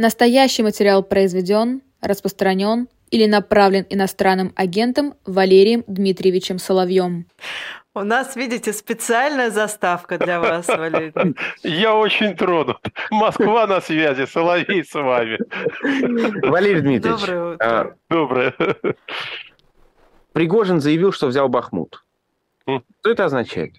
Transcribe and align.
Настоящий 0.00 0.62
материал 0.62 1.02
произведен, 1.02 1.82
распространен 2.00 2.88
или 3.10 3.26
направлен 3.26 3.84
иностранным 3.90 4.50
агентом 4.56 5.12
Валерием 5.26 5.84
Дмитриевичем 5.86 6.58
Соловьем. 6.58 7.26
У 7.94 8.00
нас, 8.00 8.34
видите, 8.34 8.72
специальная 8.72 9.50
заставка 9.50 10.16
для 10.16 10.40
вас, 10.40 10.68
Валерий. 10.68 11.12
Я 11.62 11.94
очень 11.94 12.34
тронут. 12.34 12.78
Москва 13.10 13.66
на 13.66 13.82
связи, 13.82 14.24
Соловей 14.24 14.86
с 14.86 14.94
вами. 14.94 15.38
Валерий 16.48 16.80
Дмитриевич. 16.80 17.20
Доброе 17.20 17.52
утро. 17.52 17.66
А, 17.68 17.94
Доброе. 18.08 18.54
Пригожин 20.32 20.80
заявил, 20.80 21.12
что 21.12 21.26
взял 21.26 21.50
Бахмут. 21.50 22.02
Что 22.64 23.10
это 23.10 23.26
означает? 23.26 23.74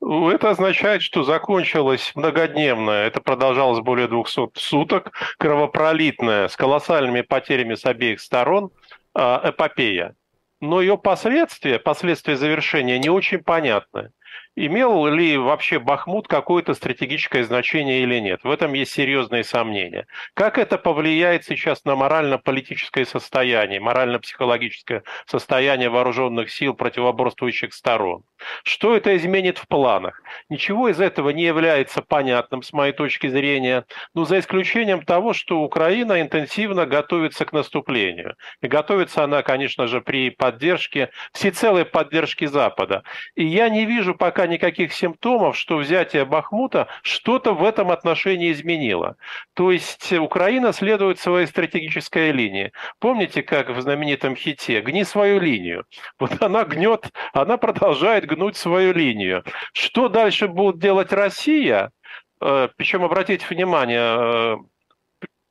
Это 0.00 0.50
означает, 0.50 1.02
что 1.02 1.24
закончилась 1.24 2.12
многодневная, 2.14 3.06
это 3.06 3.20
продолжалось 3.20 3.80
более 3.80 4.06
200 4.06 4.50
суток, 4.54 5.12
кровопролитная, 5.38 6.48
с 6.48 6.56
колоссальными 6.56 7.22
потерями 7.22 7.74
с 7.74 7.84
обеих 7.84 8.20
сторон 8.20 8.70
а, 9.14 9.40
эпопея. 9.44 10.14
Но 10.60 10.80
ее 10.80 10.98
последствия, 10.98 11.78
последствия 11.78 12.36
завершения 12.36 12.98
не 12.98 13.08
очень 13.08 13.38
понятны 13.38 14.12
имел 14.56 15.06
ли 15.06 15.36
вообще 15.36 15.78
Бахмут 15.78 16.28
какое-то 16.28 16.74
стратегическое 16.74 17.44
значение 17.44 18.02
или 18.02 18.18
нет. 18.18 18.40
В 18.42 18.50
этом 18.50 18.72
есть 18.72 18.92
серьезные 18.92 19.44
сомнения. 19.44 20.06
Как 20.34 20.58
это 20.58 20.78
повлияет 20.78 21.44
сейчас 21.44 21.84
на 21.84 21.94
морально-политическое 21.94 23.04
состояние, 23.04 23.80
морально-психологическое 23.80 25.02
состояние 25.26 25.88
вооруженных 25.88 26.50
сил 26.50 26.74
противоборствующих 26.74 27.72
сторон? 27.72 28.24
Что 28.64 28.96
это 28.96 29.16
изменит 29.16 29.58
в 29.58 29.66
планах? 29.66 30.22
Ничего 30.48 30.88
из 30.88 31.00
этого 31.00 31.30
не 31.30 31.44
является 31.44 32.02
понятным 32.02 32.62
с 32.62 32.72
моей 32.72 32.92
точки 32.92 33.26
зрения, 33.28 33.84
ну, 34.14 34.24
за 34.24 34.38
исключением 34.38 35.02
того, 35.02 35.32
что 35.32 35.60
Украина 35.62 36.20
интенсивно 36.20 36.86
готовится 36.86 37.44
к 37.44 37.52
наступлению. 37.52 38.36
И 38.60 38.68
готовится 38.68 39.24
она, 39.24 39.42
конечно 39.42 39.86
же, 39.86 40.00
при 40.00 40.30
поддержке, 40.30 41.10
всецелой 41.32 41.84
поддержке 41.84 42.48
Запада. 42.48 43.02
И 43.34 43.44
я 43.44 43.68
не 43.68 43.84
вижу 43.84 44.14
пока 44.14 44.47
никаких 44.48 44.92
симптомов, 44.92 45.56
что 45.56 45.76
взятие 45.76 46.24
Бахмута 46.24 46.88
что-то 47.02 47.52
в 47.54 47.64
этом 47.64 47.90
отношении 47.90 48.50
изменило. 48.52 49.16
То 49.54 49.70
есть 49.70 50.12
Украина 50.12 50.72
следует 50.72 51.18
своей 51.18 51.46
стратегической 51.46 52.32
линии. 52.32 52.72
Помните, 52.98 53.42
как 53.42 53.70
в 53.70 53.80
знаменитом 53.80 54.34
хите 54.34 54.80
«Гни 54.80 55.04
свою 55.04 55.38
линию». 55.38 55.84
Вот 56.18 56.42
она 56.42 56.64
гнет, 56.64 57.10
она 57.32 57.56
продолжает 57.56 58.26
гнуть 58.26 58.56
свою 58.56 58.92
линию. 58.92 59.44
Что 59.72 60.08
дальше 60.08 60.48
будет 60.48 60.78
делать 60.78 61.12
Россия? 61.12 61.92
Э, 62.40 62.68
Причем, 62.76 63.04
обратите 63.04 63.46
внимание, 63.48 64.00
э, 64.00 64.56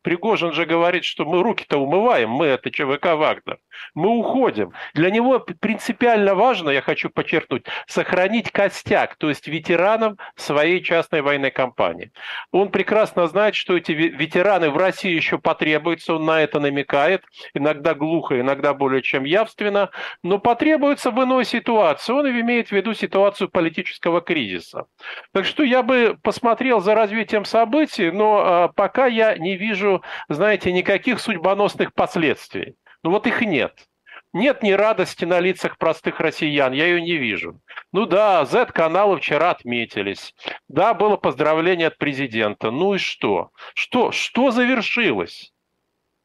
Пригожин 0.08 0.54
же 0.54 0.66
говорит, 0.66 1.04
что 1.04 1.26
мы 1.26 1.44
руки-то 1.44 1.80
умываем, 1.80 2.30
мы 2.30 2.46
это 2.46 2.72
ЧВК 2.72 3.18
Вагнер. 3.18 3.58
Мы 3.94 4.08
уходим. 4.08 4.72
Для 4.94 5.10
него 5.10 5.38
принципиально 5.40 6.34
важно, 6.34 6.70
я 6.70 6.82
хочу 6.82 7.10
подчеркнуть, 7.10 7.66
сохранить 7.88 8.50
костяк, 8.50 9.18
то 9.18 9.28
есть 9.28 9.50
ветеранов 9.50 10.14
своей 10.38 10.82
частной 10.82 11.22
военной 11.22 11.52
кампании. 11.52 12.14
Он 12.54 12.70
прекрасно 12.70 13.28
знает, 13.28 13.56
что 13.56 13.76
эти 13.76 13.92
ветераны 13.92 14.70
в 14.70 14.78
России 14.78 15.12
еще 15.12 15.40
потребуются, 15.40 16.16
он 16.16 16.26
на 16.26 16.42
это 16.42 16.62
намекает, 16.62 17.26
иногда 17.54 17.94
глухо, 17.94 18.40
иногда 18.40 18.74
более 18.74 19.02
чем 19.02 19.26
явственно, 19.26 19.90
но 20.24 20.40
потребуется 20.40 21.12
в 21.12 21.22
иной 21.22 21.44
ситуации. 21.44 22.14
Он 22.14 22.30
имеет 22.30 22.70
в 22.70 22.72
виду 22.72 22.94
ситуацию 22.94 23.50
политического 23.50 24.22
кризиса. 24.22 24.86
Так 25.34 25.44
что 25.44 25.64
я 25.64 25.84
бы 25.84 26.18
посмотрел 26.24 26.80
за 26.80 26.96
развитием 26.96 27.44
событий, 27.44 28.10
но 28.10 28.38
а, 28.38 28.68
пока 28.70 29.08
я 29.08 29.38
не 29.38 29.58
вижу 29.58 29.97
знаете, 30.30 30.72
никаких 30.72 31.20
судьбоносных 31.20 31.94
последствий. 31.94 32.76
Ну 33.04 33.12
вот 33.12 33.28
их 33.28 33.42
нет. 33.42 33.88
Нет 34.34 34.62
ни 34.62 34.72
радости 34.72 35.26
на 35.26 35.40
лицах 35.40 35.78
простых 35.78 36.20
россиян, 36.20 36.74
я 36.74 36.86
ее 36.86 37.02
не 37.02 37.18
вижу. 37.18 37.60
Ну 37.92 38.06
да, 38.06 38.46
Z-каналы 38.46 39.18
вчера 39.18 39.52
отметились. 39.52 40.36
Да, 40.68 40.94
было 40.94 41.18
поздравление 41.18 41.88
от 41.88 41.98
президента. 41.98 42.70
Ну 42.70 42.96
и 42.96 42.98
что? 42.98 43.52
Что, 43.74 44.12
что 44.12 44.52
завершилось? 44.52 45.54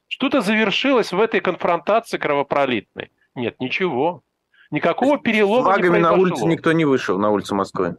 Что-то 0.09 0.41
завершилось 0.41 1.13
в 1.13 1.21
этой 1.21 1.41
конфронтации 1.41 2.19
кровопролитной? 2.19 3.13
Нет, 3.35 3.61
ничего. 3.61 4.23
Никакого 4.71 5.19
перелома 5.19 5.75
С 5.75 5.77
не 5.77 5.89
произошло. 5.89 6.17
на 6.17 6.23
улице 6.23 6.45
никто 6.47 6.73
не 6.73 6.85
вышел, 6.85 7.19
на 7.19 7.31
улицу 7.31 7.55
Москвы. 7.55 7.97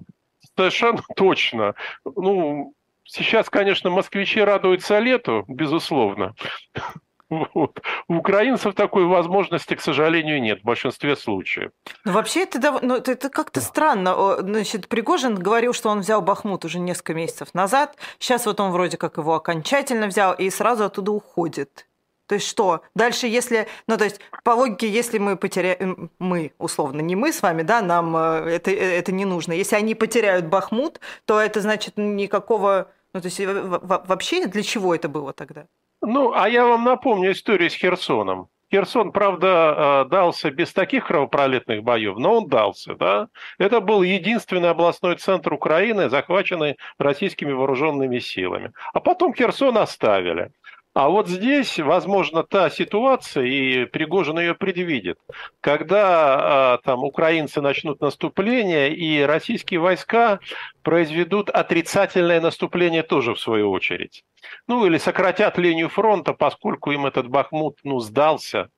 Совершенно 0.55 1.01
точно. 1.15 1.75
Ну, 2.03 2.75
Сейчас, 3.05 3.49
конечно, 3.49 3.89
москвичи 3.89 4.41
радуются 4.41 4.99
лету, 4.99 5.43
безусловно. 5.47 6.35
Вот. 7.29 7.81
У 8.07 8.17
украинцев 8.17 8.75
такой 8.75 9.05
возможности, 9.05 9.73
к 9.73 9.81
сожалению, 9.81 10.39
нет 10.39 10.59
в 10.59 10.65
большинстве 10.65 11.15
случаев. 11.15 11.71
Ну, 12.05 12.11
вообще, 12.11 12.43
это, 12.43 12.79
ну, 12.83 12.97
это, 12.97 13.13
это 13.13 13.29
как-то 13.29 13.59
странно. 13.59 14.37
Значит, 14.39 14.87
Пригожин 14.87 15.35
говорил, 15.35 15.73
что 15.73 15.89
он 15.89 16.01
взял 16.01 16.21
Бахмут 16.21 16.63
уже 16.63 16.77
несколько 16.77 17.15
месяцев 17.15 17.53
назад. 17.55 17.95
Сейчас 18.19 18.45
вот 18.45 18.59
он 18.59 18.71
вроде 18.71 18.97
как 18.97 19.17
его 19.17 19.33
окончательно 19.33 20.07
взял 20.07 20.33
и 20.33 20.49
сразу 20.51 20.83
оттуда 20.83 21.11
уходит. 21.11 21.87
То 22.27 22.35
есть 22.35 22.47
что? 22.47 22.81
Дальше, 22.95 23.27
если, 23.27 23.67
ну, 23.87 23.97
то 23.97 24.05
есть, 24.05 24.19
по 24.43 24.51
логике, 24.51 24.89
если 24.89 25.17
мы 25.17 25.35
потеряем, 25.35 26.09
мы, 26.19 26.53
условно, 26.57 27.01
не 27.01 27.15
мы 27.15 27.33
с 27.33 27.41
вами, 27.41 27.63
да, 27.63 27.81
нам 27.81 28.15
э, 28.15 28.55
это, 28.55 28.71
э, 28.71 28.97
это 28.99 29.11
не 29.11 29.25
нужно. 29.25 29.53
Если 29.53 29.75
они 29.75 29.95
потеряют 29.95 30.45
Бахмут, 30.45 30.99
то 31.25 31.39
это 31.39 31.61
значит 31.61 31.97
никакого 31.97 32.87
ну, 33.13 33.21
то 33.21 33.27
есть 33.27 33.39
вообще 33.39 34.47
для 34.47 34.63
чего 34.63 34.95
это 34.95 35.07
было 35.07 35.33
тогда? 35.33 35.65
Ну, 36.01 36.33
а 36.33 36.49
я 36.49 36.65
вам 36.65 36.83
напомню 36.83 37.31
историю 37.31 37.69
с 37.69 37.75
Херсоном. 37.75 38.49
Херсон, 38.71 39.11
правда, 39.11 40.03
э, 40.07 40.09
дался 40.09 40.49
без 40.49 40.73
таких 40.73 41.05
кровопролитных 41.05 41.83
боев, 41.83 42.17
но 42.17 42.37
он 42.37 42.47
дался, 42.47 42.95
да. 42.95 43.27
Это 43.59 43.81
был 43.81 44.01
единственный 44.01 44.71
областной 44.71 45.15
центр 45.17 45.53
Украины, 45.53 46.09
захваченный 46.09 46.77
российскими 46.97 47.51
вооруженными 47.51 48.17
силами. 48.17 48.73
А 48.93 48.99
потом 48.99 49.35
Херсон 49.35 49.77
оставили. 49.77 50.51
А 50.93 51.09
вот 51.09 51.27
здесь, 51.27 51.79
возможно, 51.79 52.43
та 52.43 52.69
ситуация, 52.69 53.45
и 53.45 53.85
Пригожин 53.85 54.37
ее 54.37 54.53
предвидит, 54.53 55.17
когда 55.59 56.73
а, 56.73 56.77
там 56.83 57.03
украинцы 57.03 57.61
начнут 57.61 57.99
наступление, 57.99 58.95
и 58.95 59.21
российские 59.23 59.79
войска 59.79 60.39
произведут 60.83 61.49
отрицательное 61.49 62.39
наступление 62.39 63.01
тоже 63.01 63.33
в 63.33 63.39
свою 63.39 63.71
очередь. 63.71 64.23
Ну, 64.67 64.85
или 64.85 64.99
сократят 64.99 65.57
линию 65.57 65.89
фронта, 65.89 66.33
поскольку 66.33 66.91
им 66.91 67.07
этот 67.07 67.27
Бахмут, 67.27 67.79
ну, 67.83 67.99
сдался. 67.99 68.69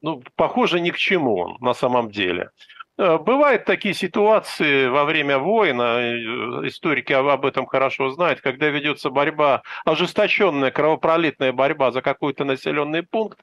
Ну, 0.00 0.22
похоже, 0.36 0.78
ни 0.78 0.90
к 0.90 0.96
чему 0.96 1.38
он 1.38 1.56
на 1.60 1.74
самом 1.74 2.12
деле. 2.12 2.50
Э, 2.98 3.16
бывают 3.16 3.64
такие 3.64 3.94
ситуации 3.94 4.88
во 4.88 5.04
время 5.04 5.38
войн, 5.38 5.80
э, 5.80 6.66
историки 6.66 7.12
об 7.12 7.46
этом 7.46 7.66
хорошо 7.66 8.10
знают, 8.10 8.40
когда 8.40 8.68
ведется 8.68 9.10
борьба, 9.10 9.62
ожесточенная 9.84 10.72
кровопролитная 10.72 11.52
борьба 11.52 11.92
за 11.92 12.02
какой-то 12.02 12.44
населенный 12.44 13.04
пункт, 13.04 13.38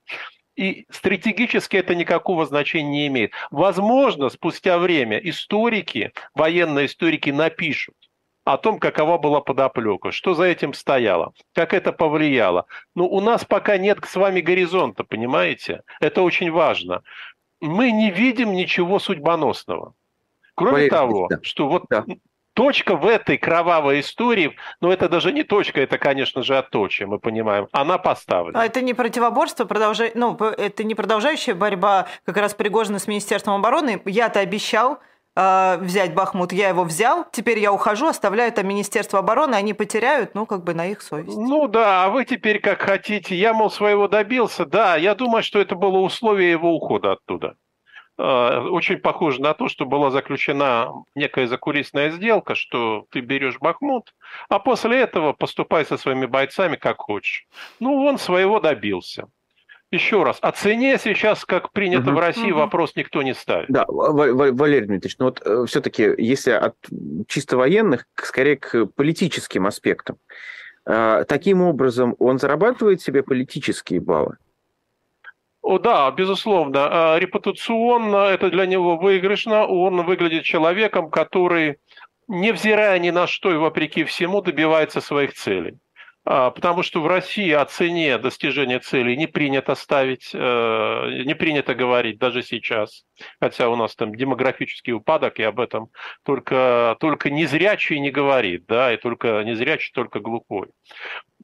и 0.57 0.85
стратегически 0.89 1.77
это 1.77 1.95
никакого 1.95 2.45
значения 2.45 2.89
не 2.89 3.07
имеет. 3.07 3.31
Возможно, 3.49 4.29
спустя 4.29 4.77
время 4.77 5.17
историки, 5.19 6.11
военные 6.33 6.87
историки 6.87 7.29
напишут 7.29 7.95
о 8.43 8.57
том, 8.57 8.77
какова 8.77 9.17
была 9.17 9.41
подоплека, 9.41 10.11
что 10.11 10.33
за 10.35 10.43
этим 10.43 10.73
стояло, 10.73 11.33
как 11.53 11.73
это 11.73 11.91
повлияло. 11.91 12.65
Но 12.93 13.07
у 13.07 13.19
нас 13.19 13.43
пока 13.43 13.77
нет 13.77 13.99
с 14.05 14.15
вами 14.15 14.41
горизонта, 14.41 15.03
понимаете? 15.03 15.81
Это 15.99 16.21
очень 16.21 16.51
важно 16.51 17.01
мы 17.61 17.91
не 17.91 18.11
видим 18.11 18.53
ничего 18.53 18.99
судьбоносного. 18.99 19.93
Кроме 20.55 20.73
Валерий, 20.73 20.89
того, 20.89 21.27
да. 21.29 21.39
что 21.41 21.67
вот 21.67 21.83
да. 21.89 22.05
точка 22.53 22.95
в 22.95 23.05
этой 23.05 23.37
кровавой 23.37 23.99
истории, 23.99 24.55
но 24.79 24.87
ну, 24.87 24.93
это 24.93 25.09
даже 25.09 25.33
не 25.33 25.43
точка, 25.43 25.81
это, 25.81 25.97
конечно 25.97 26.43
же, 26.43 26.57
отточие, 26.57 27.07
мы 27.07 27.19
понимаем, 27.19 27.67
она 27.73 27.97
поставлена. 27.97 28.61
А 28.61 28.65
это 28.65 28.81
не 28.81 28.93
противоборство, 28.93 29.65
продолжай... 29.65 30.11
ну, 30.15 30.35
это 30.37 30.83
не 30.85 30.95
продолжающая 30.95 31.53
борьба 31.53 32.07
как 32.25 32.37
раз 32.37 32.53
Пригожина 32.53 32.99
с 32.99 33.07
Министерством 33.07 33.55
обороны. 33.55 34.01
Я-то 34.05 34.39
обещал, 34.39 34.99
э, 35.35 35.77
взять 35.81 36.13
Бахмут, 36.13 36.53
я 36.53 36.69
его 36.69 36.83
взял, 36.83 37.25
теперь 37.31 37.59
я 37.59 37.71
ухожу, 37.71 38.07
оставляю 38.07 38.51
там 38.51 38.67
Министерство 38.67 39.19
обороны, 39.19 39.55
они 39.55 39.73
потеряют, 39.73 40.35
ну, 40.35 40.45
как 40.45 40.63
бы 40.63 40.73
на 40.73 40.87
их 40.87 41.01
совесть. 41.01 41.37
Ну 41.37 41.67
да, 41.67 42.05
а 42.05 42.09
вы 42.09 42.25
теперь 42.25 42.59
как 42.59 42.81
хотите. 42.81 43.35
Я, 43.35 43.53
мол, 43.53 43.69
своего 43.69 44.07
добился. 44.07 44.65
Да, 44.65 44.95
я 44.95 45.15
думаю, 45.15 45.43
что 45.43 45.59
это 45.59 45.75
было 45.75 45.97
условие 45.99 46.51
его 46.51 46.73
ухода 46.73 47.13
оттуда. 47.13 47.55
Э, 48.17 48.59
очень 48.69 48.97
похоже 48.97 49.41
на 49.41 49.53
то, 49.53 49.67
что 49.67 49.85
была 49.85 50.09
заключена 50.09 50.89
некая 51.15 51.47
закулисная 51.47 52.11
сделка, 52.11 52.55
что 52.55 53.05
ты 53.11 53.19
берешь 53.19 53.59
Бахмут, 53.59 54.13
а 54.47 54.59
после 54.59 55.01
этого 55.01 55.33
поступай 55.33 55.85
со 55.85 55.97
своими 55.97 56.25
бойцами 56.25 56.77
как 56.77 56.97
хочешь. 56.97 57.45
Ну, 57.79 58.03
он 58.05 58.17
своего 58.17 58.59
добился. 58.59 59.27
Еще 59.95 60.23
раз, 60.23 60.39
о 60.41 60.51
цене 60.51 60.97
сейчас, 61.01 61.45
как 61.45 61.71
принято 61.71 62.09
угу. 62.09 62.17
в 62.17 62.19
России, 62.19 62.51
угу. 62.51 62.59
вопрос 62.59 62.95
никто 62.97 63.23
не 63.23 63.33
ставит. 63.33 63.69
Да, 63.69 63.85
Валерий 63.87 64.87
Дмитриевич, 64.87 65.17
ну 65.19 65.25
вот 65.25 65.41
э, 65.45 65.65
все-таки, 65.67 66.13
если 66.17 66.51
от 66.51 66.75
чисто 67.27 67.55
военных, 67.55 68.05
скорее 68.15 68.57
к 68.57 68.85
политическим 68.87 69.65
аспектам. 69.65 70.17
А, 70.85 71.23
таким 71.23 71.61
образом, 71.61 72.15
он 72.19 72.39
зарабатывает 72.39 73.01
себе 73.01 73.23
политические 73.23 74.01
баллы? 74.01 74.35
О, 75.61 75.79
да, 75.79 76.11
безусловно. 76.11 76.87
А, 76.91 77.17
репутационно 77.17 78.27
это 78.27 78.49
для 78.49 78.65
него 78.65 78.97
выигрышно. 78.97 79.65
Он 79.65 80.05
выглядит 80.05 80.43
человеком, 80.43 81.09
который, 81.09 81.77
невзирая 82.27 82.99
ни 82.99 83.11
на 83.11 83.27
что 83.27 83.49
и 83.51 83.57
вопреки 83.57 84.03
всему, 84.03 84.41
добивается 84.41 84.99
своих 84.99 85.33
целей. 85.33 85.77
А, 86.27 86.49
потому 86.49 86.81
что 86.81 87.01
в 87.01 87.07
России 87.07 87.51
о 87.51 87.63
цене 87.65 88.17
достижения 88.17 88.79
целей 88.79 89.15
не 89.15 89.27
принято 89.27 89.75
ставить, 89.75 90.31
э, 90.33 91.23
не 91.23 91.35
принято 91.35 91.75
говорить 91.75 92.17
даже 92.17 92.41
сейчас. 92.41 93.05
Хотя 93.39 93.69
у 93.69 93.75
нас 93.75 93.95
там 93.95 94.15
демографический 94.15 94.93
упадок, 94.93 95.39
и 95.39 95.43
об 95.43 95.59
этом 95.59 95.89
только, 96.23 96.97
только 96.99 97.29
незрячий 97.29 97.99
не 97.99 98.09
говорит, 98.09 98.65
да, 98.65 98.91
и 98.91 98.97
только 98.97 99.43
незрячий, 99.43 99.91
только 99.93 100.19
глухой. 100.19 100.69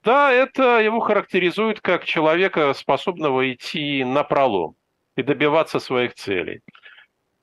Да, 0.03 0.33
это 0.33 0.79
его 0.79 0.99
характеризует 0.99 1.79
как 1.79 2.05
человека, 2.05 2.73
способного 2.73 3.53
идти 3.53 4.03
на 4.03 4.23
пролом 4.23 4.75
и 5.15 5.21
добиваться 5.21 5.79
своих 5.79 6.15
целей. 6.15 6.61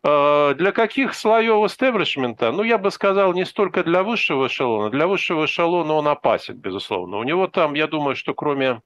Э, 0.04 0.54
для 0.54 0.72
каких 0.72 1.14
слоев 1.14 1.64
истеблишмента? 1.66 2.52
Ну, 2.52 2.62
я 2.62 2.78
бы 2.78 2.90
сказал, 2.90 3.32
не 3.32 3.44
столько 3.44 3.82
для 3.82 4.02
высшего 4.02 4.46
эшелона. 4.46 4.90
Для 4.90 5.06
высшего 5.06 5.46
эшелона 5.46 5.94
он 5.94 6.08
опасен, 6.08 6.56
безусловно. 6.56 7.18
У 7.18 7.24
него 7.24 7.48
там, 7.48 7.74
я 7.74 7.86
думаю, 7.88 8.14
что 8.14 8.34
кроме, 8.34 8.80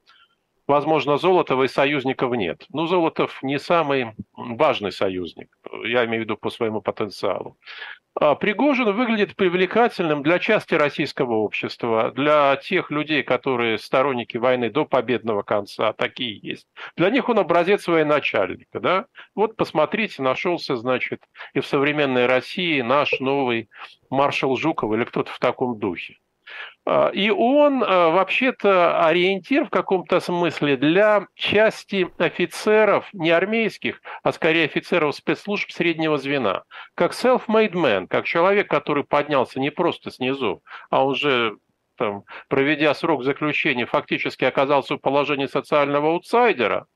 возможно, 0.73 1.19
Золотова 1.19 1.65
и 1.65 1.69
союзников 1.69 2.33
нет. 2.33 2.65
Ну, 2.73 2.87
Золотов 2.87 3.43
не 3.43 3.59
самый 3.59 4.15
важный 4.33 4.91
союзник, 4.91 5.49
я 5.85 6.07
имею 6.07 6.23
в 6.23 6.25
виду 6.25 6.37
по 6.39 6.49
своему 6.49 6.81
потенциалу. 6.81 7.59
А 8.15 8.35
Пригожин 8.35 8.93
выглядит 8.93 9.37
привлекательным 9.37 10.23
для 10.23 10.39
части 10.39 10.75
российского 10.75 11.35
общества, 11.35 12.11
для 12.13 12.57
тех 12.57 12.91
людей, 12.91 13.23
которые 13.23 13.79
сторонники 13.79 14.39
войны 14.39 14.71
до 14.71 14.87
победного 14.87 15.43
конца, 15.43 15.93
такие 15.93 16.39
есть. 16.43 16.67
Для 16.97 17.11
них 17.11 17.29
он 17.29 17.39
образец 17.39 17.87
военачальника. 17.87 18.81
Да? 18.81 19.07
Вот 19.35 19.57
посмотрите, 19.57 20.23
нашелся, 20.23 20.77
значит, 20.77 21.23
и 21.53 21.61
в 21.61 21.67
современной 21.67 22.25
России 22.27 22.81
наш 22.81 23.21
новый 23.21 23.69
маршал 24.09 24.57
Жуков 24.57 24.93
или 24.95 25.05
кто-то 25.05 25.31
в 25.31 25.39
таком 25.39 25.79
духе. 25.79 26.17
А, 26.85 27.11
и 27.11 27.31
он 27.31 27.85
а, 27.85 28.11
вообще-то 28.11 29.07
ориентир 29.07 29.67
в 29.67 29.71
каком-то 29.71 30.19
смысле 30.21 30.77
для 30.77 31.27
части 31.35 32.09
офицеров, 32.19 33.09
не 33.13 33.31
армейских, 33.31 34.01
а 34.23 34.33
скорее 34.33 34.65
офицеров 34.65 35.15
спецслужб 35.15 35.71
среднего 35.71 36.19
звена. 36.19 36.65
Как 36.95 37.13
self-made 37.13 37.73
man, 37.73 38.07
как 38.09 38.25
человек, 38.25 38.69
который 38.69 39.05
поднялся 39.05 39.61
не 39.61 39.71
просто 39.71 40.11
снизу, 40.11 40.63
а 40.91 41.05
уже 41.05 41.57
там, 41.97 42.25
проведя 42.49 42.95
срок 42.95 43.23
заключения, 43.23 43.87
фактически 43.87 44.45
оказался 44.45 44.97
в 44.97 44.99
положении 44.99 45.47
социального 45.47 46.09
аутсайдера, 46.09 46.87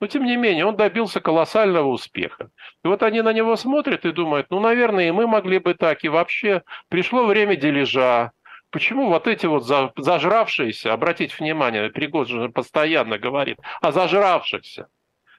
но, 0.00 0.08
тем 0.08 0.24
не 0.24 0.36
менее, 0.36 0.66
он 0.66 0.76
добился 0.76 1.20
колоссального 1.20 1.88
успеха. 1.88 2.50
И 2.84 2.88
вот 2.88 3.02
они 3.02 3.22
на 3.22 3.32
него 3.32 3.56
смотрят 3.56 4.04
и 4.04 4.12
думают, 4.12 4.48
ну, 4.50 4.60
наверное, 4.60 5.08
и 5.08 5.12
мы 5.12 5.26
могли 5.26 5.58
бы 5.58 5.74
так, 5.74 6.04
и 6.04 6.08
вообще 6.08 6.62
пришло 6.88 7.24
время 7.24 7.56
дележа, 7.56 8.32
Почему 8.70 9.08
вот 9.08 9.26
эти 9.26 9.46
вот 9.46 9.64
зажравшиеся, 9.96 10.92
обратите 10.92 11.34
внимание, 11.38 11.88
Пригожин 11.90 12.52
постоянно 12.52 13.18
говорит 13.18 13.58
о 13.80 13.92
зажравшихся, 13.92 14.88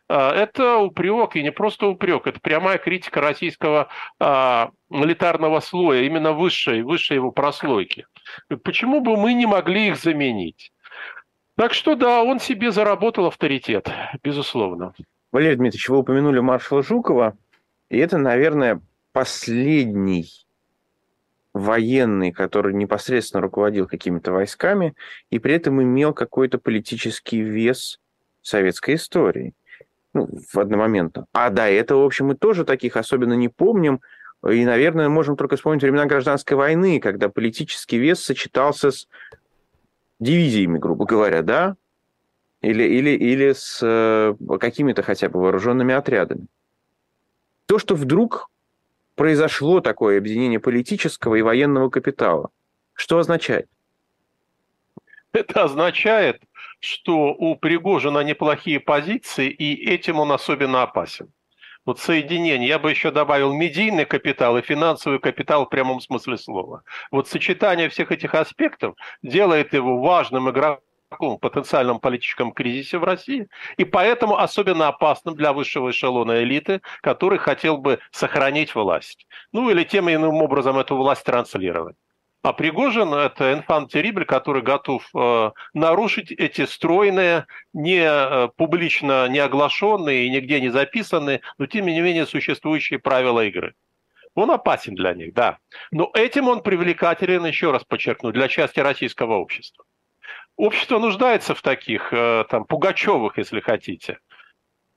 а, 0.09 0.33
это 0.33 0.77
упрек, 0.77 1.35
и 1.35 1.43
не 1.43 1.51
просто 1.51 1.87
упрек, 1.87 2.27
это 2.27 2.39
прямая 2.39 2.77
критика 2.77 3.19
российского 3.19 3.89
а, 4.19 4.71
милитарного 4.89 5.59
слоя, 5.59 6.03
именно 6.03 6.31
высшей, 6.31 6.81
высшей 6.81 7.15
его 7.15 7.31
прослойки. 7.31 8.05
Почему 8.63 9.01
бы 9.01 9.17
мы 9.17 9.33
не 9.33 9.45
могли 9.45 9.87
их 9.87 9.97
заменить? 9.97 10.71
Так 11.57 11.73
что 11.73 11.95
да, 11.95 12.23
он 12.23 12.39
себе 12.39 12.71
заработал 12.71 13.25
авторитет, 13.25 13.89
безусловно. 14.23 14.93
Валерий 15.31 15.57
Дмитриевич, 15.57 15.89
вы 15.89 15.97
упомянули 15.97 16.39
маршала 16.39 16.83
Жукова, 16.83 17.37
и 17.89 17.97
это, 17.97 18.17
наверное, 18.17 18.81
последний 19.11 20.46
военный, 21.57 22.31
который 22.31 22.73
непосредственно 22.73 23.41
руководил 23.41 23.87
какими-то 23.87 24.31
войсками 24.31 24.95
и 25.29 25.39
при 25.39 25.55
этом 25.55 25.81
имел 25.81 26.13
какой-то 26.13 26.57
политический 26.57 27.41
вес 27.41 27.99
советской 28.41 28.95
истории. 28.95 29.53
Ну, 30.13 30.29
в 30.51 30.59
одномоментно. 30.59 31.25
А 31.33 31.49
до 31.49 31.69
этого, 31.69 32.03
в 32.03 32.05
общем, 32.05 32.27
мы 32.27 32.35
тоже 32.35 32.63
таких 32.63 32.97
особенно 32.97 33.33
не 33.33 33.49
помним. 33.49 34.01
И, 34.47 34.65
наверное, 34.65 35.09
можем 35.09 35.35
только 35.35 35.55
вспомнить 35.55 35.81
времена 35.81 36.05
гражданской 36.05 36.55
войны, 36.55 36.99
когда 36.99 37.29
политический 37.29 37.97
вес 37.97 38.23
сочетался 38.23 38.91
с 38.91 39.07
дивизиями, 40.19 40.77
грубо 40.77 41.05
говоря, 41.05 41.41
да? 41.41 41.75
Или, 42.61 42.83
или, 42.83 43.11
или 43.11 43.53
с 43.53 43.79
э, 43.83 44.35
какими-то 44.59 45.03
хотя 45.03 45.29
бы 45.29 45.39
вооруженными 45.39 45.93
отрядами. 45.93 46.47
То, 47.67 47.77
что 47.77 47.95
вдруг 47.95 48.49
произошло 49.17 49.81
такое 49.81 50.19
объединение 50.19 50.59
политического 50.59 51.35
и 51.35 51.41
военного 51.41 51.89
капитала. 51.89 52.51
Что 52.93 53.17
означает? 53.17 53.67
Это 55.33 55.63
означает, 55.63 56.41
что 56.79 57.33
у 57.33 57.55
Пригожина 57.55 58.19
неплохие 58.23 58.79
позиции, 58.79 59.49
и 59.49 59.89
этим 59.89 60.19
он 60.19 60.31
особенно 60.31 60.83
опасен. 60.83 61.33
Вот 61.85 61.99
соединение, 61.99 62.67
я 62.67 62.79
бы 62.79 62.89
еще 62.89 63.11
добавил 63.11 63.53
медийный 63.53 64.05
капитал 64.05 64.57
и 64.57 64.61
финансовый 64.61 65.19
капитал 65.19 65.65
в 65.65 65.69
прямом 65.69 65.99
смысле 65.99 66.37
слова. 66.37 66.83
Вот 67.11 67.27
сочетание 67.27 67.89
всех 67.89 68.11
этих 68.11 68.35
аспектов 68.35 68.95
делает 69.23 69.73
его 69.73 69.99
важным 69.99 70.49
игроком 70.49 70.83
таком 71.09 71.37
потенциальном 71.39 71.99
политическом 71.99 72.51
кризисе 72.51 72.97
в 72.97 73.03
России, 73.03 73.47
и 73.77 73.85
поэтому 73.85 74.37
особенно 74.37 74.87
опасным 74.87 75.35
для 75.35 75.53
высшего 75.53 75.91
эшелона 75.91 76.43
элиты, 76.43 76.81
который 77.01 77.39
хотел 77.39 77.77
бы 77.77 77.99
сохранить 78.11 78.75
власть. 78.75 79.27
Ну 79.51 79.69
или 79.69 79.83
тем 79.83 80.09
или 80.09 80.15
иным 80.15 80.41
образом 80.41 80.77
эту 80.77 80.95
власть 80.95 81.23
транслировать. 81.23 81.95
А 82.43 82.53
Пригожин– 82.53 83.13
это 83.13 83.53
инфант 83.53 83.91
Терибль, 83.91 84.23
который 84.23 84.61
готов 84.61 85.09
э, 85.13 85.51
нарушить 85.73 86.31
эти 86.31 86.65
стройные, 86.65 87.45
не 87.73 87.99
э, 87.99 88.49
публично 88.55 89.27
не 89.27 89.39
оглашенные 89.39 90.25
и 90.25 90.29
нигде 90.29 90.61
не 90.61 90.69
записанные, 90.69 91.41
но 91.57 91.65
тем 91.65 91.87
не 91.87 91.99
менее 91.99 92.25
существующие 92.25 92.99
правила 92.99 93.43
игры. 93.43 93.73
Он 94.35 94.51
опасен 94.51 94.93
для 94.93 95.13
них, 95.13 95.33
да. 95.33 95.57
Но 95.91 96.11
этим 96.13 96.47
он 96.47 96.61
привлекателен, 96.61 97.45
еще 97.45 97.71
раз 97.71 97.83
подчеркну, 97.83 98.31
для 98.31 98.47
части 98.47 98.79
российского 98.79 99.33
общества. 99.33 99.83
Общество 100.57 100.97
нуждается 100.97 101.53
в 101.53 101.61
таких, 101.61 102.11
э, 102.11 102.43
там, 102.49 102.65
Пугачевых, 102.65 103.37
если 103.37 103.59
хотите. 103.59 104.17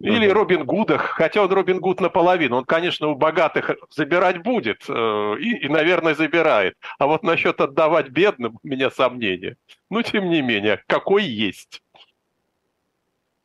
Или 0.00 0.28
uh-huh. 0.28 0.32
Робин 0.32 0.64
Гудах, 0.64 1.02
хотя 1.02 1.42
он 1.42 1.52
Робин 1.52 1.78
Гуд 1.78 2.00
наполовину. 2.00 2.56
Он, 2.56 2.64
конечно, 2.64 3.08
у 3.08 3.14
богатых 3.14 3.70
забирать 3.90 4.42
будет 4.42 4.86
э, 4.88 5.36
и, 5.38 5.66
и, 5.66 5.68
наверное, 5.68 6.14
забирает. 6.14 6.76
А 6.98 7.06
вот 7.06 7.22
насчет 7.22 7.60
отдавать 7.60 8.08
бедным 8.08 8.58
у 8.62 8.66
меня 8.66 8.90
сомнения. 8.90 9.58
Но, 9.90 10.00
тем 10.00 10.30
не 10.30 10.40
менее, 10.40 10.82
какой 10.86 11.24
есть. 11.24 11.82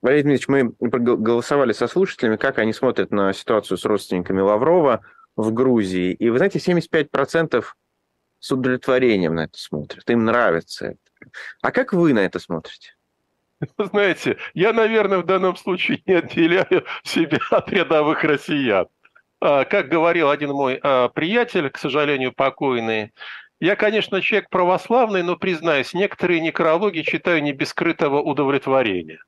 Валерий 0.01 0.23
Дмитриевич, 0.23 0.47
мы 0.47 1.17
голосовали 1.17 1.73
со 1.73 1.87
слушателями, 1.87 2.37
как 2.37 2.59
они 2.59 2.71
смотрят 2.71 3.11
на 3.11 3.33
ситуацию 3.33 3.77
с 3.77 3.83
родственниками 3.83 4.39
Лаврова 4.39 5.01
в 5.35 5.51
Грузии. 5.51 6.13
И 6.13 6.29
вы 6.29 6.37
знаете, 6.37 6.59
75% 6.59 7.65
с 8.39 8.51
удовлетворением 8.51 9.35
на 9.35 9.45
это 9.45 9.57
смотрят. 9.57 10.09
Им 10.09 10.23
нравится 10.23 10.85
это. 10.85 10.99
А 11.61 11.71
как 11.71 11.93
вы 11.93 12.13
на 12.13 12.19
это 12.19 12.39
смотрите? 12.39 12.95
Знаете, 13.77 14.37
я, 14.53 14.73
наверное, 14.73 15.19
в 15.19 15.25
данном 15.25 15.55
случае 15.55 16.01
не 16.05 16.13
отделяю 16.13 16.85
себя 17.03 17.39
от 17.51 17.69
рядовых 17.69 18.23
россиян. 18.23 18.87
А, 19.41 19.65
как 19.65 19.89
говорил 19.89 20.29
один 20.29 20.51
мой 20.51 20.79
а, 20.81 21.09
приятель, 21.09 21.69
к 21.69 21.77
сожалению, 21.77 22.33
покойный, 22.33 23.13
я, 23.61 23.75
конечно, 23.75 24.21
человек 24.21 24.49
православный, 24.49 25.23
но, 25.23 25.37
признаюсь, 25.37 25.93
некоторые 25.93 26.41
некрологи 26.41 27.01
читаю 27.01 27.41
не 27.41 27.53
без 27.53 27.69
скрытого 27.69 28.21
удовлетворения. 28.21 29.19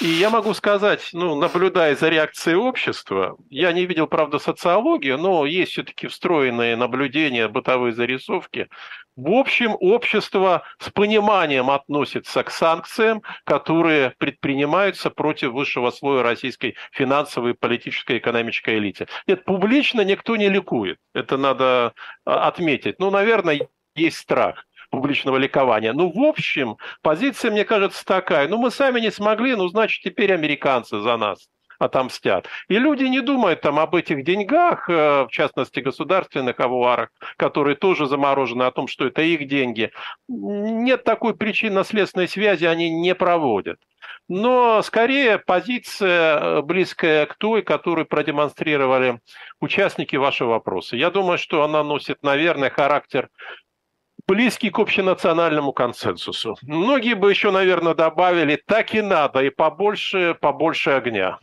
И 0.00 0.06
я 0.06 0.30
могу 0.30 0.54
сказать, 0.54 1.10
ну, 1.12 1.34
наблюдая 1.34 1.94
за 1.96 2.08
реакцией 2.08 2.56
общества, 2.56 3.36
я 3.50 3.72
не 3.72 3.86
видел, 3.86 4.06
правда, 4.06 4.38
социологию, 4.38 5.18
но 5.18 5.46
есть 5.46 5.72
все-таки 5.72 6.06
встроенные 6.08 6.76
наблюдения, 6.76 7.48
бытовые 7.48 7.92
зарисовки. 7.92 8.68
В 9.14 9.30
общем, 9.32 9.76
общество 9.78 10.62
с 10.78 10.88
пониманием 10.88 11.70
относится 11.70 12.42
к 12.42 12.50
санкциям, 12.50 13.22
которые 13.44 14.14
предпринимаются 14.16 15.10
против 15.10 15.52
высшего 15.52 15.90
слоя 15.90 16.22
российской 16.22 16.76
финансовой, 16.92 17.54
политической, 17.54 18.18
экономической 18.18 18.78
элиты. 18.78 19.08
Нет, 19.26 19.44
публично 19.44 20.00
никто 20.00 20.36
не 20.36 20.48
ликует. 20.48 20.98
Это 21.14 21.36
надо 21.36 21.92
а, 22.24 22.48
отметить. 22.48 22.98
Ну, 22.98 23.10
наверное, 23.10 23.68
есть 23.94 24.16
страх 24.16 24.64
публичного 24.92 25.38
ликования. 25.38 25.92
Ну, 25.94 26.12
в 26.12 26.22
общем, 26.22 26.76
позиция, 27.00 27.50
мне 27.50 27.64
кажется, 27.64 28.04
такая. 28.04 28.46
Ну, 28.46 28.58
мы 28.58 28.70
сами 28.70 29.00
не 29.00 29.10
смогли, 29.10 29.56
ну, 29.56 29.66
значит, 29.68 30.02
теперь 30.04 30.32
американцы 30.32 31.00
за 31.00 31.16
нас. 31.16 31.48
отомстят. 31.78 32.46
И 32.68 32.78
люди 32.78 33.04
не 33.04 33.20
думают 33.20 33.60
там 33.60 33.80
об 33.80 33.96
этих 33.96 34.22
деньгах, 34.24 34.88
э, 34.88 35.24
в 35.24 35.28
частности, 35.30 35.80
государственных 35.80 36.60
авуарах, 36.60 37.08
которые 37.36 37.74
тоже 37.74 38.06
заморожены, 38.06 38.62
о 38.62 38.70
том, 38.70 38.86
что 38.86 39.06
это 39.06 39.22
их 39.22 39.48
деньги. 39.48 39.90
Нет 40.28 41.02
такой 41.02 41.34
причинно-следственной 41.34 42.28
связи, 42.28 42.66
они 42.66 42.88
не 42.88 43.16
проводят. 43.16 43.80
Но 44.28 44.80
скорее 44.82 45.38
позиция 45.38 46.38
э, 46.38 46.62
близкая 46.62 47.26
к 47.26 47.34
той, 47.34 47.62
которую 47.62 48.06
продемонстрировали 48.06 49.20
участники 49.60 50.16
вашего 50.16 50.50
вопроса. 50.50 50.96
Я 50.96 51.10
думаю, 51.10 51.38
что 51.38 51.62
она 51.64 51.82
носит, 51.82 52.22
наверное, 52.22 52.70
характер 52.70 53.28
близкий 54.32 54.70
к 54.70 54.78
общенациональному 54.78 55.74
консенсусу. 55.74 56.56
Многие 56.62 57.14
бы 57.14 57.28
еще, 57.28 57.50
наверное, 57.50 57.94
добавили, 57.94 58.56
так 58.56 58.94
и 58.94 59.02
надо, 59.02 59.40
и 59.40 59.50
побольше, 59.50 60.34
побольше 60.40 60.92
огня. 60.92 61.38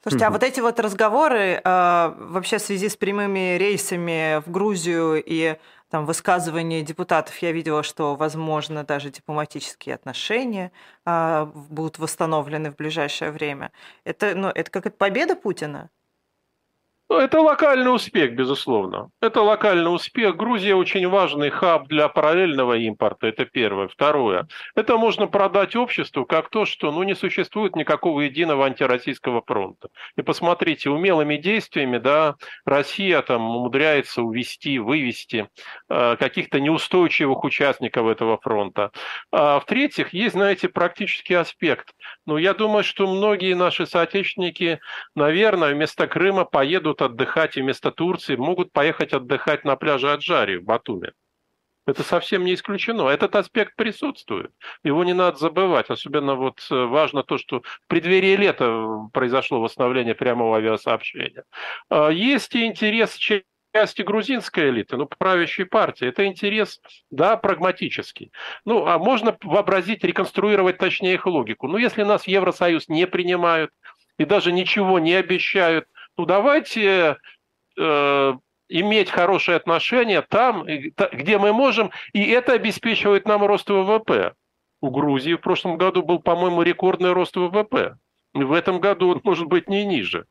Слушайте, 0.00 0.24
а 0.24 0.30
вот 0.30 0.42
эти 0.42 0.60
вот 0.60 0.80
разговоры 0.80 1.60
э, 1.62 2.14
вообще 2.18 2.56
в 2.56 2.62
связи 2.62 2.88
с 2.88 2.96
прямыми 2.96 3.58
рейсами 3.58 4.40
в 4.40 4.50
Грузию 4.50 5.22
и 5.24 5.56
там 5.90 6.06
высказывания 6.06 6.80
депутатов, 6.82 7.36
я 7.42 7.52
видела, 7.52 7.82
что, 7.82 8.16
возможно, 8.16 8.84
даже 8.84 9.10
дипломатические 9.10 9.94
отношения 9.94 10.72
э, 11.04 11.46
будут 11.54 11.98
восстановлены 11.98 12.70
в 12.70 12.76
ближайшее 12.76 13.30
время. 13.30 13.70
Это, 14.04 14.34
ну, 14.34 14.48
это 14.48 14.70
как 14.70 14.86
это 14.86 14.96
победа 14.96 15.36
Путина? 15.36 15.90
Ну, 17.12 17.18
это 17.18 17.42
локальный 17.42 17.94
успех, 17.94 18.34
безусловно. 18.34 19.10
Это 19.20 19.42
локальный 19.42 19.94
успех. 19.94 20.34
Грузия 20.34 20.74
очень 20.74 21.06
важный 21.06 21.50
хаб 21.50 21.86
для 21.86 22.08
параллельного 22.08 22.78
импорта. 22.78 23.26
Это 23.26 23.44
первое. 23.44 23.88
Второе. 23.88 24.48
Это 24.74 24.96
можно 24.96 25.26
продать 25.26 25.76
обществу 25.76 26.24
как 26.24 26.48
то, 26.48 26.64
что 26.64 26.90
ну, 26.90 27.02
не 27.02 27.14
существует 27.14 27.76
никакого 27.76 28.20
единого 28.20 28.64
антироссийского 28.64 29.42
фронта. 29.46 29.88
И 30.16 30.22
посмотрите, 30.22 30.88
умелыми 30.88 31.36
действиями 31.36 31.98
да, 31.98 32.36
Россия 32.64 33.20
там 33.20 33.42
умудряется 33.56 34.22
увести, 34.22 34.78
вывести 34.78 35.50
э, 35.90 36.16
каких-то 36.16 36.60
неустойчивых 36.60 37.44
участников 37.44 38.06
этого 38.06 38.38
фронта. 38.40 38.90
А 39.30 39.60
в-третьих, 39.60 40.14
есть, 40.14 40.32
знаете, 40.32 40.70
практический 40.70 41.34
аспект. 41.34 41.90
Ну, 42.24 42.38
я 42.38 42.54
думаю, 42.54 42.82
что 42.82 43.06
многие 43.06 43.52
наши 43.52 43.84
соотечественники, 43.84 44.80
наверное, 45.14 45.74
вместо 45.74 46.06
Крыма 46.06 46.46
поедут 46.46 47.01
отдыхать 47.02 47.56
и 47.56 47.62
вместо 47.62 47.90
Турции 47.90 48.36
могут 48.36 48.72
поехать 48.72 49.12
отдыхать 49.12 49.64
на 49.64 49.76
пляже 49.76 50.12
Аджари 50.12 50.56
в 50.56 50.64
Батуме. 50.64 51.12
Это 51.84 52.04
совсем 52.04 52.44
не 52.44 52.54
исключено. 52.54 53.08
Этот 53.08 53.34
аспект 53.34 53.74
присутствует. 53.74 54.52
Его 54.84 55.02
не 55.02 55.14
надо 55.14 55.36
забывать. 55.38 55.90
Особенно 55.90 56.36
вот 56.36 56.64
э, 56.70 56.74
важно 56.74 57.24
то, 57.24 57.38
что 57.38 57.62
в 57.62 57.86
преддверии 57.88 58.36
лета 58.36 59.08
произошло 59.12 59.60
восстановление 59.60 60.14
прямого 60.14 60.58
авиасообщения. 60.58 61.42
А, 61.88 62.08
есть 62.10 62.54
и 62.54 62.66
интерес 62.66 63.16
части 63.16 64.02
грузинской 64.02 64.70
элиты, 64.70 64.96
ну, 64.96 65.06
правящей 65.06 65.66
партии. 65.66 66.06
Это 66.06 66.24
интерес, 66.26 66.80
да, 67.10 67.36
прагматический. 67.36 68.30
Ну, 68.64 68.86
а 68.86 68.98
можно 68.98 69.36
вообразить, 69.42 70.04
реконструировать 70.04 70.78
точнее 70.78 71.14
их 71.14 71.26
логику. 71.26 71.66
Ну, 71.66 71.78
если 71.78 72.04
нас 72.04 72.28
Евросоюз 72.28 72.88
не 72.88 73.08
принимают 73.08 73.72
и 74.18 74.24
даже 74.24 74.52
ничего 74.52 75.00
не 75.00 75.14
обещают, 75.14 75.86
ну 76.22 76.26
давайте 76.26 77.16
э, 77.76 78.34
иметь 78.68 79.10
хорошие 79.10 79.56
отношения 79.56 80.22
там, 80.22 80.64
где 80.64 81.36
мы 81.36 81.52
можем, 81.52 81.90
и 82.12 82.24
это 82.30 82.52
обеспечивает 82.52 83.26
нам 83.26 83.44
рост 83.44 83.68
ВВП. 83.68 84.34
У 84.80 84.90
Грузии 84.90 85.34
в 85.34 85.40
прошлом 85.40 85.78
году 85.78 86.04
был, 86.04 86.20
по-моему, 86.20 86.62
рекордный 86.62 87.12
рост 87.12 87.34
ВВП. 87.34 87.96
В 88.34 88.52
этом 88.52 88.78
году 88.78 89.08
он 89.08 89.20
может 89.24 89.46
быть 89.46 89.68
не 89.68 89.84
ниже. 89.84 90.26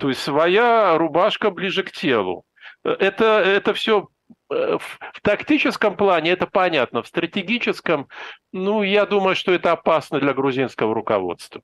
То 0.00 0.08
есть 0.08 0.20
своя 0.20 0.98
рубашка 0.98 1.52
ближе 1.52 1.84
к 1.84 1.92
телу. 1.92 2.44
Это, 2.82 3.38
это 3.38 3.74
все 3.74 4.08
э, 4.50 4.78
в 4.78 5.20
тактическом 5.22 5.96
плане 5.96 6.32
это 6.32 6.48
понятно, 6.48 7.04
в 7.04 7.06
стратегическом, 7.06 8.08
ну, 8.52 8.82
я 8.82 9.06
думаю, 9.06 9.36
что 9.36 9.52
это 9.52 9.70
опасно 9.70 10.18
для 10.18 10.34
грузинского 10.34 10.96
руководства. 10.96 11.62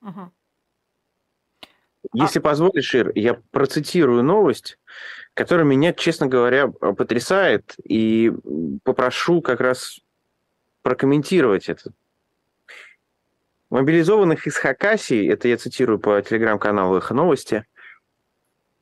Угу. 0.00 0.32
Если 2.14 2.38
а... 2.38 2.42
позволишь, 2.42 2.94
Ир, 2.94 3.12
я 3.14 3.40
процитирую 3.50 4.22
новость, 4.22 4.78
которая 5.34 5.66
меня, 5.66 5.92
честно 5.92 6.26
говоря, 6.26 6.68
потрясает, 6.68 7.74
и 7.84 8.32
попрошу 8.84 9.42
как 9.42 9.60
раз 9.60 10.00
прокомментировать 10.82 11.68
это. 11.68 11.92
Мобилизованных 13.70 14.46
из 14.46 14.56
Хакасии, 14.56 15.30
это 15.30 15.46
я 15.46 15.56
цитирую 15.56 16.00
по 16.00 16.20
телеграм-каналу 16.20 16.98
«Эхо 16.98 17.14
новости», 17.14 17.64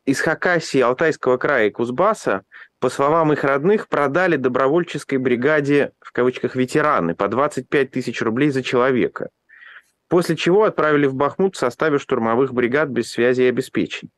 из 0.07 0.21
Хакасии, 0.21 0.81
Алтайского 0.81 1.37
края 1.37 1.67
и 1.67 1.71
Кузбасса, 1.71 2.45
по 2.79 2.89
словам 2.89 3.31
их 3.35 3.45
родных, 3.45 3.89
продали 3.89 4.37
добровольческой 4.37 5.19
бригаде, 5.19 5.93
в 6.01 6.13
кавычках, 6.13 6.57
ветераны 6.57 7.15
по 7.15 7.29
25 7.29 7.91
тысяч 7.91 8.23
рублей 8.23 8.49
за 8.49 8.63
человека– 8.63 9.29
после 10.09 10.37
чего 10.37 10.65
отправили 10.65 11.07
в 11.07 11.15
Бахмут 11.15 11.57
в 11.57 11.59
составе 11.59 11.99
штурмовых 11.99 12.53
бригад 12.53 12.89
без 12.89 13.11
связи 13.11 13.43
и 13.43 13.49
обеспечения. 13.49 14.11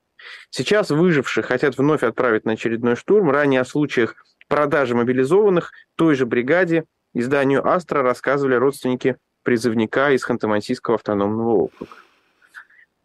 Сейчас 0.51 0.91
выживших 0.91 1.47
хотят 1.47 1.77
вновь 1.77 2.03
отправить 2.03 2.45
на 2.45 2.53
очередной 2.53 2.97
штурм. 2.97 3.31
Ранее 3.31 3.61
о 3.63 3.65
случаях 3.65 4.15
продажи 4.49 4.95
мобилизованных 4.95 5.73
той 5.97 6.15
же 6.15 6.27
бригаде 6.27 6.85
изданию 7.15 7.67
«Астра» 7.67 8.03
рассказывали 8.03 8.55
родственники 8.55 9.17
призывника 9.43 10.11
из 10.11 10.29
Ханты-Мансийского 10.29 10.95
автономного 10.95 11.51
округа. 11.51 11.93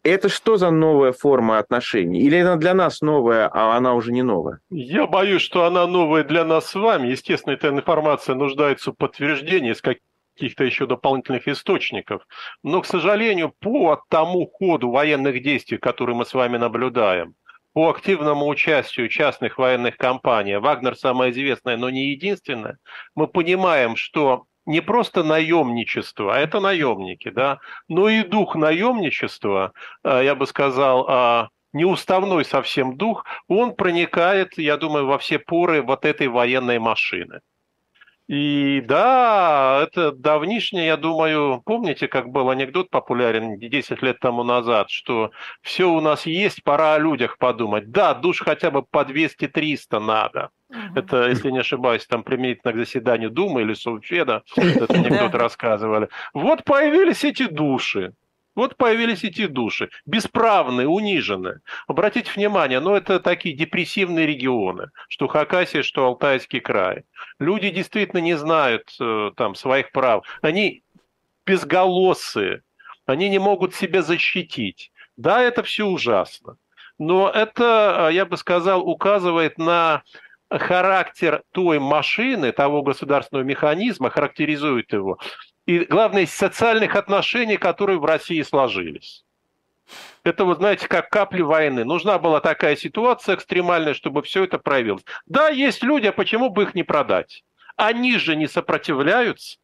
Это 0.02 0.28
что 0.28 0.56
за 0.56 0.70
новая 0.70 1.10
форма 1.10 1.58
отношений? 1.58 2.20
Или 2.20 2.36
она 2.36 2.54
для 2.54 2.74
нас 2.74 3.00
новая, 3.00 3.50
а 3.52 3.76
она 3.76 3.94
уже 3.94 4.12
не 4.12 4.22
новая? 4.22 4.60
Я 4.70 5.08
боюсь, 5.08 5.42
что 5.42 5.64
она 5.64 5.84
новая 5.88 6.22
для 6.22 6.44
нас 6.44 6.66
с 6.66 6.74
вами. 6.76 7.08
Естественно, 7.08 7.54
эта 7.54 7.70
информация 7.70 8.36
нуждается 8.36 8.92
в 8.92 8.94
подтверждении, 8.94 9.72
с 9.72 9.82
каким 9.82 10.02
каких-то 10.36 10.64
еще 10.64 10.86
дополнительных 10.86 11.48
источников. 11.48 12.26
Но, 12.62 12.82
к 12.82 12.86
сожалению, 12.86 13.52
по 13.58 14.02
тому 14.08 14.46
ходу 14.46 14.90
военных 14.90 15.42
действий, 15.42 15.78
которые 15.78 16.14
мы 16.14 16.26
с 16.26 16.34
вами 16.34 16.58
наблюдаем, 16.58 17.34
по 17.72 17.90
активному 17.90 18.46
участию 18.46 19.08
частных 19.08 19.58
военных 19.58 19.96
компаний, 19.96 20.56
Вагнер 20.56 20.96
самая 20.96 21.30
известная, 21.30 21.76
но 21.76 21.90
не 21.90 22.10
единственная, 22.10 22.78
мы 23.14 23.26
понимаем, 23.26 23.96
что 23.96 24.44
не 24.66 24.80
просто 24.80 25.22
наемничество, 25.22 26.34
а 26.34 26.38
это 26.38 26.60
наемники, 26.60 27.30
да, 27.30 27.58
но 27.88 28.08
и 28.08 28.22
дух 28.22 28.56
наемничества, 28.56 29.72
э, 30.04 30.22
я 30.24 30.34
бы 30.34 30.46
сказал, 30.46 31.06
а, 31.08 31.48
неуставной 31.72 32.44
совсем 32.44 32.96
дух, 32.96 33.24
он 33.48 33.74
проникает, 33.74 34.58
я 34.58 34.76
думаю, 34.76 35.06
во 35.06 35.18
все 35.18 35.38
поры 35.38 35.82
вот 35.82 36.04
этой 36.04 36.28
военной 36.28 36.78
машины. 36.78 37.40
И 38.28 38.82
да, 38.84 39.84
это 39.84 40.10
давнишнее, 40.10 40.86
я 40.86 40.96
думаю, 40.96 41.62
помните, 41.64 42.08
как 42.08 42.28
был 42.28 42.50
анекдот 42.50 42.90
популярен 42.90 43.56
10 43.58 44.02
лет 44.02 44.18
тому 44.18 44.42
назад, 44.42 44.90
что 44.90 45.30
все 45.62 45.84
у 45.84 46.00
нас 46.00 46.26
есть, 46.26 46.64
пора 46.64 46.94
о 46.94 46.98
людях 46.98 47.38
подумать. 47.38 47.92
Да, 47.92 48.14
душ 48.14 48.40
хотя 48.40 48.72
бы 48.72 48.82
по 48.82 49.04
200-300 49.04 50.00
надо. 50.00 50.50
Угу. 50.70 50.78
Это, 50.96 51.28
если 51.28 51.50
не 51.52 51.60
ошибаюсь, 51.60 52.04
там 52.06 52.24
применительно 52.24 52.72
к 52.72 52.76
заседанию 52.76 53.30
Думы 53.30 53.62
или 53.62 53.74
Совчеда, 53.74 54.42
этот 54.56 54.90
анекдот 54.94 55.34
рассказывали. 55.34 56.08
Вот 56.34 56.64
появились 56.64 57.22
эти 57.22 57.46
души. 57.46 58.12
Вот 58.56 58.76
появились 58.76 59.22
эти 59.22 59.46
души, 59.46 59.90
бесправные, 60.06 60.88
униженные. 60.88 61.60
Обратите 61.86 62.32
внимание, 62.34 62.80
ну 62.80 62.94
это 62.94 63.20
такие 63.20 63.54
депрессивные 63.54 64.26
регионы, 64.26 64.90
что 65.08 65.28
Хакасия, 65.28 65.82
что 65.82 66.06
Алтайский 66.06 66.60
край. 66.60 67.04
Люди 67.38 67.68
действительно 67.70 68.20
не 68.20 68.34
знают 68.34 68.96
э, 68.98 69.32
там 69.36 69.54
своих 69.54 69.92
прав. 69.92 70.24
Они 70.40 70.82
безголосые, 71.44 72.62
они 73.04 73.28
не 73.28 73.38
могут 73.38 73.74
себя 73.74 74.02
защитить. 74.02 74.90
Да, 75.18 75.42
это 75.42 75.62
все 75.62 75.84
ужасно. 75.84 76.56
Но 76.98 77.28
это, 77.28 78.08
э, 78.08 78.14
я 78.14 78.24
бы 78.24 78.38
сказал, 78.38 78.88
указывает 78.88 79.58
на 79.58 80.02
характер 80.48 81.42
той 81.52 81.78
машины, 81.78 82.52
того 82.52 82.82
государственного 82.82 83.44
механизма, 83.44 84.10
характеризует 84.10 84.92
его, 84.92 85.18
и, 85.66 85.80
главное, 85.80 86.26
социальных 86.26 86.94
отношений, 86.94 87.56
которые 87.56 87.98
в 87.98 88.04
России 88.04 88.42
сложились. 88.42 89.24
Это, 90.24 90.44
вы 90.44 90.54
знаете, 90.54 90.88
как 90.88 91.10
капли 91.10 91.42
войны. 91.42 91.84
Нужна 91.84 92.18
была 92.18 92.40
такая 92.40 92.76
ситуация 92.76 93.36
экстремальная, 93.36 93.94
чтобы 93.94 94.22
все 94.22 94.44
это 94.44 94.58
проявилось. 94.58 95.04
Да, 95.26 95.48
есть 95.48 95.82
люди, 95.82 96.06
а 96.06 96.12
почему 96.12 96.50
бы 96.50 96.64
их 96.64 96.74
не 96.74 96.82
продать? 96.82 97.44
Они 97.76 98.16
же 98.18 98.34
не 98.34 98.48
сопротивляются. 98.48 99.58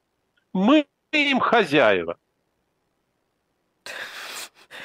Мы 0.53 0.87
им 1.13 1.41
хозяева. 1.41 2.19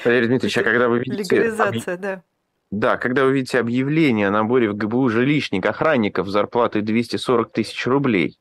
Валерий 0.04 0.28
Дмитриевич, 0.28 0.58
а 0.58 0.62
когда 0.62 0.88
вы 0.88 1.00
видите... 1.00 1.36
Легализация, 1.36 1.94
об... 1.94 2.00
да. 2.00 2.22
Да, 2.70 2.96
когда 2.96 3.24
вы 3.24 3.32
видите 3.32 3.58
объявление 3.58 4.28
о 4.28 4.30
наборе 4.30 4.70
в 4.70 4.76
ГБУ 4.76 5.08
жилищник 5.08 5.64
охранников 5.64 6.28
с 6.28 6.30
зарплатой 6.30 6.82
240 6.82 7.52
тысяч 7.52 7.86
рублей, 7.86 8.38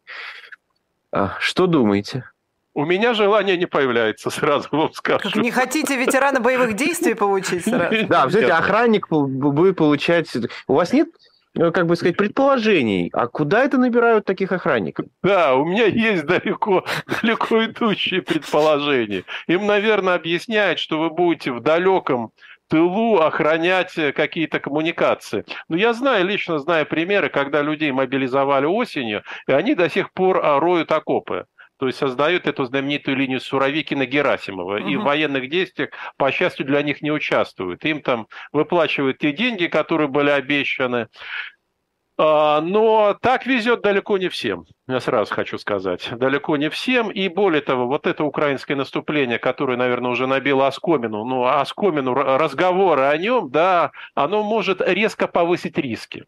а, 1.11 1.37
что 1.39 1.65
думаете? 1.67 2.29
У 2.77 2.85
меня 2.85 3.15
желание 3.15 3.57
не 3.57 3.65
появляется, 3.65 4.29
сразу 4.29 4.67
вам 4.71 4.93
скажу. 4.93 5.31
Как 5.31 5.35
не 5.35 5.49
хотите 5.49 5.97
ветерана 5.97 6.39
боевых 6.39 6.75
действий 6.75 7.15
получить 7.15 7.63
сразу? 7.65 8.05
Да, 8.05 8.23
представляете, 8.23 8.53
охранник 8.53 9.09
будет 9.09 9.75
получать... 9.75 10.29
У 10.67 10.73
вас 10.75 10.93
нет 10.93 11.09
ну, 11.55 11.71
как 11.71 11.87
бы 11.87 11.95
сказать, 11.95 12.15
предположений, 12.17 13.09
а 13.13 13.25
куда 13.25 13.63
это 13.63 13.79
набирают 13.79 14.25
таких 14.25 14.51
охранников? 14.51 15.07
Да, 15.23 15.55
у 15.55 15.65
меня 15.65 15.85
есть 15.85 16.23
далеко, 16.27 16.85
далеко 17.19 17.65
идущие 17.65 18.21
предположения. 18.21 19.23
Им, 19.47 19.65
наверное, 19.65 20.13
объясняют, 20.13 20.77
что 20.77 20.99
вы 20.99 21.09
будете 21.09 21.51
в 21.51 21.61
далеком 21.61 22.29
тылу 22.69 23.17
охранять 23.21 23.95
какие-то 24.15 24.59
коммуникации. 24.59 25.45
Но 25.67 25.77
я 25.77 25.93
знаю, 25.93 26.27
лично 26.27 26.59
знаю 26.59 26.85
примеры, 26.85 27.29
когда 27.29 27.63
людей 27.63 27.91
мобилизовали 27.91 28.65
осенью, 28.65 29.23
и 29.47 29.51
они 29.51 29.73
до 29.73 29.89
сих 29.89 30.11
пор 30.11 30.39
роют 30.59 30.91
окопы 30.91 31.47
то 31.77 31.87
есть 31.87 31.97
создают 31.97 32.47
эту 32.47 32.65
знаменитую 32.65 33.17
линию 33.17 33.39
Суровикина-Герасимова. 33.39 34.79
Угу. 34.79 34.89
И 34.89 34.95
в 34.95 35.03
военных 35.03 35.49
действиях, 35.49 35.89
по 36.17 36.31
счастью, 36.31 36.65
для 36.65 36.81
них 36.81 37.01
не 37.01 37.11
участвуют. 37.11 37.85
Им 37.85 38.01
там 38.01 38.27
выплачивают 38.51 39.19
те 39.19 39.31
деньги, 39.31 39.67
которые 39.67 40.07
были 40.07 40.29
обещаны. 40.29 41.07
А, 42.19 42.61
но 42.61 43.15
так 43.21 43.45
везет 43.45 43.81
далеко 43.81 44.17
не 44.17 44.29
всем, 44.29 44.65
я 44.87 44.99
сразу 44.99 45.31
хочу 45.31 45.59
сказать. 45.59 46.09
Далеко 46.11 46.57
не 46.57 46.69
всем. 46.69 47.11
И 47.11 47.27
более 47.27 47.61
того, 47.61 47.85
вот 47.85 48.07
это 48.07 48.23
украинское 48.23 48.75
наступление, 48.75 49.37
которое, 49.37 49.77
наверное, 49.77 50.09
уже 50.09 50.25
набило 50.25 50.65
оскомину, 50.65 51.23
ну, 51.25 51.45
оскомину 51.45 52.15
разговоры 52.15 53.03
о 53.03 53.17
нем, 53.17 53.51
да, 53.51 53.91
оно 54.15 54.43
может 54.43 54.81
резко 54.81 55.27
повысить 55.27 55.77
риски. 55.77 56.25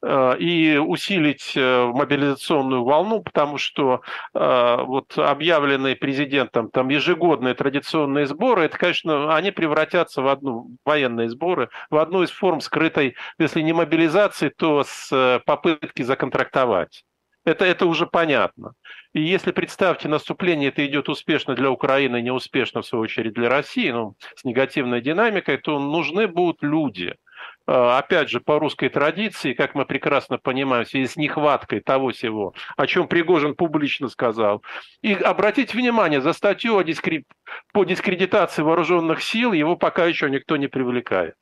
Э, 0.00 0.36
и 0.38 0.76
усилить 0.76 1.54
э, 1.56 1.86
мобилизационную 1.86 2.84
волну, 2.84 3.20
потому 3.20 3.58
что 3.58 4.02
э, 4.32 4.76
вот 4.84 5.18
объявленные 5.18 5.96
президентом 5.96 6.70
там 6.70 6.88
ежегодные 6.88 7.54
традиционные 7.54 8.26
сборы, 8.26 8.62
это, 8.62 8.78
конечно, 8.78 9.34
они 9.34 9.50
превратятся 9.50 10.22
в 10.22 10.28
одну 10.28 10.76
военные 10.84 11.28
сборы, 11.28 11.68
в 11.90 11.96
одну 11.96 12.22
из 12.22 12.30
форм 12.30 12.60
скрытой, 12.60 13.16
если 13.40 13.60
не 13.60 13.72
мобилизации, 13.72 14.50
то 14.50 14.84
с 14.86 15.42
попытки 15.44 16.02
законтрактовать. 16.02 17.02
Это, 17.44 17.64
это 17.64 17.86
уже 17.86 18.06
понятно. 18.06 18.74
И 19.14 19.20
если, 19.20 19.50
представьте, 19.50 20.06
наступление 20.06 20.68
это 20.68 20.86
идет 20.86 21.08
успешно 21.08 21.56
для 21.56 21.72
Украины, 21.72 22.22
неуспешно, 22.22 22.82
в 22.82 22.86
свою 22.86 23.02
очередь, 23.02 23.32
для 23.32 23.48
России, 23.48 23.90
ну, 23.90 24.14
с 24.36 24.44
негативной 24.44 25.00
динамикой, 25.00 25.56
то 25.56 25.80
нужны 25.80 26.28
будут 26.28 26.62
люди– 26.62 27.16
опять 27.68 28.30
же, 28.30 28.40
по 28.40 28.58
русской 28.58 28.88
традиции, 28.88 29.52
как 29.52 29.74
мы 29.74 29.84
прекрасно 29.84 30.38
понимаем, 30.38 30.84
в 30.84 30.88
связи 30.88 31.06
с 31.06 31.16
нехваткой 31.16 31.80
того 31.80 32.10
всего, 32.12 32.54
о 32.76 32.86
чем 32.86 33.08
Пригожин 33.08 33.54
публично 33.54 34.08
сказал. 34.08 34.62
И 35.02 35.12
обратите 35.12 35.76
внимание, 35.76 36.22
за 36.22 36.32
статью 36.32 36.78
о 36.78 36.82
дискри... 36.82 37.26
по 37.72 37.84
дискредитации 37.84 38.62
вооруженных 38.62 39.22
сил 39.22 39.52
его 39.52 39.76
пока 39.76 40.06
еще 40.06 40.30
никто 40.30 40.56
не 40.56 40.66
привлекает. 40.66 41.34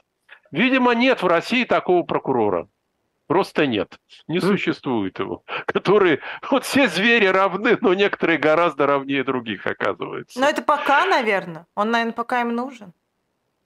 Видимо, 0.51 0.93
нет 0.93 1.23
в 1.23 1.27
России 1.27 1.65
такого 1.65 2.03
прокурора. 2.03 2.69
Просто 3.27 3.67
нет. 3.67 3.99
Не 4.29 4.41
существует 4.41 5.19
его. 5.19 5.45
Который... 5.67 6.21
Вот 6.51 6.65
все 6.65 6.89
звери 6.89 7.27
равны, 7.27 7.77
но 7.81 7.95
некоторые 7.95 8.39
гораздо 8.39 8.87
равнее 8.87 9.25
других, 9.25 9.67
оказывается. 9.67 10.41
Но 10.41 10.49
это 10.49 10.63
пока, 10.63 11.07
наверное. 11.07 11.67
Он, 11.75 11.91
наверное, 11.91 12.13
пока 12.13 12.41
им 12.41 12.55
нужен. 12.55 12.93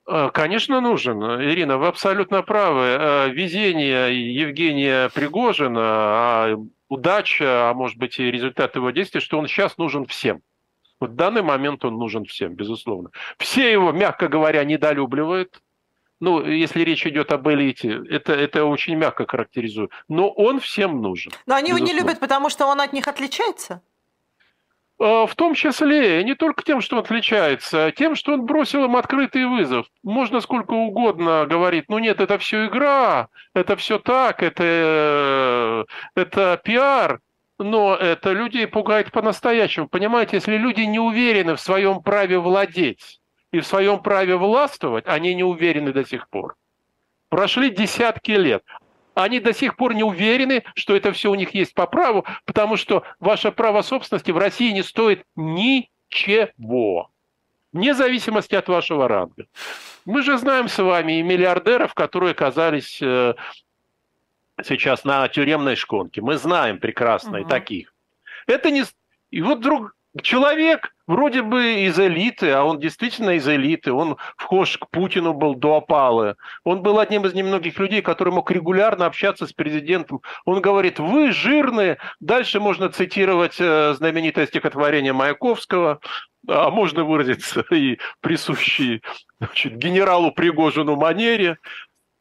А, 0.05 0.29
конечно, 0.29 0.81
нужен. 0.81 1.21
Ирина, 1.41 1.77
вы 1.77 1.87
абсолютно 1.87 2.41
правы. 2.41 2.97
А, 2.99 3.27
везение 3.27 4.33
Евгения 4.33 5.09
Пригожина, 5.09 5.81
а 5.83 6.55
удача, 6.89 7.69
а 7.69 7.73
может 7.73 7.97
быть 7.97 8.19
и 8.19 8.31
результат 8.31 8.75
его 8.75 8.91
действий, 8.91 9.21
что 9.21 9.39
он 9.39 9.47
сейчас 9.47 9.77
нужен 9.77 10.05
всем. 10.05 10.41
Вот 10.99 11.11
в 11.11 11.15
данный 11.15 11.41
момент 11.41 11.83
он 11.83 11.97
нужен 11.97 12.25
всем, 12.25 12.53
безусловно. 12.53 13.09
Все 13.37 13.71
его, 13.71 13.91
мягко 13.91 14.27
говоря, 14.27 14.63
недолюбливают. 14.63 15.61
Ну, 16.19 16.45
если 16.45 16.81
речь 16.81 17.07
идет 17.07 17.31
об 17.31 17.49
элите, 17.49 17.99
это, 18.07 18.33
это 18.33 18.65
очень 18.65 18.95
мягко 18.95 19.25
характеризую. 19.27 19.89
Но 20.07 20.29
он 20.29 20.59
всем 20.59 21.01
нужен. 21.01 21.31
Но 21.47 21.55
они 21.55 21.69
его 21.69 21.79
не 21.79 21.93
любят, 21.93 22.19
потому 22.19 22.49
что 22.49 22.67
он 22.67 22.79
от 22.79 22.93
них 22.93 23.07
отличается? 23.07 23.81
А, 25.03 25.25
в 25.25 25.35
том 25.35 25.55
числе, 25.55 26.23
не 26.23 26.35
только 26.35 26.63
тем, 26.63 26.79
что 26.79 26.97
он 26.97 27.01
отличается, 27.01 27.85
а 27.85 27.91
тем, 27.91 28.13
что 28.13 28.33
он 28.33 28.45
бросил 28.45 28.85
им 28.85 28.95
открытый 28.95 29.45
вызов. 29.47 29.87
Можно 30.03 30.41
сколько 30.41 30.73
угодно 30.73 31.47
говорить, 31.49 31.85
ну 31.87 31.97
нет, 31.97 32.21
это 32.21 32.37
все 32.37 32.67
игра, 32.67 33.29
это 33.55 33.75
все 33.77 33.97
так, 33.97 34.43
это, 34.43 35.87
это 36.13 36.61
пиар, 36.63 37.19
но 37.57 37.95
это 37.95 38.31
людей 38.31 38.67
пугает 38.67 39.11
по-настоящему. 39.11 39.87
Понимаете, 39.87 40.35
если 40.35 40.55
люди 40.55 40.81
не 40.81 40.99
уверены 40.99 41.55
в 41.55 41.61
своем 41.61 42.03
праве 42.03 42.37
владеть 42.37 43.21
и 43.51 43.59
в 43.59 43.65
своем 43.65 44.03
праве 44.03 44.35
властвовать, 44.35 45.07
они 45.07 45.33
не 45.33 45.43
уверены 45.43 45.93
до 45.93 46.05
сих 46.05 46.29
пор. 46.29 46.55
Прошли 47.29 47.71
десятки 47.71 48.31
лет 48.31 48.63
они 49.13 49.39
до 49.39 49.53
сих 49.53 49.75
пор 49.75 49.93
не 49.93 50.03
уверены, 50.03 50.63
что 50.75 50.95
это 50.95 51.11
все 51.11 51.31
у 51.31 51.35
них 51.35 51.53
есть 51.53 51.73
по 51.73 51.85
праву, 51.87 52.25
потому 52.45 52.77
что 52.77 53.03
ваше 53.19 53.51
право 53.51 53.81
собственности 53.81 54.31
в 54.31 54.37
России 54.37 54.71
не 54.71 54.83
стоит 54.83 55.25
ничего, 55.35 57.09
вне 57.73 57.93
зависимости 57.93 58.55
от 58.55 58.67
вашего 58.67 59.07
ранга. 59.07 59.47
Мы 60.05 60.21
же 60.23 60.37
знаем 60.37 60.67
с 60.67 60.77
вами 60.81 61.19
и 61.19 61.23
миллиардеров, 61.23 61.93
которые 61.93 62.31
оказались 62.31 63.01
э, 63.01 63.35
сейчас 64.63 65.03
на 65.03 65.27
тюремной 65.27 65.75
шконке. 65.75 66.21
Мы 66.21 66.37
знаем 66.37 66.79
прекрасно 66.79 67.39
угу. 67.39 67.47
и 67.47 67.49
таких. 67.49 67.93
Это 68.47 68.71
не... 68.71 68.83
И 69.29 69.41
вот 69.41 69.59
вдруг 69.59 69.95
человек 70.21 70.93
вроде 71.07 71.41
бы 71.41 71.83
из 71.83 71.99
элиты, 71.99 72.51
а 72.51 72.63
он 72.63 72.79
действительно 72.79 73.31
из 73.31 73.47
элиты, 73.47 73.91
он 73.91 74.17
вхож 74.35 74.77
к 74.77 74.89
Путину 74.89 75.33
был 75.33 75.55
до 75.55 75.77
опалы. 75.77 76.35
Он 76.63 76.81
был 76.81 76.99
одним 76.99 77.25
из 77.25 77.33
немногих 77.33 77.77
людей, 77.79 78.01
который 78.01 78.33
мог 78.33 78.51
регулярно 78.51 79.05
общаться 79.05 79.47
с 79.47 79.53
президентом. 79.53 80.21
Он 80.45 80.61
говорит, 80.61 80.99
вы 80.99 81.31
жирные. 81.31 81.97
Дальше 82.19 82.59
можно 82.59 82.89
цитировать 82.89 83.55
э, 83.59 83.93
знаменитое 83.93 84.47
стихотворение 84.47 85.13
Маяковского, 85.13 85.99
а 86.47 86.69
можно 86.69 87.03
выразиться 87.03 87.61
и 87.71 87.97
присущий 88.19 89.01
значит, 89.39 89.75
генералу 89.75 90.31
Пригожину 90.31 90.95
манере 90.95 91.57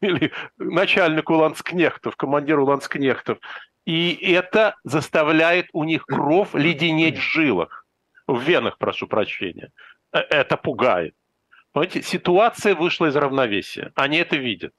или 0.01 0.33
начальнику 0.59 1.35
ланскнехтов, 1.35 2.17
командиру 2.17 2.65
ланскнехтов. 2.65 3.39
И 3.85 4.33
это 4.33 4.77
заставляет 4.85 5.69
у 5.73 5.85
них 5.85 6.07
кровь 6.07 6.51
леденеть 6.55 7.19
в 7.19 7.23
жилах 7.23 7.80
в 8.35 8.43
венах, 8.43 8.79
прошу 8.79 9.07
прощения. 9.07 9.71
Э, 10.13 10.19
это 10.19 10.57
пугает. 10.57 11.15
Понимаете, 11.73 12.03
ситуация 12.03 12.75
вышла 12.75 13.07
из 13.07 13.17
равновесия. 13.17 13.93
Они 13.95 14.19
это 14.19 14.37
видят. 14.37 14.75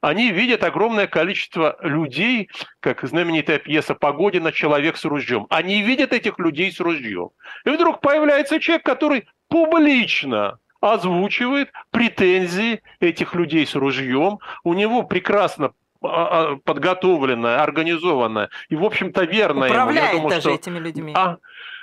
Они 0.00 0.30
видят 0.30 0.62
огромное 0.62 1.06
количество 1.06 1.76
людей, 1.80 2.50
как 2.80 3.02
знаменитая 3.02 3.58
пьеса 3.58 3.94
Погодина 3.94 4.52
«Человек 4.52 4.96
с 4.96 5.04
ружьем». 5.04 5.46
Они 5.50 5.82
видят 5.82 6.12
этих 6.12 6.38
людей 6.38 6.70
с 6.70 6.80
ружьем. 6.80 7.30
И 7.64 7.70
вдруг 7.70 8.00
появляется 8.00 8.60
человек, 8.60 8.84
который 8.84 9.26
публично 9.48 10.58
озвучивает 10.80 11.70
претензии 11.90 12.82
этих 13.00 13.34
людей 13.34 13.66
с 13.66 13.74
ружьем. 13.74 14.38
У 14.62 14.74
него 14.74 15.02
прекрасно 15.02 15.72
а, 16.02 16.52
а, 16.52 16.56
подготовленная, 16.56 17.62
организованная 17.62 18.50
и, 18.68 18.76
в 18.76 18.84
общем-то, 18.84 19.24
верная. 19.24 19.70
Управляет 19.70 20.12
ему. 20.12 20.16
Я 20.18 20.22
думаю, 20.22 20.30
даже 20.30 20.40
что... 20.40 20.50
этими 20.50 20.78
людьми. 20.78 21.12
А, 21.16 21.38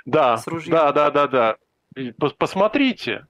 да, 0.05 0.41
да, 0.67 0.91
да, 0.91 1.11
да, 1.11 1.27
да. 1.27 1.57
Посмотрите, 2.37 3.25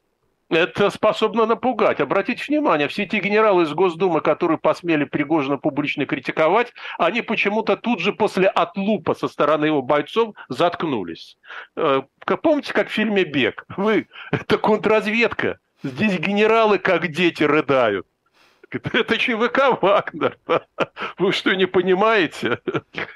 это 0.49 0.89
способно 0.89 1.45
напугать. 1.45 1.99
Обратите 1.99 2.43
внимание, 2.47 2.87
все 2.87 3.03
эти 3.03 3.15
генералы 3.17 3.63
из 3.63 3.73
Госдумы, 3.73 4.21
которые 4.21 4.57
посмели 4.57 5.03
Пригожина 5.03 5.57
публично 5.57 6.05
критиковать, 6.05 6.73
они 6.97 7.21
почему-то 7.21 7.75
тут 7.75 7.99
же 7.99 8.13
после 8.13 8.47
отлупа 8.47 9.15
со 9.15 9.27
стороны 9.27 9.65
его 9.65 9.81
бойцов 9.81 10.35
заткнулись. 10.49 11.37
Э, 11.75 12.01
помните, 12.41 12.73
как 12.73 12.89
в 12.89 12.91
фильме 12.91 13.23
«Бег»? 13.23 13.65
Вы, 13.77 14.07
это 14.31 14.57
контрразведка. 14.57 15.59
Здесь 15.81 16.17
генералы, 16.19 16.77
как 16.77 17.07
дети, 17.09 17.43
рыдают. 17.43 18.07
Это 18.93 19.17
ЧВК 19.17 19.81
Вагнер. 19.81 20.37
Вы 21.17 21.31
что, 21.31 21.53
не 21.53 21.65
понимаете? 21.65 22.59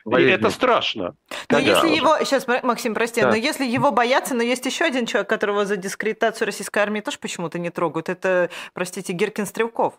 И 0.06 0.22
это 0.24 0.50
страшно. 0.50 1.16
Но 1.50 1.60
если 1.60 1.90
его... 1.90 2.18
Сейчас, 2.20 2.48
Максим, 2.64 2.94
прости, 2.94 3.22
да. 3.22 3.30
но 3.30 3.36
если 3.36 3.66
его 3.66 3.92
боятся, 3.92 4.36
но 4.36 4.44
есть 4.44 4.66
еще 4.66 4.86
один 4.86 5.06
человек, 5.06 5.30
которого 5.30 5.66
за 5.66 5.78
дискредитацию 5.78 6.46
российской 6.46 6.80
армии 6.80 7.02
тоже 7.02 7.20
почему-то 7.20 7.60
не 7.60 7.70
трогают. 7.70 8.10
Это, 8.10 8.50
простите, 8.74 9.14
Геркин 9.14 9.46
Стрелков. 9.46 9.96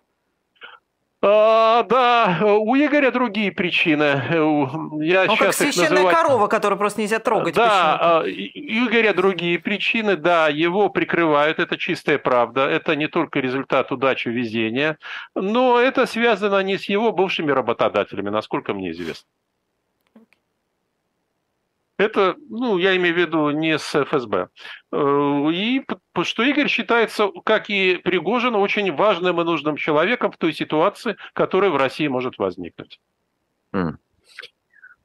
А, 1.20 1.82
да, 1.82 2.38
у 2.42 2.76
Игоря 2.76 3.10
другие 3.10 3.50
причины. 3.50 4.22
Я 5.02 5.24
Он 5.28 5.36
как 5.36 5.52
священная 5.52 5.90
называть... 5.90 6.16
корова, 6.16 6.46
которую 6.46 6.78
просто 6.78 7.00
нельзя 7.00 7.18
трогать. 7.18 7.54
Да, 7.56 8.22
у 8.24 8.28
Игоря 8.28 9.12
другие 9.12 9.58
причины, 9.58 10.16
да, 10.16 10.48
его 10.48 10.90
прикрывают, 10.90 11.58
это 11.58 11.76
чистая 11.76 12.18
правда. 12.18 12.68
Это 12.68 12.94
не 12.94 13.08
только 13.08 13.40
результат 13.40 13.90
удачи, 13.90 14.28
везения, 14.28 14.96
но 15.34 15.80
это 15.80 16.06
связано 16.06 16.60
не 16.62 16.78
с 16.78 16.84
его 16.84 17.10
бывшими 17.10 17.50
работодателями, 17.50 18.30
насколько 18.30 18.72
мне 18.72 18.92
известно. 18.92 19.28
Это, 21.98 22.36
ну, 22.48 22.78
я 22.78 22.96
имею 22.96 23.14
в 23.14 23.18
виду 23.18 23.50
не 23.50 23.76
с 23.76 24.04
ФСБ. 24.04 24.48
Э, 24.92 25.50
и 25.52 25.84
что 26.22 26.42
Игорь 26.44 26.68
считается, 26.68 27.28
как 27.44 27.68
и 27.70 27.96
Пригожин, 27.96 28.54
очень 28.54 28.94
важным 28.94 29.40
и 29.40 29.44
нужным 29.44 29.76
человеком 29.76 30.30
в 30.30 30.36
той 30.36 30.52
ситуации, 30.52 31.16
которая 31.32 31.70
в 31.70 31.76
России 31.76 32.06
может 32.06 32.38
возникнуть. 32.38 33.00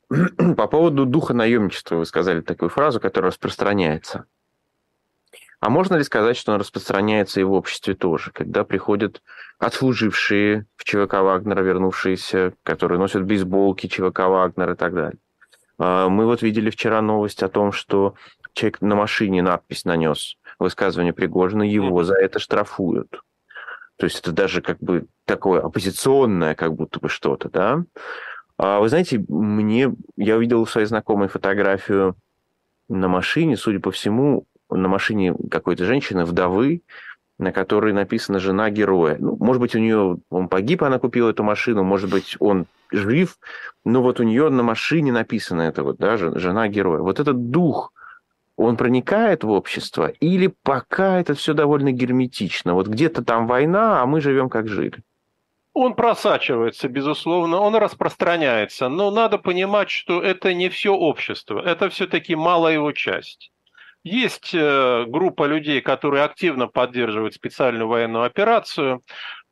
По 0.58 0.68
поводу 0.68 1.06
духа 1.08 1.34
наемничества 1.34 1.96
вы 1.96 2.06
сказали 2.06 2.42
такую 2.42 2.70
фразу, 2.70 3.00
которая 3.00 3.32
распространяется. 3.32 4.26
А 5.60 5.70
можно 5.70 5.96
ли 5.96 6.04
сказать, 6.04 6.38
что 6.38 6.52
он 6.52 6.60
распространяется 6.60 7.40
и 7.40 7.44
в 7.44 7.54
обществе 7.54 7.96
тоже, 7.96 8.32
когда 8.32 8.64
приходят 8.64 9.24
отслужившие 9.58 10.68
в 10.76 10.84
ЧВК 10.84 11.14
Вагнера, 11.14 11.62
вернувшиеся, 11.62 12.54
которые 12.64 13.00
носят 13.00 13.24
бейсболки 13.24 13.88
ЧВК 13.88 14.20
Вагнер 14.28 14.72
и 14.72 14.76
так 14.76 14.94
далее? 14.94 15.20
А, 15.78 16.10
мы 16.10 16.26
вот 16.26 16.42
видели 16.42 16.70
вчера 16.70 17.02
новость 17.02 17.44
о 17.44 17.50
том, 17.50 17.72
что 17.72 18.16
человек 18.54 18.82
на 18.82 18.96
машине 18.96 19.42
надпись 19.42 19.86
нанес 19.86 20.38
высказывание 20.60 21.14
Пригожина, 21.14 21.64
его 21.64 22.04
за 22.04 22.16
это 22.16 22.40
штрафуют. 22.40 23.24
То 23.98 24.06
есть 24.06 24.20
это 24.20 24.32
даже 24.32 24.62
как 24.62 24.80
бы 24.80 25.06
такое 25.26 25.62
оппозиционное 25.62 26.56
как 26.56 26.74
будто 26.74 27.00
бы 27.00 27.10
что-то, 27.10 27.50
да? 27.50 27.84
А 28.58 28.80
вы 28.80 28.90
знаете, 28.90 29.24
мне, 29.28 29.94
я 30.16 30.38
увидел 30.38 30.62
у 30.62 30.66
своей 30.66 30.88
знакомой 30.88 31.28
фотографию 31.28 32.16
на 32.88 33.08
машине, 33.08 33.58
судя 33.58 33.80
по 33.80 33.92
всему, 33.92 34.46
на 34.70 34.88
машине 34.88 35.36
какой-то 35.50 35.86
женщины, 35.86 36.26
вдовы, 36.26 36.82
на 37.44 37.52
которой 37.52 37.94
написана 37.94 38.40
«Жена 38.40 38.70
героя». 38.70 39.18
Ну, 39.20 39.38
может 39.40 39.62
быть, 39.62 39.76
у 39.76 39.80
нее 39.80 40.18
он 40.30 40.48
погиб, 40.48 40.84
она 40.84 40.98
купила 41.00 41.30
эту 41.30 41.44
машину, 41.44 41.84
может 41.84 42.10
быть, 42.10 42.36
он 42.40 42.66
жив, 42.92 43.38
но 43.86 44.02
вот 44.02 44.20
у 44.20 44.24
нее 44.24 44.50
на 44.50 44.64
машине 44.64 45.12
написано 45.12 45.62
это 45.62 45.84
вот, 45.84 45.98
да, 45.98 46.18
«Жена 46.18 46.68
героя». 46.68 47.02
Вот 47.02 47.20
этот 47.20 47.52
дух, 47.52 47.92
он 48.56 48.78
проникает 48.78 49.44
в 49.44 49.50
общество 49.50 50.08
или 50.08 50.54
пока 50.64 51.20
это 51.20 51.34
все 51.34 51.54
довольно 51.54 51.92
герметично? 51.92 52.74
Вот 52.74 52.88
где-то 52.88 53.24
там 53.24 53.48
война, 53.48 54.02
а 54.02 54.06
мы 54.06 54.22
живем 54.22 54.50
как 54.50 54.68
жили. 54.68 55.04
Он 55.74 55.96
просачивается, 55.96 56.88
безусловно, 56.88 57.60
он 57.60 57.76
распространяется, 57.76 58.90
но 58.90 59.10
надо 59.10 59.40
понимать, 59.40 59.90
что 59.90 60.22
это 60.22 60.54
не 60.54 60.70
все 60.70 60.94
общество, 60.94 61.60
это 61.60 61.90
все-таки 61.90 62.36
малая 62.36 62.76
его 62.76 62.92
часть. 62.92 63.52
Есть 64.04 64.54
э, 64.54 65.06
группа 65.08 65.46
людей, 65.46 65.80
которые 65.82 66.24
активно 66.24 66.68
поддерживают 66.68 67.36
специальную 67.36 67.88
военную 67.88 68.26
операцию. 68.26 69.02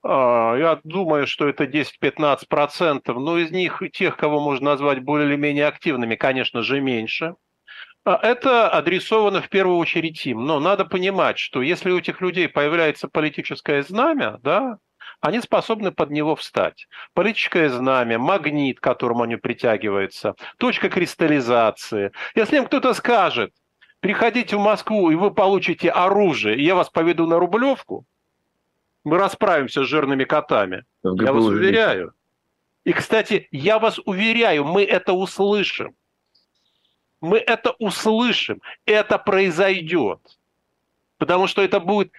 А, 0.04 0.56
я 0.56 0.80
думаю, 0.84 1.26
что 1.26 1.48
это 1.48 1.66
10-15%, 1.66 3.14
но 3.14 3.38
из 3.38 3.52
них 3.52 3.82
тех, 3.94 4.18
кого 4.18 4.42
можно 4.42 4.72
назвать 4.72 5.04
более 5.04 5.28
или 5.30 5.36
менее 5.38 5.68
активными, 5.68 6.16
конечно 6.16 6.64
же, 6.64 6.82
меньше. 6.82 7.36
А 8.04 8.20
это 8.22 8.68
адресовано 8.70 9.42
в 9.42 9.50
первую 9.50 9.78
очередь 9.78 10.26
им. 10.26 10.46
Но 10.46 10.60
надо 10.60 10.86
понимать, 10.86 11.38
что 11.38 11.62
если 11.62 11.92
у 11.92 12.00
этих 12.00 12.20
людей 12.20 12.50
появляется 12.50 13.08
политическое 13.08 13.84
знамя, 13.84 14.40
да, 14.42 14.80
они 15.22 15.40
способны 15.40 15.92
под 15.92 16.10
него 16.10 16.36
встать. 16.36 16.88
Политическое 17.14 17.70
знамя, 17.70 18.18
магнит, 18.18 18.80
к 18.80 18.84
которому 18.84 19.24
они 19.24 19.36
притягиваются, 19.36 20.34
точка 20.58 20.90
кристаллизации. 20.90 22.12
Если 22.34 22.58
им 22.58 22.66
кто-то 22.66 22.94
скажет, 22.96 23.52
приходите 24.02 24.58
в 24.58 24.60
Москву, 24.60 25.10
и 25.12 25.16
вы 25.16 25.32
получите 25.32 25.90
оружие, 25.90 26.58
и 26.58 26.64
я 26.64 26.76
вас 26.76 26.90
поведу 26.90 27.26
на 27.26 27.40
Рублевку, 27.40 28.06
мы 29.06 29.18
расправимся 29.18 29.84
с 29.84 29.88
жирными 29.88 30.26
котами. 30.26 30.84
Я 31.04 31.32
вас 31.32 31.46
уверяю. 31.46 32.14
И, 32.84 32.94
кстати, 32.94 33.48
я 33.52 33.80
вас 33.80 34.00
уверяю, 34.06 34.66
мы 34.66 34.84
это 34.84 35.14
услышим. 35.14 35.96
Мы 37.22 37.38
это 37.38 37.72
услышим. 37.80 38.62
Это 38.86 39.18
произойдет. 39.18 40.20
Потому 41.18 41.48
что 41.48 41.62
это 41.62 41.80
будет 41.80 42.12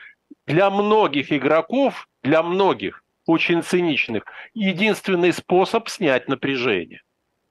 для 0.46 0.70
многих 0.70 1.32
игроков, 1.32 2.08
для 2.22 2.42
многих 2.42 3.04
очень 3.26 3.62
циничных, 3.62 4.24
единственный 4.54 5.32
способ 5.32 5.88
снять 5.88 6.28
напряжение 6.28 7.02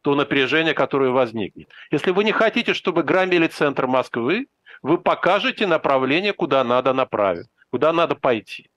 то 0.02 0.16
напряжение, 0.16 0.74
которое 0.74 1.12
возникнет. 1.12 1.70
Если 1.92 2.12
вы 2.12 2.24
не 2.24 2.32
хотите, 2.32 2.74
чтобы 2.74 3.04
громили 3.04 3.48
центр 3.48 3.88
Москвы, 3.88 4.48
вы 4.82 4.98
покажете 4.98 5.68
направление, 5.68 6.34
куда 6.34 6.64
надо 6.64 6.94
направить, 6.94 7.48
куда 7.70 7.94
надо 7.94 8.16
пойти. 8.16 8.70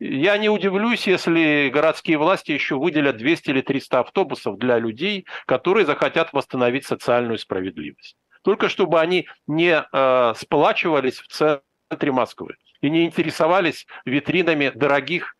Я 0.00 0.38
не 0.38 0.48
удивлюсь, 0.48 1.06
если 1.06 1.70
городские 1.72 2.18
власти 2.18 2.52
еще 2.52 2.76
выделят 2.76 3.16
200 3.16 3.50
или 3.50 3.60
300 3.60 4.00
автобусов 4.00 4.58
для 4.58 4.78
людей, 4.78 5.26
которые 5.46 5.86
захотят 5.86 6.32
восстановить 6.32 6.84
социальную 6.84 7.38
справедливость. 7.38 8.16
Только 8.42 8.68
чтобы 8.68 9.00
они 9.00 9.28
не 9.46 9.82
э, 9.82 10.34
сплачивались 10.36 11.18
в 11.18 11.28
центре 11.28 12.12
Москвы 12.12 12.56
и 12.80 12.90
не 12.90 13.06
интересовались 13.06 13.86
витринами 14.04 14.70
дорогих 14.74 15.36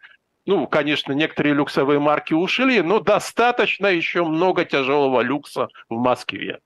ну, 0.47 0.67
конечно, 0.67 1.13
некоторые 1.13 1.55
люксовые 1.55 1.99
марки 1.99 2.35
ушли, 2.35 2.83
но 2.83 3.01
достаточно 3.01 3.87
еще 3.87 4.25
много 4.25 4.65
тяжелого 4.65 5.21
люкса 5.21 5.69
в 5.89 5.97
Москве. 5.97 6.61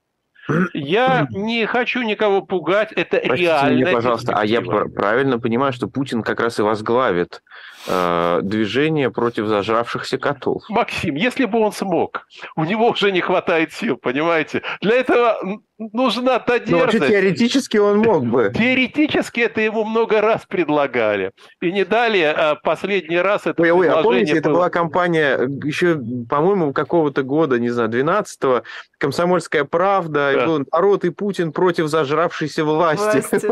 Я 0.72 1.26
не 1.30 1.66
хочу 1.66 2.02
никого 2.02 2.40
пугать, 2.40 2.92
это 2.92 3.18
Простите 3.18 3.42
реально. 3.42 3.74
Мне, 3.74 3.86
пожалуйста, 3.86 4.32
а 4.34 4.46
я 4.46 4.62
правильно 4.62 5.38
понимаю, 5.38 5.72
что 5.72 5.88
Путин 5.88 6.22
как 6.22 6.40
раз 6.40 6.58
и 6.58 6.62
возглавит 6.62 7.42
э, 7.86 8.40
движение 8.42 9.10
против 9.10 9.46
зажравшихся 9.46 10.16
котов. 10.16 10.62
Максим, 10.70 11.16
если 11.16 11.44
бы 11.44 11.58
он 11.60 11.72
смог, 11.72 12.26
у 12.56 12.64
него 12.64 12.88
уже 12.88 13.12
не 13.12 13.20
хватает 13.20 13.72
сил, 13.72 13.98
понимаете? 13.98 14.62
Для 14.80 14.96
этого 14.96 15.38
нужна 15.78 16.38
та 16.38 16.58
дерзость. 16.58 16.70
Ну, 16.70 16.78
вообще 16.78 17.00
теоретически 17.00 17.76
он 17.76 17.98
мог 17.98 18.24
бы. 18.26 18.52
Теоретически 18.54 19.40
это 19.40 19.60
ему 19.60 19.84
много 19.84 20.20
раз 20.20 20.44
предлагали. 20.46 21.30
И 21.60 21.70
не 21.72 21.84
дали 21.84 22.20
а 22.20 22.56
последний 22.56 23.18
раз 23.18 23.46
это 23.46 23.62
Ой, 23.62 23.70
ой, 23.70 23.88
а 23.88 24.02
помните, 24.02 24.32
было... 24.32 24.38
это 24.38 24.50
была 24.50 24.70
компания 24.70 25.38
еще, 25.64 26.00
по-моему, 26.28 26.72
какого-то 26.72 27.22
года, 27.22 27.58
не 27.58 27.70
знаю, 27.70 27.88
12-го, 27.90 28.62
«Комсомольская 28.98 29.64
правда», 29.64 30.32
да. 30.32 30.32
и 30.32 30.46
был 30.46 30.64
«Народ 30.72 31.04
и 31.04 31.10
Путин 31.10 31.52
против 31.52 31.86
зажравшейся 31.86 32.64
власти». 32.64 33.22
власти 33.22 33.46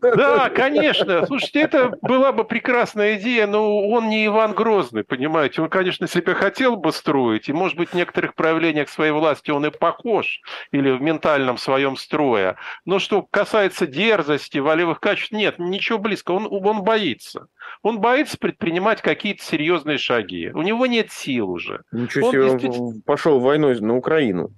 да. 0.00 0.14
да, 0.16 0.50
конечно. 0.50 1.26
Слушайте, 1.26 1.60
это 1.62 1.92
была 2.02 2.30
бы 2.30 2.44
прекрасная 2.44 3.16
идея, 3.16 3.46
но 3.48 3.88
он 3.88 4.08
не 4.08 4.26
Иван 4.26 4.52
Грозный, 4.52 5.02
понимаете? 5.02 5.62
Он, 5.62 5.68
конечно, 5.68 6.06
себе 6.06 6.34
хотел 6.34 6.76
бы 6.76 6.92
строить, 6.92 7.48
и, 7.48 7.52
может 7.52 7.76
быть, 7.76 7.90
в 7.90 7.94
некоторых 7.94 8.34
проявлениях 8.34 8.88
своей 8.88 9.12
власти 9.12 9.50
он 9.50 9.66
и 9.66 9.70
похож, 9.70 10.40
или 10.70 10.90
в 10.90 11.02
ментальном 11.02 11.39
ментальном 11.40 11.58
своем 11.58 11.96
строе. 11.96 12.56
Но 12.84 12.98
что 12.98 13.22
касается 13.22 13.86
дерзости, 13.86 14.58
волевых 14.58 15.00
качеств, 15.00 15.32
нет, 15.32 15.58
ничего 15.58 15.98
близкого. 15.98 16.36
Он, 16.36 16.66
он 16.66 16.82
боится. 16.82 17.46
Он 17.82 18.00
боится 18.00 18.38
предпринимать 18.38 19.02
какие-то 19.02 19.42
серьезные 19.42 19.98
шаги. 19.98 20.50
У 20.54 20.62
него 20.62 20.86
нет 20.86 21.10
сил 21.10 21.50
уже. 21.50 21.82
Ничего 21.92 22.28
он 22.28 22.32
себе, 22.32 22.42
действительно... 22.44 23.02
пошел 23.04 23.40
войной 23.40 23.80
на 23.80 23.96
Украину. 23.96 24.50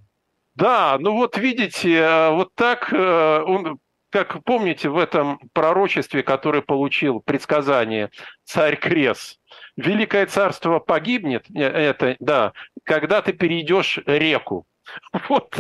Да, 0.55 0.99
ну 1.01 1.15
вот 1.17 1.39
видите, 1.39 1.95
э, 1.95 2.31
вот 2.31 2.55
так 2.55 2.93
э, 2.93 3.43
он 3.47 3.79
как 4.11 4.45
помните 4.45 4.91
в 4.91 4.99
этом 4.99 5.39
пророчестве, 5.55 6.23
которое 6.23 6.61
получил 6.61 7.21
предсказание 7.21 8.11
царь 8.45 8.77
Крес, 8.77 9.39
Великое 9.77 10.27
царство 10.27 10.79
погибнет, 10.79 11.47
э, 11.55 11.63
это, 11.63 12.17
да, 12.21 12.53
когда 12.85 13.23
ты 13.23 13.33
перейдешь 13.33 13.99
реку. 14.05 14.67
Вот. 15.29 15.57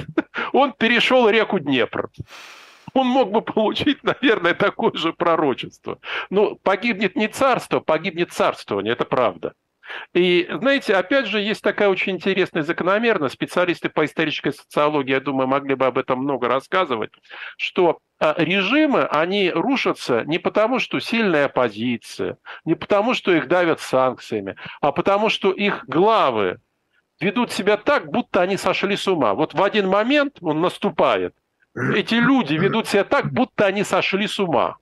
Он 0.52 0.72
перешел 0.72 1.28
реку 1.28 1.58
Днепр. 1.58 2.10
Он 2.94 3.06
мог 3.06 3.30
бы 3.30 3.42
получить, 3.42 4.02
наверное, 4.04 4.54
такое 4.54 4.92
же 4.94 5.12
пророчество. 5.12 5.98
Но 6.30 6.56
погибнет 6.56 7.16
не 7.16 7.28
царство, 7.28 7.80
погибнет 7.80 8.32
царствование, 8.32 8.92
это 8.92 9.04
правда. 9.04 9.54
И, 10.14 10.48
знаете, 10.50 10.94
опять 10.94 11.26
же, 11.26 11.40
есть 11.40 11.62
такая 11.62 11.88
очень 11.88 12.12
интересная 12.12 12.62
закономерность. 12.62 13.34
Специалисты 13.34 13.88
по 13.88 14.04
исторической 14.04 14.52
социологии, 14.52 15.12
я 15.12 15.20
думаю, 15.20 15.48
могли 15.48 15.74
бы 15.74 15.86
об 15.86 15.98
этом 15.98 16.20
много 16.20 16.48
рассказывать, 16.48 17.10
что 17.56 17.98
а, 18.18 18.34
режимы, 18.38 19.04
они 19.04 19.50
рушатся 19.50 20.22
не 20.24 20.38
потому, 20.38 20.78
что 20.78 21.00
сильная 21.00 21.46
оппозиция, 21.46 22.38
не 22.64 22.74
потому, 22.74 23.14
что 23.14 23.32
их 23.32 23.48
давят 23.48 23.80
санкциями, 23.80 24.56
а 24.80 24.92
потому, 24.92 25.28
что 25.28 25.50
их 25.50 25.84
главы 25.86 26.58
ведут 27.22 27.52
себя 27.52 27.76
так, 27.76 28.10
будто 28.10 28.42
они 28.42 28.56
сошли 28.56 28.96
с 28.96 29.08
ума. 29.08 29.34
Вот 29.34 29.54
в 29.54 29.62
один 29.62 29.88
момент 29.88 30.38
он 30.40 30.60
наступает. 30.60 31.34
Эти 31.74 32.14
люди 32.14 32.54
ведут 32.54 32.88
себя 32.88 33.04
так, 33.04 33.32
будто 33.32 33.66
они 33.66 33.84
сошли 33.84 34.26
с 34.26 34.38
ума. 34.38 34.76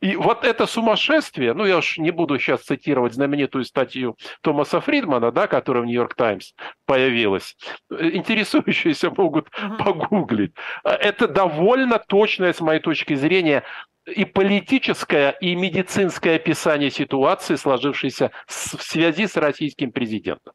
И 0.00 0.16
вот 0.16 0.46
это 0.46 0.66
сумасшествие, 0.66 1.52
ну 1.52 1.66
я 1.66 1.76
уж 1.76 1.98
не 1.98 2.10
буду 2.10 2.38
сейчас 2.38 2.62
цитировать 2.62 3.12
знаменитую 3.12 3.64
статью 3.64 4.16
Томаса 4.40 4.80
Фридмана, 4.80 5.30
да, 5.30 5.46
которая 5.46 5.82
в 5.82 5.86
Нью-Йорк 5.86 6.14
Таймс 6.14 6.54
появилась, 6.86 7.54
интересующиеся 7.90 9.10
могут 9.10 9.50
погуглить. 9.78 10.52
Это 10.84 11.28
довольно 11.28 11.98
точное, 11.98 12.54
с 12.54 12.62
моей 12.62 12.80
точки 12.80 13.12
зрения, 13.14 13.62
и 14.06 14.24
политическое, 14.24 15.32
и 15.32 15.54
медицинское 15.54 16.36
описание 16.36 16.90
ситуации, 16.90 17.56
сложившейся 17.56 18.30
в 18.46 18.82
связи 18.82 19.26
с 19.26 19.36
российским 19.36 19.92
президентом. 19.92 20.54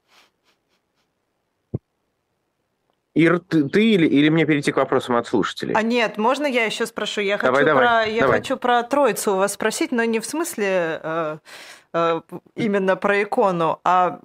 Ир, 3.15 3.39
ты, 3.39 3.67
ты 3.69 3.91
или, 3.93 4.05
или 4.07 4.27
мне 4.29 4.45
перейти 4.45 4.71
к 4.73 4.77
вопросам 4.77 5.15
от 5.15 5.25
слушателей? 5.25 5.73
А 5.73 5.81
нет, 5.81 6.17
можно 6.17 6.45
я 6.45 6.65
еще 6.65 6.85
спрошу? 6.85 7.21
Я 7.21 7.37
Давай, 7.37 7.63
хочу, 7.63 7.65
давай, 7.65 7.85
про, 7.85 8.05
я 8.11 8.21
давай. 8.21 8.37
хочу 8.39 8.57
про 8.57 8.83
Троицу 8.83 9.33
у 9.33 9.37
вас 9.37 9.53
спросить, 9.53 9.91
но 9.93 10.03
не 10.03 10.19
в 10.19 10.25
смысле 10.25 10.99
э, 11.01 11.37
э, 11.93 12.21
именно 12.55 12.97
про 12.97 13.23
икону, 13.23 13.79
а 13.85 14.19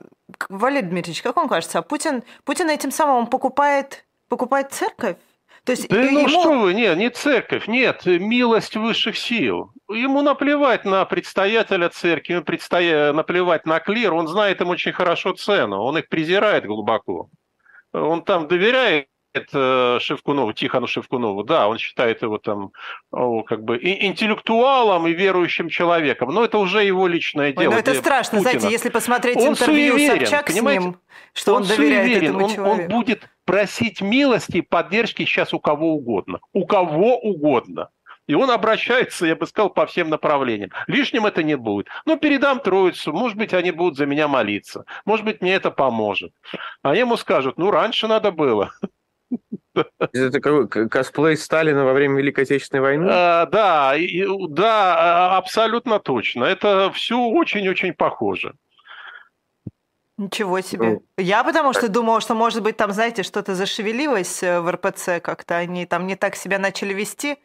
Валерий 0.49 0.89
Дмитриевич, 0.89 1.23
как 1.23 1.37
вам 1.37 1.49
кажется, 1.49 1.79
а 1.79 1.83
Путин, 1.83 2.25
Путин 2.45 2.69
этим 2.69 2.91
самым 2.91 3.17
он 3.17 3.27
покупает, 3.29 4.05
покупает 4.29 4.73
церковь? 4.73 5.17
То 5.65 5.73
есть 5.73 5.89
Да 5.89 5.97
ну 5.97 6.21
ему- 6.21 6.29
что 6.29 6.59
вы, 6.59 6.75
нет, 6.75 6.97
не 6.97 7.11
церковь, 7.11 7.69
нет, 7.69 8.07
милость 8.07 8.77
высших 8.77 9.17
сил. 9.17 9.73
Ему 9.89 10.23
наплевать 10.23 10.85
на 10.85 11.05
предстоятеля 11.05 11.91
церкви, 11.91 12.33
ему 12.35 12.43
предстоя- 12.45 13.13
наплевать 13.13 13.67
на 13.67 13.79
клир, 13.79 14.15
он 14.15 14.27
знает 14.27 14.61
им 14.63 14.69
очень 14.69 14.93
хорошо 14.93 15.33
цену, 15.35 15.81
он 15.83 15.99
их 15.99 16.09
презирает 16.09 16.65
глубоко. 16.67 17.29
Он 17.93 18.23
там 18.23 18.47
доверяет 18.49 19.07
э, 19.53 19.99
Шевкунову, 20.01 20.53
Тихону 20.53 20.87
Шевкунову, 20.87 21.45
да, 21.45 21.69
он 21.69 21.79
считает 21.79 22.23
его 22.23 22.39
там 22.39 22.73
о, 23.11 23.43
как 23.43 23.63
бы 23.65 23.77
и- 23.79 24.07
интеллектуалом 24.07 25.07
и 25.07 25.13
верующим 25.13 25.69
человеком, 25.69 26.31
но 26.35 26.45
это 26.45 26.59
уже 26.59 26.85
его 26.85 27.07
личное 27.07 27.49
Ой, 27.49 27.53
дело. 27.53 27.73
ну 27.73 27.79
это 27.79 27.93
для 27.93 28.01
страшно, 28.01 28.39
Путина. 28.39 28.59
знаете, 28.59 28.73
если 28.73 28.89
посмотреть 28.89 29.37
Он 29.37 29.49
интервью 29.51 29.93
суеверен, 29.95 30.21
Собчак 30.21 30.47
понимаете? 30.47 30.81
с 30.81 30.85
ним, 30.85 30.97
что 31.33 31.55
он, 31.55 31.63
доверяет 31.65 32.05
суеверен, 32.07 32.31
этому 32.31 32.45
он, 32.47 32.55
человеку. 32.55 32.83
он 32.83 32.89
будет 32.89 33.29
просить 33.45 34.01
милости 34.01 34.59
и 34.59 34.63
поддержки 34.63 35.25
сейчас 35.25 35.53
у 35.55 35.59
кого 35.61 35.95
угодно. 35.95 36.41
У 36.53 36.67
кого 36.67 37.19
угодно. 37.19 37.89
И 38.29 38.35
он 38.35 38.51
обращается, 38.51 39.27
я 39.27 39.35
бы 39.35 39.47
сказал, 39.47 39.71
по 39.71 39.87
всем 39.87 40.09
направлениям. 40.09 40.71
Лишним 40.87 41.27
это 41.27 41.43
не 41.43 41.57
будет. 41.57 41.89
Ну, 42.05 42.17
передам 42.17 42.61
Троицу, 42.61 43.13
может 43.13 43.37
быть, 43.37 43.53
они 43.53 43.73
будут 43.73 43.97
за 43.97 44.07
меня 44.07 44.29
молиться. 44.29 44.85
Может 45.05 45.25
быть, 45.25 45.41
мне 45.41 45.55
это 45.55 45.71
поможет. 45.71 46.33
А 46.83 46.95
ему 46.95 47.17
скажут, 47.17 47.59
ну, 47.59 47.71
раньше 47.71 48.07
надо 48.07 48.31
было. 48.31 48.73
Это 50.13 50.41
какой 50.41 50.89
косплей 50.89 51.37
Сталина 51.37 51.85
во 51.85 51.93
время 51.93 52.19
Великой 52.19 52.45
Отечественной 52.45 52.83
войны? 52.83 53.09
А, 53.11 53.47
да, 53.47 53.97
и- 53.97 54.05
и- 54.05 54.27
да, 54.49 54.97
а, 55.35 55.39
абсолютно 55.39 55.99
точно. 55.99 56.45
Это 56.45 56.91
все 56.93 57.19
очень-очень 57.19 57.95
похоже. 57.95 58.55
Ничего 60.19 60.61
себе. 60.61 60.87
Ну, 60.87 61.03
Я 61.17 61.43
потому 61.45 61.73
что 61.73 61.89
думала, 61.89 62.21
что, 62.21 62.35
может 62.35 62.63
быть, 62.63 62.77
там, 62.77 62.93
знаете, 62.93 63.23
что-то 63.23 63.55
зашевелилось 63.55 64.43
э, 64.43 64.61
в 64.61 64.71
РПЦ 64.71 65.21
как-то, 65.23 65.57
они 65.57 65.87
там 65.87 66.07
не 66.07 66.15
так 66.15 66.37
себя 66.37 66.59
начали 66.59 66.93
вести. 66.93 67.39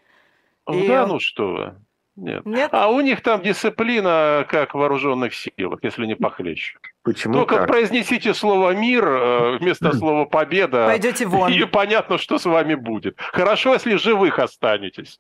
И- 0.71 0.88
Да, 0.88 1.06
ну 1.08 1.19
что 1.19 1.47
вы. 1.54 1.75
Нет. 2.15 2.45
Нет? 2.45 2.69
А 2.71 2.89
у 2.89 3.01
них 3.01 3.21
там 3.21 3.41
дисциплина, 3.41 4.45
как 4.49 4.73
в 4.73 4.78
вооруженных 4.78 5.34
силах, 5.34 5.80
если 5.84 6.06
не 6.06 6.15
похлеще. 6.15 6.78
Почему 7.04 7.34
Только 7.34 7.56
так? 7.58 7.67
произнесите 7.67 8.34
слово 8.34 8.73
«мир» 8.73 9.06
э, 9.06 9.58
вместо 9.58 9.91
слова 9.97 10.23
«победа», 10.23 10.86
Пойдете 10.88 11.25
вон. 11.25 11.51
и 11.51 11.65
понятно, 11.65 12.17
что 12.17 12.38
с 12.38 12.45
вами 12.45 12.75
будет. 12.75 13.19
Хорошо, 13.19 13.73
если 13.73 13.95
живых 13.95 14.39
останетесь. 14.39 15.19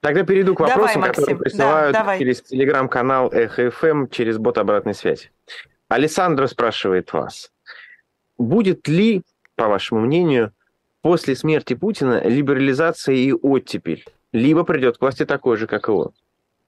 Тогда 0.00 0.24
перейду 0.24 0.54
к 0.54 0.58
Давай, 0.58 0.74
вопросам, 0.74 1.00
Максим, 1.02 1.14
которые 1.22 1.36
да, 1.36 1.42
присылают 1.44 1.92
давай. 1.92 2.18
через 2.18 2.42
телеграм-канал 2.42 3.28
Эхо 3.30 3.70
ФМ 3.70 4.06
через 4.08 4.38
бот 4.38 4.56
обратной 4.58 4.94
связи. 4.94 5.30
Александра 5.88 6.46
спрашивает 6.46 7.12
вас. 7.12 7.52
Будет 8.38 8.88
ли, 8.88 9.22
по 9.54 9.68
вашему 9.68 10.00
мнению, 10.00 10.52
после 11.02 11.36
смерти 11.36 11.74
Путина 11.74 12.22
либерализация 12.26 13.14
и 13.14 13.32
оттепель? 13.32 14.04
Либо 14.32 14.64
придет 14.64 14.98
к 14.98 15.00
власти 15.02 15.26
такой 15.26 15.56
же, 15.58 15.66
как 15.66 15.88
он? 15.88 16.12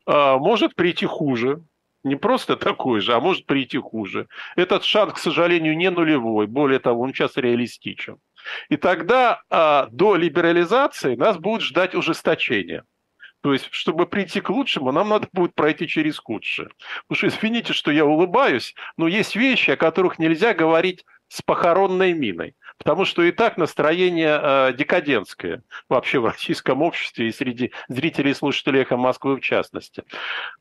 А, 0.07 0.37
Может 0.39 0.75
прийти 0.75 1.07
хуже. 1.07 1.63
Не 2.03 2.17
просто 2.17 2.57
такой 2.57 3.01
же, 3.01 3.15
а 3.15 3.21
может 3.21 3.47
прийти 3.47 3.79
хуже. 3.79 4.29
Этот 4.57 4.85
шанс, 4.85 5.15
к 5.15 5.19
сожалению, 5.19 5.75
не 5.75 5.91
нулевой. 5.91 6.47
Более 6.47 6.79
того, 6.79 7.01
он 7.01 7.15
сейчас 7.15 7.39
реалистичен. 7.39 8.19
И 8.69 8.77
тогда 8.77 9.41
а, 9.49 9.89
до 9.91 10.17
либерализации 10.17 11.17
нас 11.17 11.39
будет 11.39 11.63
ждать 11.63 11.95
ужесточение. 11.95 12.85
То 13.41 13.53
есть, 13.53 13.69
чтобы 13.71 14.07
прийти 14.07 14.41
к 14.41 14.51
лучшему, 14.51 14.93
нам 14.93 15.09
надо 15.09 15.29
будет 15.33 15.55
пройти 15.55 15.87
через 15.87 16.19
худшее. 16.19 16.69
Потому 17.07 17.17
что, 17.17 17.27
извините, 17.29 17.73
что 17.73 17.91
я 17.91 18.05
улыбаюсь, 18.05 18.75
но 18.97 19.07
есть 19.07 19.37
вещи, 19.37 19.71
о 19.71 19.77
которых 19.77 20.19
нельзя 20.19 20.55
говорить 20.55 21.05
с 21.29 21.43
похоронной 21.43 22.13
миной. 22.13 22.55
Потому 22.79 23.05
что 23.05 23.23
и 23.23 23.31
так 23.31 23.57
настроение 23.57 24.39
э, 24.43 24.73
декадентское 24.75 25.63
вообще 25.89 26.19
в 26.19 26.27
российском 26.27 26.83
обществе 26.83 27.29
и 27.29 27.33
среди 27.33 27.73
зрителей 27.89 28.33
и 28.33 28.35
слушателей 28.35 28.83
«Эхо 28.83 28.97
Москвы» 28.97 29.37
в 29.37 29.41
частности. 29.41 30.03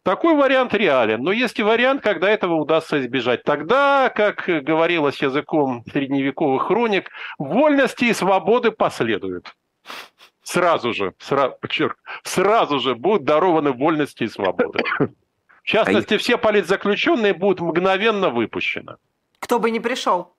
Такой 0.03 0.35
вариант 0.35 0.73
реален. 0.73 1.23
Но 1.23 1.31
есть 1.31 1.59
и 1.59 1.63
вариант, 1.63 2.01
когда 2.01 2.29
этого 2.29 2.55
удастся 2.55 3.01
избежать. 3.01 3.43
Тогда, 3.43 4.09
как 4.09 4.45
говорилось 4.45 5.21
языком 5.21 5.83
средневековых 5.91 6.67
хроник, 6.67 7.09
вольности 7.39 8.05
и 8.05 8.13
свободы 8.13 8.71
последуют. 8.71 9.55
Сразу 10.43 10.93
же, 10.93 11.13
сразу, 11.19 11.55
сразу 12.23 12.79
же 12.79 12.95
будут 12.95 13.23
дарованы 13.23 13.71
вольности 13.71 14.23
и 14.23 14.27
свободы. 14.27 14.79
В 15.63 15.65
частности, 15.65 16.17
все 16.17 16.37
политзаключенные 16.37 17.33
будут 17.33 17.61
мгновенно 17.61 18.29
выпущены. 18.29 18.97
Кто 19.39 19.59
бы 19.59 19.71
ни 19.71 19.79
пришел. 19.79 20.32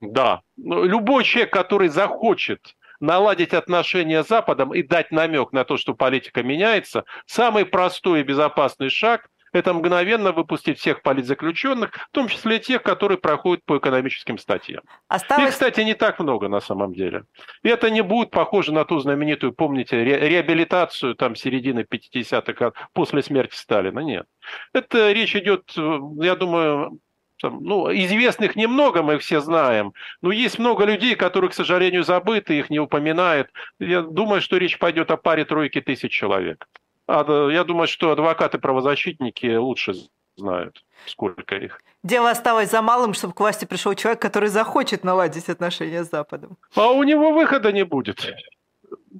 Да. 0.00 0.42
Ну, 0.56 0.84
Любой 0.84 1.24
человек, 1.24 1.52
который 1.52 1.88
захочет 1.88 2.74
наладить 3.00 3.54
отношения 3.54 4.22
с 4.22 4.28
Западом 4.28 4.74
и 4.74 4.82
дать 4.82 5.10
намек 5.10 5.52
на 5.52 5.64
то, 5.64 5.76
что 5.76 5.94
политика 5.94 6.42
меняется, 6.42 7.04
самый 7.26 7.66
простой 7.66 8.20
и 8.20 8.24
безопасный 8.24 8.90
шаг– 8.90 9.28
это 9.52 9.72
мгновенно 9.72 10.32
выпустить 10.32 10.78
всех 10.78 11.02
политзаключенных, 11.02 11.92
в 11.92 12.10
том 12.10 12.28
числе 12.28 12.58
тех, 12.58 12.82
которые 12.82 13.18
проходят 13.18 13.64
по 13.64 13.78
экономическим 13.78 14.38
статьям. 14.38 14.82
Их, 14.84 14.90
Осталось... 15.08 15.50
кстати, 15.52 15.80
не 15.80 15.94
так 15.94 16.18
много 16.18 16.48
на 16.48 16.60
самом 16.60 16.92
деле. 16.92 17.24
И 17.62 17.68
это 17.68 17.90
не 17.90 18.02
будет 18.02 18.30
похоже 18.30 18.72
на 18.72 18.84
ту 18.84 18.98
знаменитую, 18.98 19.52
помните, 19.52 19.96
ре- 20.02 20.28
реабилитацию 20.28 21.14
там 21.14 21.34
середины 21.34 21.86
50-х 21.90 22.72
после 22.92 23.22
смерти 23.22 23.54
Сталина. 23.54 24.00
Нет. 24.00 24.26
Это 24.72 25.12
речь 25.12 25.34
идет, 25.34 25.72
э, 25.76 25.98
я 26.20 26.36
думаю, 26.36 26.98
там, 27.40 27.62
ну, 27.62 27.92
известных 27.92 28.56
немного, 28.56 29.02
мы 29.02 29.18
все 29.18 29.40
знаем, 29.40 29.92
но 30.22 30.32
есть 30.32 30.58
много 30.58 30.84
людей, 30.84 31.14
которые, 31.16 31.50
к 31.50 31.54
сожалению, 31.54 32.04
забыты, 32.04 32.58
их 32.58 32.70
не 32.70 32.80
упоминают. 32.80 33.50
Я 33.78 34.02
думаю, 34.02 34.40
что 34.40 34.56
речь 34.56 34.78
пойдет 34.78 35.10
о 35.10 35.16
паре-тройке 35.16 35.80
тысяч 35.80 36.12
человек. 36.12 36.66
А, 37.06 37.48
я 37.50 37.64
думаю, 37.64 37.86
что 37.86 38.10
адвокаты-правозащитники 38.12 39.56
лучше 39.56 39.94
знают, 40.36 40.84
сколько 41.06 41.56
их. 41.56 41.80
Дело 42.02 42.30
осталось 42.30 42.70
за 42.70 42.82
малым, 42.82 43.14
чтобы 43.14 43.34
к 43.34 43.40
власти 43.40 43.64
пришел 43.64 43.94
человек, 43.94 44.20
который 44.20 44.48
захочет 44.48 45.04
наладить 45.04 45.48
отношения 45.48 46.04
с 46.04 46.10
Западом. 46.10 46.56
А 46.74 46.88
у 46.92 47.02
него 47.02 47.32
выхода 47.32 47.72
не 47.72 47.84
будет. 47.84 48.32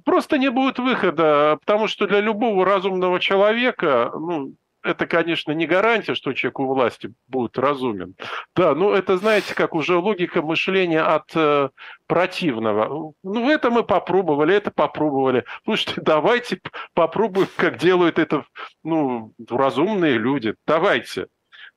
Просто 0.05 0.37
не 0.37 0.49
будет 0.49 0.79
выхода, 0.79 1.57
потому 1.65 1.87
что 1.87 2.07
для 2.07 2.21
любого 2.21 2.65
разумного 2.65 3.19
человека, 3.19 4.11
ну, 4.13 4.53
это, 4.87 5.05
конечно, 5.05 5.51
не 5.51 5.67
гарантия, 5.67 6.15
что 6.15 6.33
человек 6.33 6.59
у 6.59 6.65
власти 6.65 7.13
будет 7.27 7.57
разумен. 7.57 8.15
Да, 8.55 8.73
ну 8.73 8.91
это, 8.91 9.17
знаете, 9.17 9.53
как 9.53 9.75
уже 9.75 9.97
логика 9.97 10.41
мышления 10.41 11.01
от 11.01 11.31
э, 11.35 11.69
противного. 12.07 13.13
Ну, 13.23 13.49
это 13.49 13.69
мы 13.69 13.83
попробовали, 13.83 14.55
это 14.55 14.71
попробовали. 14.71 15.45
Слушайте, 15.65 16.01
давайте 16.01 16.61
попробуем, 16.93 17.47
как 17.55 17.77
делают 17.77 18.19
это 18.19 18.45
ну, 18.83 19.33
разумные 19.49 20.17
люди. 20.17 20.55
Давайте. 20.65 21.27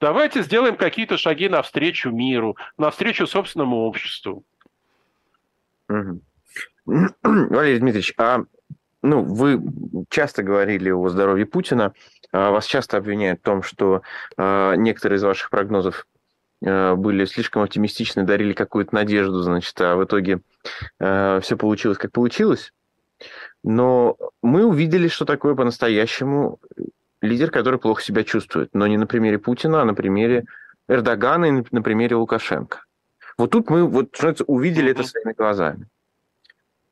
Давайте 0.01 0.43
сделаем 0.43 0.77
какие-то 0.77 1.19
шаги 1.19 1.49
навстречу 1.49 2.11
миру, 2.11 2.57
навстречу 2.79 3.27
собственному 3.27 3.85
обществу. 3.85 4.45
Валерий 6.87 7.79
Дмитриевич, 7.79 8.15
а 8.17 8.45
ну, 9.03 9.23
вы 9.23 9.61
часто 10.09 10.43
говорили 10.43 10.91
о 10.91 11.09
здоровье 11.09 11.47
Путина, 11.47 11.93
а 12.33 12.51
вас 12.51 12.67
часто 12.67 12.97
обвиняют 12.97 13.41
в 13.41 13.45
том, 13.45 13.63
что 13.63 14.03
а, 14.37 14.75
некоторые 14.75 15.17
из 15.17 15.23
ваших 15.23 15.51
прогнозов 15.51 16.07
а, 16.65 16.95
были 16.97 17.25
слишком 17.25 17.63
оптимистичны, 17.63 18.25
дарили 18.25 18.53
какую-то 18.53 18.95
надежду, 18.95 19.43
значит, 19.43 19.81
а 19.81 19.97
в 19.97 20.05
итоге 20.05 20.41
все 20.99 21.57
получилось, 21.57 21.97
как 21.97 22.13
получилось. 22.13 22.73
Но 23.63 24.17
мы 24.43 24.65
увидели, 24.65 25.09
что 25.09 25.25
такое 25.25 25.55
по-настоящему 25.55 26.59
лидер, 27.21 27.51
который 27.51 27.79
плохо 27.79 28.03
себя 28.03 28.25
чувствует. 28.25 28.71
Но 28.75 28.87
не 28.87 28.97
на 28.97 29.07
примере 29.07 29.39
Путина, 29.39 29.83
а 29.83 29.85
на 29.85 29.95
примере 29.95 30.45
Эрдогана 30.89 31.47
и 31.47 31.65
на 31.71 31.83
примере 31.83 32.17
Лукашенко. 32.17 32.85
Вот 33.39 33.51
тут 33.51 33.71
мы 33.71 33.87
вот, 33.87 34.15
увидели 34.47 34.91
это 34.91 35.03
своими 35.03 35.33
глазами. 35.33 35.87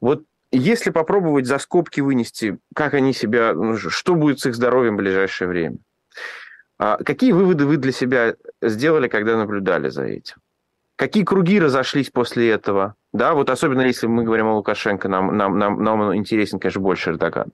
Вот 0.00 0.24
если 0.50 0.90
попробовать 0.90 1.46
за 1.46 1.58
скобки 1.58 2.00
вынести, 2.00 2.58
как 2.74 2.94
они 2.94 3.12
себя, 3.12 3.52
ну, 3.54 3.76
что 3.76 4.14
будет 4.14 4.40
с 4.40 4.46
их 4.46 4.54
здоровьем 4.54 4.94
в 4.94 4.98
ближайшее 4.98 5.48
время, 5.48 5.76
а 6.78 6.96
какие 6.98 7.32
выводы 7.32 7.66
вы 7.66 7.76
для 7.76 7.92
себя 7.92 8.34
сделали, 8.62 9.08
когда 9.08 9.36
наблюдали 9.36 9.88
за 9.88 10.04
этим? 10.04 10.36
Какие 10.96 11.24
круги 11.24 11.60
разошлись 11.60 12.10
после 12.10 12.50
этого? 12.50 12.94
Да, 13.12 13.34
вот 13.34 13.50
особенно 13.50 13.82
если 13.82 14.06
мы 14.06 14.24
говорим 14.24 14.46
о 14.46 14.56
Лукашенко, 14.56 15.08
нам, 15.08 15.36
нам, 15.36 15.58
нам, 15.58 15.82
нам 15.82 16.16
интересен, 16.16 16.58
конечно, 16.58 16.80
больше 16.80 17.10
Эрдоган. 17.10 17.52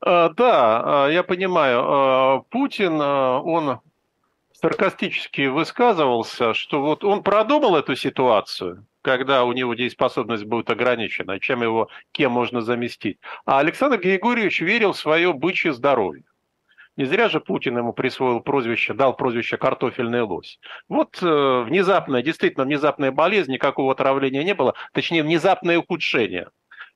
А, 0.00 0.30
Да, 0.30 1.04
а, 1.04 1.08
я 1.08 1.22
понимаю. 1.22 2.44
Путин, 2.50 3.00
он 3.00 3.80
саркастически 4.60 5.46
высказывался, 5.46 6.54
что 6.54 6.80
вот 6.80 7.04
он 7.04 7.22
продумал 7.22 7.76
эту 7.76 7.96
ситуацию, 7.96 8.84
когда 9.04 9.44
у 9.44 9.52
него 9.52 9.74
дееспособность 9.74 10.44
будет 10.44 10.70
ограничена, 10.70 11.38
чем 11.38 11.62
его, 11.62 11.88
кем 12.12 12.32
можно 12.32 12.62
заместить. 12.62 13.18
А 13.44 13.58
Александр 13.58 13.98
Григорьевич 13.98 14.60
верил 14.60 14.92
в 14.92 14.96
свое 14.96 15.32
бычье 15.34 15.74
здоровье. 15.74 16.24
Не 16.96 17.04
зря 17.04 17.28
же 17.28 17.40
Путин 17.40 17.76
ему 17.76 17.92
присвоил 17.92 18.40
прозвище, 18.40 18.94
дал 18.94 19.14
прозвище 19.14 19.56
«картофельный 19.58 20.22
лось». 20.22 20.58
Вот 20.88 21.18
э, 21.20 21.62
внезапная, 21.66 22.22
действительно 22.22 22.64
внезапная 22.64 23.10
болезнь, 23.10 23.52
никакого 23.52 23.92
отравления 23.92 24.42
не 24.42 24.54
было, 24.54 24.74
точнее, 24.92 25.22
внезапное 25.22 25.78
ухудшение. 25.78 26.48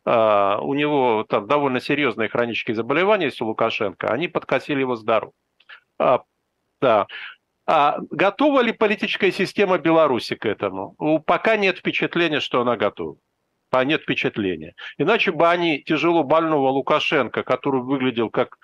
Э, 0.07 0.57
у 0.61 0.73
него 0.75 1.27
там 1.29 1.47
довольно 1.47 1.81
серьезные 1.81 2.29
хронические 2.29 2.77
заболевания 2.77 3.27
есть 3.27 3.43
у 3.43 3.47
Лукашенко, 3.47 4.09
они 4.09 4.29
подкосили 4.29 4.81
его 4.81 4.95
здоровье. 4.95 5.35
А, 5.99 6.23
да. 6.81 7.07
А 7.71 7.99
готова 8.11 8.61
ли 8.61 8.73
политическая 8.73 9.31
система 9.31 9.77
Беларуси 9.77 10.37
к 10.37 10.47
этому? 10.47 10.97
Пока 11.27 11.57
нет 11.57 11.77
впечатления, 11.79 12.41
что 12.41 12.63
она 12.63 12.77
готова 12.77 13.19
а 13.71 13.85
нет 13.85 14.03
впечатления. 14.03 14.75
Иначе 14.97 15.33
бы 15.33 15.49
они 15.49 15.83
тяжело 15.83 16.25
больного 16.25 16.69
Лукашенко, 16.71 17.43
который 17.43 17.83
выглядел 17.83 18.31
как 18.31 18.57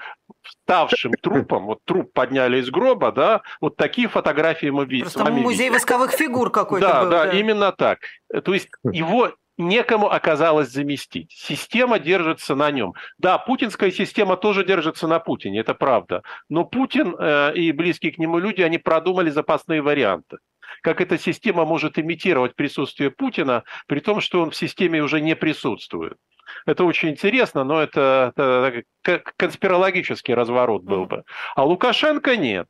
вставшим 0.43 1.13
трупом, 1.23 1.67
вот 1.67 1.81
труп 1.85 2.13
подняли 2.13 2.59
из 2.59 2.71
гроба, 2.71 3.13
да, 3.13 3.43
вот 3.61 3.77
такие 3.77 4.09
фотографии 4.09 4.71
мы 4.71 4.87
видим. 4.87 5.05
Просто 5.05 5.31
музей 5.31 5.65
видим. 5.65 5.75
восковых 5.75 6.13
фигур 6.13 6.51
какой-то 6.51 6.87
да, 6.87 7.03
был. 7.03 7.11
Да, 7.11 7.25
да, 7.27 7.33
именно 7.33 7.73
так. 7.73 7.99
То 8.45 8.55
есть 8.55 8.69
его 8.91 9.33
некому 9.59 10.11
оказалось 10.11 10.71
заместить. 10.71 11.33
Система 11.33 11.99
держится 11.99 12.55
на 12.55 12.71
нем. 12.71 12.95
Да, 13.19 13.39
путинская 13.39 13.91
система 13.91 14.37
тоже 14.37 14.65
держится 14.65 15.07
на 15.07 15.21
Путине, 15.21 15.61
это 15.61 15.75
правда. 15.75 16.23
Но 16.49 16.65
Путин 16.65 17.15
э, 17.19 17.55
и 17.55 17.73
близкие 17.73 18.13
к 18.13 18.19
нему 18.19 18.39
люди, 18.39 18.63
они 18.63 18.79
продумали 18.79 19.31
запасные 19.31 19.83
варианты 19.83 20.39
как 20.83 21.01
эта 21.01 21.17
система 21.19 21.65
может 21.65 21.99
имитировать 21.99 22.55
присутствие 22.55 23.11
Путина, 23.11 23.65
при 23.87 24.01
том, 24.01 24.21
что 24.21 24.43
он 24.43 24.51
в 24.51 24.57
системе 24.57 25.03
уже 25.03 25.21
не 25.21 25.35
присутствует. 25.35 26.19
Это 26.67 26.85
очень 26.85 27.11
интересно, 27.11 27.65
но 27.65 27.81
это, 27.81 28.33
это 28.37 29.33
конспирологический 29.37 30.35
разворот 30.35 30.83
был 30.83 31.07
бы. 31.07 31.25
А 31.57 31.65
Лукашенко 31.65 32.37
нет. 32.37 32.69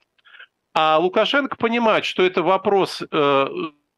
А 0.75 0.99
Лукашенко 0.99 1.57
понимает, 1.57 2.05
что 2.05 2.25
это 2.25 2.43
вопрос 2.43 3.03
э, 3.03 3.47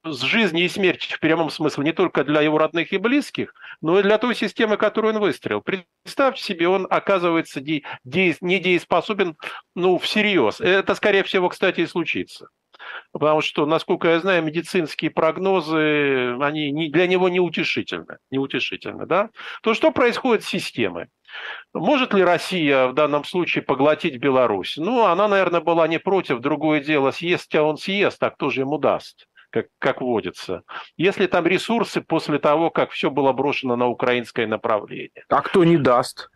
с 0.07 0.23
жизни 0.23 0.65
и 0.65 0.69
смерти 0.69 1.13
в 1.13 1.21
прямом 1.21 1.51
смысле 1.51 1.85
не 1.85 1.93
только 1.93 2.25
для 2.25 2.41
его 2.41 2.59
родных 2.59 2.93
и 2.93 2.99
близких, 2.99 3.55
но 3.81 3.99
и 3.99 4.03
для 4.03 4.19
той 4.19 4.35
системы, 4.35 4.77
которую 4.77 5.15
он 5.15 5.21
выстроил. 5.21 5.63
Представьте 5.63 6.43
себе, 6.43 6.69
он 6.69 6.87
оказывается 6.89 7.61
де, 7.61 7.83
де, 8.05 8.37
недееспособен 8.41 9.37
ну, 9.75 9.99
всерьез. 9.99 10.61
Это, 10.61 10.95
скорее 10.95 11.23
всего, 11.23 11.49
кстати, 11.49 11.81
и 11.81 11.87
случится. 11.87 12.49
Потому 13.13 13.41
что, 13.41 13.67
насколько 13.67 14.09
я 14.09 14.21
знаю, 14.21 14.43
медицинские 14.43 15.11
прогнозы, 15.11 16.37
они 16.41 16.91
для 16.91 17.07
него 17.07 17.29
неутешительны. 17.29 18.19
неутешительны 18.31 19.07
да? 19.07 19.31
То, 19.63 19.75
что 19.75 19.91
происходит 19.91 20.45
с 20.45 20.49
системой? 20.49 21.07
Может 21.73 22.15
ли 22.15 22.23
Россия 22.23 22.87
в 22.87 22.95
данном 22.95 23.25
случае 23.25 23.63
поглотить 23.63 24.19
Беларусь? 24.19 24.77
Ну, 24.77 25.05
она, 25.05 25.29
наверное, 25.29 25.61
была 25.61 25.89
не 25.89 25.99
против. 25.99 26.41
Другое 26.41 26.81
дело, 26.81 27.11
съест, 27.11 27.55
а 27.55 27.63
он 27.63 27.77
съест, 27.77 28.23
а 28.23 28.31
кто 28.31 28.51
же 28.51 28.61
ему 28.61 28.79
даст? 28.79 29.27
Как, 29.57 29.69
как 29.79 30.01
водится. 30.03 30.65
Если 30.99 31.27
там 31.27 31.47
ресурсы 31.47 32.03
после 32.03 32.39
того, 32.39 32.69
как 32.69 32.91
все 32.91 33.11
было 33.11 33.33
брошено 33.33 33.75
на 33.75 33.87
украинское 33.87 34.47
направление. 34.47 35.25
А 35.31 35.41
кто 35.41 35.65
не 35.65 35.79
даст? 35.79 36.29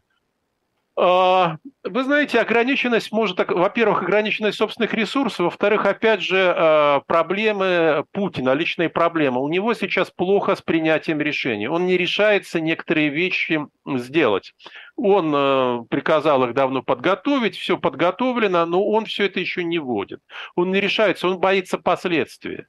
А, 1.02 1.56
вы 1.82 2.04
знаете, 2.04 2.38
ограниченность 2.40 3.10
может, 3.10 3.38
во-первых, 3.48 4.02
ограниченность 4.02 4.58
собственных 4.58 4.92
ресурсов, 4.92 5.46
во-вторых, 5.46 5.86
опять 5.86 6.20
же, 6.20 6.52
а, 6.54 7.00
проблемы 7.06 8.04
Путина, 8.12 8.52
личные 8.52 8.90
проблемы. 8.90 9.40
У 9.40 9.48
него 9.48 9.72
сейчас 9.72 10.10
плохо 10.10 10.56
с 10.56 10.60
принятием 10.60 11.18
решений. 11.22 11.68
Он 11.68 11.86
не 11.86 11.96
решается 11.96 12.60
некоторые 12.60 13.08
вещи 13.08 13.60
сделать. 13.86 14.52
Он 14.96 15.32
э, 15.34 15.84
приказал 15.88 16.44
их 16.44 16.52
давно 16.52 16.82
подготовить, 16.82 17.56
все 17.56 17.78
подготовлено, 17.78 18.66
но 18.66 18.84
он 18.84 19.06
все 19.06 19.24
это 19.24 19.40
еще 19.40 19.64
не 19.64 19.78
вводит. 19.78 20.20
Он 20.54 20.70
не 20.70 20.80
решается, 20.80 21.28
он 21.28 21.38
боится 21.38 21.78
последствий. 21.78 22.66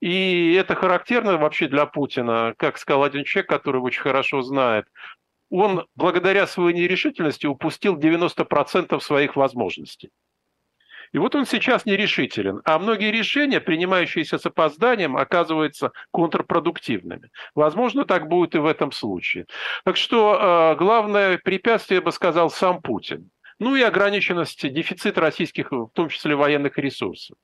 И 0.00 0.54
это 0.54 0.74
характерно 0.74 1.36
вообще 1.36 1.68
для 1.68 1.84
Путина, 1.84 2.54
как 2.56 2.78
сказал 2.78 3.04
один 3.04 3.24
человек, 3.24 3.50
который 3.50 3.82
очень 3.82 4.00
хорошо 4.00 4.40
знает 4.40 4.86
он 5.56 5.86
благодаря 5.94 6.46
своей 6.46 6.74
нерешительности 6.76 7.46
упустил 7.46 7.96
90% 7.96 8.98
своих 9.00 9.36
возможностей. 9.36 10.10
И 11.12 11.18
вот 11.18 11.36
он 11.36 11.46
сейчас 11.46 11.86
нерешителен, 11.86 12.60
а 12.64 12.76
многие 12.80 13.12
решения, 13.12 13.60
принимающиеся 13.60 14.38
с 14.38 14.46
опозданием, 14.46 15.16
оказываются 15.16 15.92
контрпродуктивными. 16.10 17.30
Возможно, 17.54 18.04
так 18.04 18.26
будет 18.26 18.56
и 18.56 18.58
в 18.58 18.66
этом 18.66 18.90
случае. 18.90 19.46
Так 19.84 19.96
что 19.96 20.34
э, 20.34 20.76
главное 20.76 21.38
препятствие, 21.38 21.98
я 21.98 22.02
бы 22.02 22.10
сказал, 22.10 22.50
сам 22.50 22.82
Путин. 22.82 23.30
Ну 23.60 23.76
и 23.76 23.82
ограниченность, 23.82 24.68
дефицит 24.68 25.16
российских, 25.18 25.70
в 25.70 25.90
том 25.92 26.08
числе 26.08 26.34
военных 26.34 26.78
ресурсов. 26.78 27.36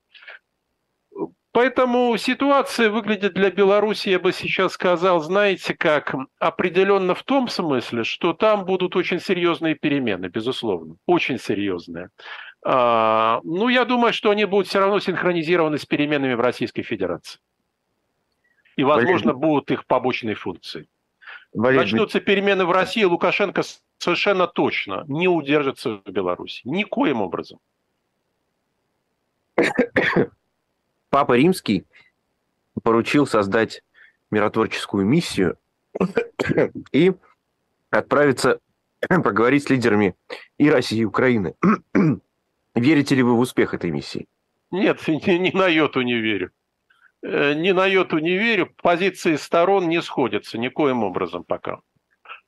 Поэтому 1.53 2.15
ситуация 2.17 2.89
выглядит 2.89 3.33
для 3.33 3.51
Беларуси, 3.51 4.07
я 4.07 4.19
бы 4.19 4.31
сейчас 4.31 4.71
сказал, 4.73 5.19
знаете 5.19 5.73
как, 5.73 6.15
определенно 6.39 7.13
в 7.13 7.23
том 7.23 7.49
смысле, 7.49 8.05
что 8.05 8.31
там 8.33 8.63
будут 8.63 8.95
очень 8.95 9.19
серьезные 9.19 9.75
перемены, 9.75 10.27
безусловно, 10.27 10.95
очень 11.07 11.37
серьезные. 11.37 12.09
А, 12.63 13.41
ну, 13.43 13.67
я 13.67 13.83
думаю, 13.83 14.13
что 14.13 14.31
они 14.31 14.45
будут 14.45 14.67
все 14.67 14.79
равно 14.79 14.99
синхронизированы 14.99 15.77
с 15.77 15.85
переменами 15.85 16.35
в 16.35 16.39
Российской 16.39 16.83
Федерации. 16.83 17.41
И, 18.77 18.83
возможно, 18.85 19.33
Валерий... 19.33 19.49
будут 19.49 19.71
их 19.71 19.85
побочной 19.85 20.35
функцией. 20.35 20.87
Валерий... 21.53 21.81
Начнутся 21.81 22.21
перемены 22.21 22.63
в 22.63 22.71
России, 22.71 23.03
Лукашенко 23.03 23.63
совершенно 23.97 24.47
точно 24.47 25.03
не 25.09 25.27
удержится 25.27 26.01
в 26.05 26.09
Беларуси. 26.09 26.61
Никоим 26.63 27.21
образом. 27.21 27.59
Папа 31.11 31.33
Римский 31.33 31.85
поручил 32.83 33.27
создать 33.27 33.83
миротворческую 34.31 35.05
миссию 35.05 35.57
и 36.93 37.11
отправиться 37.89 38.59
поговорить 39.09 39.65
с 39.65 39.69
лидерами 39.69 40.15
и 40.57 40.69
России, 40.69 40.99
и 40.99 41.05
Украины. 41.05 41.53
Верите 42.75 43.15
ли 43.15 43.23
вы 43.23 43.35
в 43.35 43.39
успех 43.39 43.73
этой 43.73 43.91
миссии? 43.91 44.27
Нет, 44.71 44.99
ни, 45.07 45.37
ни 45.37 45.55
на 45.55 45.67
йоту 45.67 46.01
не 46.01 46.15
верю. 46.15 46.51
Э, 47.21 47.55
ни 47.55 47.71
на 47.71 47.87
йоту 47.87 48.19
не 48.19 48.37
верю. 48.37 48.73
Позиции 48.81 49.35
сторон 49.35 49.89
не 49.89 50.01
сходятся 50.01 50.57
никоим 50.57 51.03
образом 51.03 51.43
пока. 51.43 51.81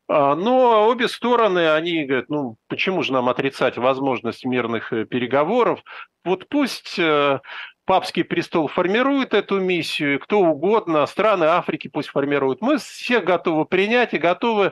А, 0.07 0.35
но 0.35 0.87
обе 0.87 1.07
стороны, 1.09 1.73
они 1.73 2.05
говорят, 2.05 2.29
ну 2.29 2.57
почему 2.67 3.03
же 3.03 3.13
нам 3.13 3.29
отрицать 3.29 3.77
возможность 3.77 4.45
мирных 4.45 4.93
э, 4.93 5.05
переговоров? 5.05 5.83
Вот 6.23 6.47
пусть 6.47 6.97
э, 6.97 7.39
папский 7.85 8.23
престол 8.23 8.67
формирует 8.67 9.33
эту 9.33 9.59
миссию, 9.59 10.19
кто 10.19 10.39
угодно, 10.39 11.05
страны 11.05 11.45
Африки 11.45 11.87
пусть 11.87 12.09
формируют. 12.09 12.61
Мы 12.61 12.77
все 12.77 13.19
готовы 13.19 13.65
принять 13.65 14.13
и 14.13 14.17
готовы 14.17 14.71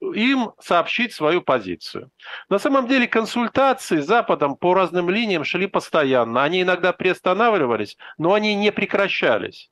им 0.00 0.52
сообщить 0.60 1.12
свою 1.12 1.42
позицию. 1.42 2.10
На 2.48 2.58
самом 2.58 2.86
деле 2.86 3.08
консультации 3.08 4.00
с 4.00 4.06
Западом 4.06 4.56
по 4.56 4.74
разным 4.74 5.10
линиям 5.10 5.44
шли 5.44 5.66
постоянно. 5.66 6.42
Они 6.42 6.62
иногда 6.62 6.92
приостанавливались, 6.92 7.96
но 8.18 8.34
они 8.34 8.54
не 8.54 8.72
прекращались. 8.72 9.70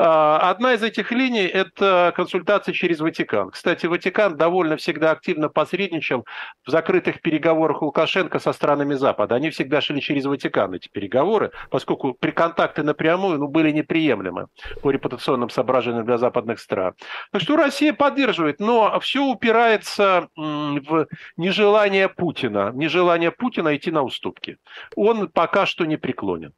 А, 0.00 0.50
одна 0.50 0.74
из 0.74 0.82
этих 0.84 1.10
линий– 1.10 1.46
это 1.46 2.12
консультации 2.14 2.70
через 2.70 3.00
Ватикан. 3.00 3.50
Кстати, 3.50 3.86
Ватикан 3.86 4.36
довольно 4.36 4.76
всегда 4.76 5.10
активно 5.10 5.48
посредничал 5.48 6.24
в 6.64 6.70
закрытых 6.70 7.20
переговорах 7.20 7.82
Лукашенко 7.82 8.38
со 8.38 8.52
странами 8.52 8.94
Запада. 8.94 9.34
Они 9.34 9.50
всегда 9.50 9.80
шли 9.80 10.00
через 10.00 10.26
Ватикан, 10.26 10.74
эти 10.74 10.88
переговоры, 10.88 11.50
поскольку 11.70 12.14
при 12.14 12.30
контакты 12.30 12.84
напрямую 12.84 13.40
ну, 13.40 13.48
были 13.48 13.72
неприемлемы 13.72 14.46
по 14.82 14.92
репутационным 14.92 15.50
соображениям 15.50 16.06
для 16.06 16.16
западных 16.16 16.60
стран. 16.60 16.94
Так 17.32 17.42
что 17.42 17.56
Россия 17.56 17.92
поддерживает, 17.92 18.60
но 18.60 19.00
все 19.00 19.24
упирается 19.24 20.28
в 20.36 21.08
нежелание 21.36 22.08
Путина, 22.08 22.70
нежелание 22.72 23.32
Путина 23.32 23.74
идти 23.74 23.90
на 23.90 24.02
уступки. 24.02 24.58
Он 24.94 25.26
пока 25.26 25.66
что 25.66 25.84
не 25.86 25.96
преклонен. 25.96 26.52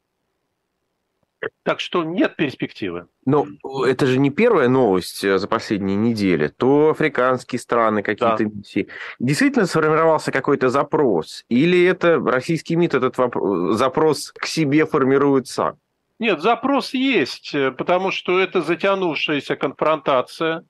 Так 1.63 1.81
что 1.81 2.05
нет 2.05 2.37
перспективы. 2.37 3.07
Но 3.25 3.47
это 3.87 4.07
же 4.07 4.19
не 4.19 4.31
первая 4.31 4.69
новость 4.69 5.25
э, 5.25 5.39
за 5.39 5.49
последние 5.49 5.97
недели. 5.97 6.49
То 6.49 6.91
африканские 6.91 7.59
страны, 7.59 8.03
какие-то 8.03 8.45
да. 8.45 8.45
миссии. 8.45 8.89
Действительно 9.19 9.67
сформировался 9.67 10.33
какой-то 10.33 10.69
запрос? 10.69 11.45
Или 11.49 11.85
это 11.85 12.19
российский 12.19 12.77
МИД 12.77 12.95
этот 12.95 13.19
вопрос, 13.19 13.77
запрос 13.79 14.33
к 14.33 14.47
себе 14.47 14.87
формирует 14.87 15.47
сам? 15.47 15.77
Нет, 16.19 16.43
запрос 16.43 16.93
есть, 16.93 17.55
э, 17.55 17.71
потому 17.71 18.11
что 18.11 18.39
это 18.39 18.61
затянувшаяся 18.61 19.57
конфронтация 19.57 20.65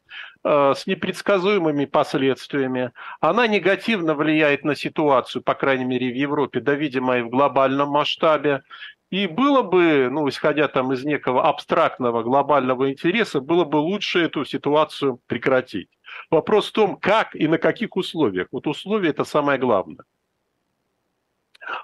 э, 0.45 0.75
с 0.77 0.87
непредсказуемыми 0.87 1.87
последствиями. 1.87 2.93
Она 3.21 3.49
негативно 3.49 4.15
влияет 4.15 4.65
на 4.65 4.77
ситуацию, 4.77 5.43
по 5.43 5.55
крайней 5.55 5.85
мере, 5.85 6.13
в 6.13 6.15
Европе, 6.15 6.61
да, 6.61 6.75
видимо, 6.75 7.19
и 7.19 7.23
в 7.23 7.31
глобальном 7.31 7.89
масштабе. 7.89 8.63
И 9.11 9.27
было 9.27 9.63
бы, 9.63 10.09
ну, 10.11 10.29
исходя 10.29 10.69
там 10.69 10.93
из 10.93 11.05
некого 11.05 11.49
абстрактного 11.49 12.23
глобального 12.23 12.91
интереса, 12.91 13.41
было 13.41 13.65
бы 13.65 13.77
лучше 13.77 14.21
эту 14.21 14.45
ситуацию 14.45 15.21
прекратить. 15.27 15.89
Вопрос 16.31 16.69
в 16.69 16.73
том, 16.73 16.97
как 16.97 17.35
и 17.35 17.49
на 17.49 17.59
каких 17.59 17.97
условиях. 17.97 18.47
Вот 18.53 18.69
условия– 18.69 19.09
это 19.11 19.25
самое 19.25 19.59
главное. 19.59 20.05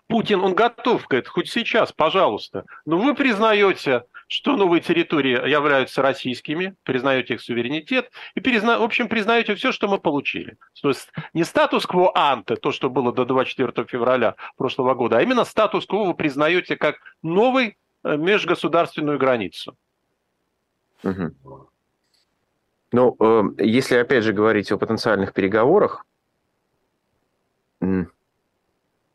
Путин, 0.06 0.40
он 0.40 0.54
готов 0.54 1.06
к 1.06 1.14
этому, 1.14 1.34
хоть 1.34 1.50
сейчас, 1.50 1.92
пожалуйста. 1.92 2.64
Но 2.86 2.98
вы 2.98 3.14
признаете, 3.14 4.04
что 4.28 4.56
новые 4.56 4.80
территории 4.80 5.48
являются 5.48 6.02
российскими, 6.02 6.74
признаете 6.82 7.34
их 7.34 7.40
суверенитет 7.40 8.10
и, 8.34 8.40
призна... 8.40 8.78
в 8.78 8.82
общем, 8.82 9.08
признаете 9.08 9.54
все, 9.54 9.72
что 9.72 9.88
мы 9.88 9.98
получили. 9.98 10.56
То 10.80 10.88
есть 10.88 11.10
не 11.32 11.44
статус-кво 11.44 12.12
анте, 12.14 12.56
то, 12.56 12.72
что 12.72 12.90
было 12.90 13.12
до 13.12 13.24
24 13.24 13.86
февраля 13.86 14.34
прошлого 14.56 14.94
года, 14.94 15.18
а 15.18 15.22
именно 15.22 15.44
статус-кво 15.44 16.04
вы 16.04 16.14
признаете 16.14 16.76
как 16.76 16.96
новый 17.22 17.76
э, 18.02 18.16
межгосударственную 18.16 19.18
границу. 19.18 19.76
Угу. 21.04 21.68
Ну, 22.92 23.16
э, 23.20 23.42
если 23.58 23.96
опять 23.96 24.24
же 24.24 24.32
говорить 24.32 24.72
о 24.72 24.78
потенциальных 24.78 25.32
переговорах, 25.32 26.04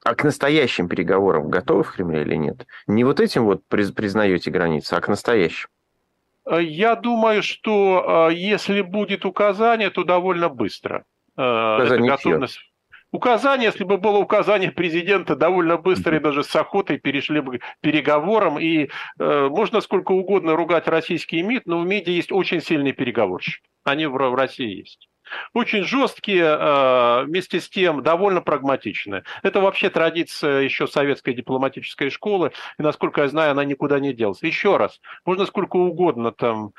а 0.03 0.15
к 0.15 0.23
настоящим 0.23 0.87
переговорам 0.87 1.49
готовы 1.49 1.83
в 1.83 1.91
Кремле 1.91 2.21
или 2.21 2.35
нет? 2.35 2.65
Не 2.87 3.03
вот 3.03 3.19
этим 3.19 3.45
вот 3.45 3.63
признаете 3.67 4.49
границы, 4.49 4.93
а 4.93 5.01
к 5.01 5.07
настоящим? 5.07 5.69
Э, 6.45 6.61
я 6.61 6.95
думаю, 6.95 7.43
что 7.43 8.29
э, 8.29 8.33
если 8.33 8.81
будет 8.81 9.25
указание, 9.25 9.89
то 9.89 10.03
довольно 10.03 10.49
быстро. 10.49 11.05
Э, 11.37 11.75
указание 11.75 12.13
Это 12.13 12.23
готовность... 12.23 12.59
Указание, 13.13 13.65
если 13.65 13.83
бы 13.83 13.97
было 13.97 14.19
указание 14.19 14.71
президента, 14.71 15.35
довольно 15.35 15.75
быстро 15.75 16.15
и 16.15 16.21
даже 16.21 16.45
с 16.45 16.55
охотой 16.55 16.97
перешли 16.97 17.41
бы 17.41 17.57
к 17.57 17.61
переговорам. 17.81 18.57
И 18.57 18.87
э, 19.19 19.47
можно 19.49 19.81
сколько 19.81 20.13
угодно 20.13 20.55
ругать 20.55 20.87
российский 20.87 21.41
МИД, 21.43 21.65
но 21.65 21.79
в 21.81 21.85
МИДе 21.85 22.13
есть 22.13 22.31
очень 22.31 22.61
сильные 22.61 22.93
переговорщики. 22.93 23.67
Они 23.83 24.05
в, 24.05 24.13
в 24.13 24.35
России 24.35 24.77
есть 24.77 25.10
очень 25.53 25.83
жесткие, 25.83 26.45
э, 26.45 27.23
вместе 27.25 27.59
с 27.59 27.69
тем 27.69 28.03
довольно 28.03 28.41
прагматичные. 28.41 29.23
Это 29.43 29.59
вообще 29.61 29.89
традиция 29.89 30.61
еще 30.61 30.87
советской 30.87 31.33
дипломатической 31.33 32.09
школы, 32.09 32.51
и, 32.77 32.83
насколько 32.83 33.21
я 33.21 33.27
знаю, 33.27 33.51
она 33.51 33.63
никуда 33.65 33.99
не 33.99 34.13
делась. 34.13 34.43
Еще 34.43 34.77
раз, 34.77 34.99
можно 35.25 35.45
сколько 35.45 35.77
угодно 35.77 36.31
там 36.31 36.73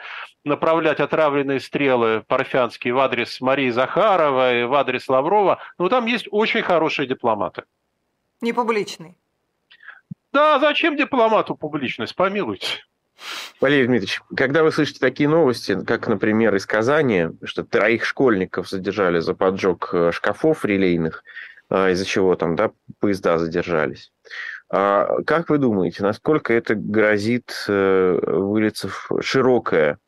направлять 0.45 1.01
отравленные 1.01 1.61
стрелы 1.61 2.25
парфянские 2.27 2.95
в 2.95 2.99
адрес 2.99 3.41
Марии 3.41 3.71
Захаровой, 3.71 4.67
в 4.67 4.75
адрес 4.75 5.09
Лаврова, 5.09 5.59
но 5.79 5.89
там 5.89 6.07
есть 6.07 6.27
очень 6.31 6.63
хорошие 6.63 7.07
дипломаты. 7.07 7.65
Не 8.41 8.53
публичный. 8.53 9.17
Да, 10.33 10.59
зачем 10.59 10.97
дипломату 10.97 11.55
публичность, 11.55 12.17
помилуйте. 12.17 12.85
Валерий 13.61 13.87
Дмитриевич, 13.87 14.21
когда 14.37 14.63
вы 14.63 14.73
слышите 14.73 14.99
такие 14.99 15.29
новости, 15.29 15.79
как, 15.85 16.09
например, 16.09 16.55
из 16.55 16.67
Казани, 16.67 17.29
что 17.45 17.65
троих 17.65 18.05
школьников 18.05 18.69
задержали 18.69 19.21
за 19.21 19.35
поджог 19.35 19.91
э, 19.93 20.11
шкафов 20.13 20.65
релейных, 20.65 21.23
э, 21.71 21.93
из-за 21.93 22.05
чего 22.05 22.35
там 22.35 22.57
да, 22.57 22.73
поезда 22.99 23.39
задержались, 23.39 24.13
а 24.69 25.23
как 25.27 25.49
вы 25.51 25.59
думаете, 25.59 26.03
насколько 26.03 26.53
это 26.53 26.75
грозит 26.75 27.55
э, 27.69 28.19
вылиться 28.23 28.89
в 28.89 29.23
широкое 29.23 29.99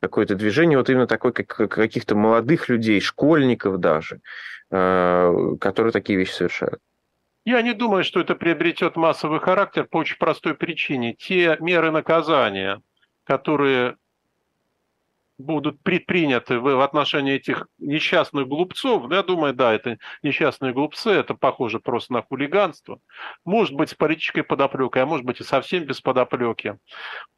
какое-то 0.00 0.34
движение, 0.34 0.78
вот 0.78 0.90
именно 0.90 1.06
такое, 1.06 1.32
как 1.32 1.70
каких-то 1.70 2.14
молодых 2.14 2.68
людей, 2.68 3.00
школьников 3.00 3.78
даже, 3.78 4.20
которые 4.68 5.92
такие 5.92 6.18
вещи 6.18 6.32
совершают? 6.32 6.80
Я 7.44 7.62
не 7.62 7.72
думаю, 7.74 8.04
что 8.04 8.20
это 8.20 8.34
приобретет 8.36 8.96
массовый 8.96 9.40
характер 9.40 9.86
по 9.90 9.98
очень 9.98 10.16
простой 10.16 10.54
причине. 10.54 11.14
Те 11.14 11.56
меры 11.60 11.90
наказания, 11.90 12.80
которые 13.24 13.96
будут 15.42 15.82
предприняты 15.82 16.58
в 16.58 16.82
отношении 16.82 17.34
этих 17.34 17.66
несчастных 17.78 18.48
глупцов, 18.48 19.10
я 19.10 19.22
думаю, 19.22 19.54
да, 19.54 19.72
это 19.72 19.98
несчастные 20.22 20.72
глупцы, 20.72 21.10
это 21.10 21.34
похоже 21.34 21.80
просто 21.80 22.12
на 22.12 22.22
хулиганство. 22.22 23.00
Может 23.44 23.74
быть, 23.74 23.90
с 23.90 23.94
политической 23.94 24.42
подоплекой, 24.42 25.02
а 25.02 25.06
может 25.06 25.24
быть 25.26 25.40
и 25.40 25.44
совсем 25.44 25.84
без 25.84 26.00
подоплеки, 26.00 26.78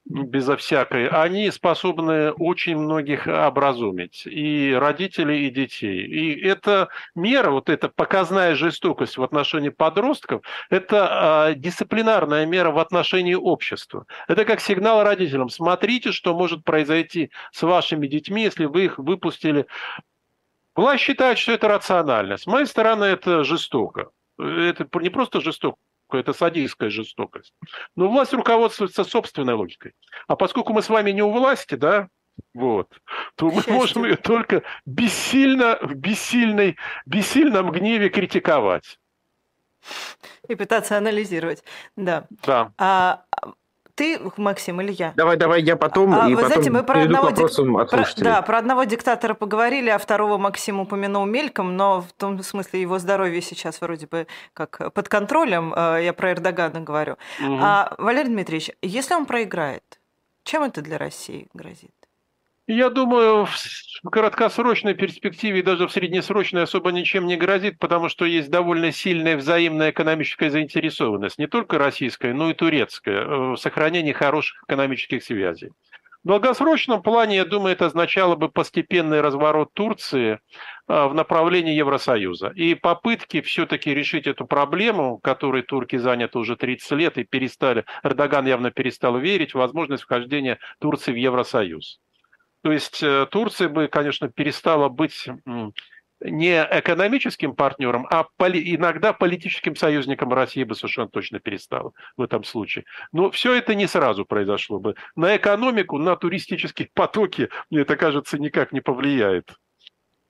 безо 0.04 0.56
всякой. 0.56 1.08
Они 1.08 1.50
способны 1.50 2.32
очень 2.32 2.76
многих 2.76 3.26
образумить, 3.26 4.26
и 4.26 4.74
родителей, 4.78 5.46
и 5.46 5.50
детей. 5.50 6.06
И 6.06 6.46
эта 6.46 6.88
мера, 7.14 7.50
вот 7.50 7.70
эта 7.70 7.88
показная 7.88 8.54
жестокость 8.54 9.16
в 9.16 9.22
отношении 9.22 9.70
подростков, 9.70 10.42
это 10.68 11.48
э, 11.50 11.54
дисциплинарная 11.54 12.44
мера 12.46 12.70
в 12.70 12.78
отношении 12.78 13.34
общества. 13.34 14.06
Это 14.28 14.44
как 14.44 14.60
сигнал 14.60 15.02
родителям. 15.02 15.48
Смотрите, 15.48 16.12
что 16.12 16.34
может 16.34 16.64
произойти 16.64 17.30
с 17.52 17.62
вашей 17.62 17.93
вашими 17.94 18.06
детьми, 18.06 18.42
если 18.42 18.66
вы 18.66 18.84
их 18.84 18.98
выпустили. 18.98 19.66
Власть 20.74 21.02
считает, 21.02 21.38
что 21.38 21.52
это 21.52 21.68
рационально. 21.68 22.36
С 22.36 22.46
моей 22.46 22.66
стороны, 22.66 23.04
это 23.04 23.44
жестоко. 23.44 24.10
Это 24.38 24.86
не 25.00 25.10
просто 25.10 25.40
жестоко, 25.40 25.78
это 26.10 26.32
садистская 26.32 26.90
жестокость. 26.90 27.54
Но 27.96 28.08
власть 28.08 28.32
руководствуется 28.32 29.04
собственной 29.04 29.54
логикой. 29.54 29.92
А 30.26 30.34
поскольку 30.34 30.72
мы 30.72 30.82
с 30.82 30.88
вами 30.88 31.12
не 31.12 31.22
у 31.22 31.30
власти, 31.30 31.76
да, 31.76 32.08
вот, 32.52 32.88
то 33.36 33.48
мы 33.48 33.62
можем 33.68 34.04
ее 34.04 34.16
только 34.16 34.62
бессильно, 34.86 35.78
в 35.80 35.94
бессильной, 35.94 36.76
бессильном 37.06 37.70
гневе 37.70 38.08
критиковать. 38.08 38.98
И 40.48 40.56
пытаться 40.56 40.96
анализировать, 40.96 41.62
да. 41.96 42.26
Да. 42.44 42.72
А, 42.78 43.24
ты, 43.94 44.20
Максим, 44.36 44.80
или 44.80 44.92
я? 44.92 45.12
Давай, 45.16 45.36
давай, 45.36 45.62
я 45.62 45.76
потом, 45.76 46.14
а, 46.14 46.28
и 46.28 46.34
вы 46.34 46.42
потом 46.42 46.48
знаете, 46.48 46.70
мы 46.70 46.82
про 46.82 47.02
одного, 47.02 47.30
дик... 47.30 47.48
про, 47.90 48.06
да, 48.16 48.42
про 48.42 48.58
одного 48.58 48.84
диктатора 48.84 49.34
поговорили, 49.34 49.88
а 49.90 49.98
второго 49.98 50.36
Максим 50.38 50.80
упомянул 50.80 51.24
мельком, 51.26 51.76
но 51.76 52.00
в 52.02 52.12
том 52.12 52.42
смысле 52.42 52.80
его 52.80 52.98
здоровье 52.98 53.40
сейчас 53.40 53.80
вроде 53.80 54.06
бы 54.06 54.26
как 54.52 54.92
под 54.92 55.08
контролем, 55.08 55.72
э, 55.74 56.00
я 56.04 56.12
про 56.12 56.32
Эрдогана 56.32 56.80
говорю. 56.80 57.16
Угу. 57.40 57.58
А, 57.60 57.94
Валерий 57.98 58.30
Дмитриевич, 58.30 58.70
если 58.82 59.14
он 59.14 59.26
проиграет, 59.26 60.00
чем 60.42 60.62
это 60.62 60.82
для 60.82 60.98
России 60.98 61.48
грозит? 61.54 61.94
Я 62.66 62.88
думаю, 62.88 63.46
в 63.46 64.10
краткосрочной 64.10 64.94
перспективе 64.94 65.58
и 65.58 65.62
даже 65.62 65.86
в 65.86 65.92
среднесрочной 65.92 66.62
особо 66.62 66.92
ничем 66.92 67.26
не 67.26 67.36
грозит, 67.36 67.78
потому 67.78 68.08
что 68.08 68.24
есть 68.24 68.50
довольно 68.50 68.90
сильная 68.90 69.36
взаимная 69.36 69.90
экономическая 69.90 70.48
заинтересованность, 70.48 71.38
не 71.38 71.46
только 71.46 71.76
российская, 71.76 72.32
но 72.32 72.48
и 72.50 72.54
турецкая, 72.54 73.20
э, 73.20 73.50
в 73.52 73.56
сохранении 73.56 74.12
хороших 74.12 74.64
экономических 74.66 75.22
связей. 75.22 75.72
В 76.24 76.28
долгосрочном 76.28 77.02
плане, 77.02 77.36
я 77.36 77.44
думаю, 77.44 77.74
это 77.74 77.84
означало 77.84 78.34
бы 78.34 78.48
постепенный 78.48 79.20
разворот 79.20 79.74
Турции 79.74 80.40
э, 80.88 81.06
в 81.06 81.12
направлении 81.12 81.74
Евросоюза. 81.74 82.48
И 82.56 82.74
попытки 82.74 83.42
все-таки 83.42 83.92
решить 83.92 84.26
эту 84.26 84.46
проблему, 84.46 85.18
которой 85.18 85.64
турки 85.64 85.96
заняты 85.96 86.38
уже 86.38 86.56
30 86.56 86.90
лет 86.92 87.18
и 87.18 87.24
перестали, 87.24 87.84
Эрдоган 88.02 88.46
явно 88.46 88.70
перестал 88.70 89.18
верить 89.18 89.52
в 89.52 89.58
возможность 89.58 90.04
вхождения 90.04 90.58
Турции 90.80 91.12
в 91.12 91.16
Евросоюз. 91.16 92.00
То 92.64 92.72
есть 92.72 93.02
э, 93.02 93.26
Турция 93.30 93.68
бы, 93.68 93.88
конечно, 93.88 94.30
перестала 94.30 94.88
быть 94.88 95.28
не 96.20 96.66
экономическим 96.70 97.54
партнером, 97.54 98.06
а 98.10 98.26
поли- 98.38 98.74
иногда 98.74 99.12
политическим 99.12 99.76
союзником 99.76 100.32
России 100.32 100.64
бы 100.64 100.74
совершенно 100.74 101.10
точно 101.10 101.40
перестала 101.40 101.92
в 102.16 102.22
этом 102.22 102.42
случае. 102.42 102.86
Но 103.12 103.30
все 103.30 103.52
это 103.52 103.74
не 103.74 103.86
сразу 103.86 104.24
произошло 104.24 104.80
бы. 104.80 104.94
На 105.14 105.36
экономику, 105.36 105.98
на 105.98 106.16
туристические 106.16 106.88
потоки, 106.94 107.50
мне 107.68 107.82
это 107.82 107.96
кажется, 107.98 108.38
никак 108.38 108.72
не 108.72 108.80
повлияет. 108.80 109.52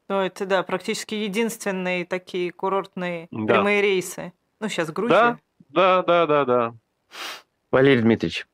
Ну, 0.08 0.20
это, 0.20 0.44
да, 0.44 0.64
практически 0.64 1.14
единственные 1.14 2.04
такие 2.04 2.50
курортные 2.50 3.28
да. 3.30 3.54
прямые 3.54 3.80
рейсы. 3.80 4.32
Ну, 4.58 4.68
сейчас 4.68 4.90
Грузия. 4.90 5.38
Да, 5.68 6.02
да, 6.02 6.02
да, 6.02 6.26
да, 6.26 6.44
да. 6.44 6.74
Валерий 7.70 8.02
Дмитриевич, 8.02 8.48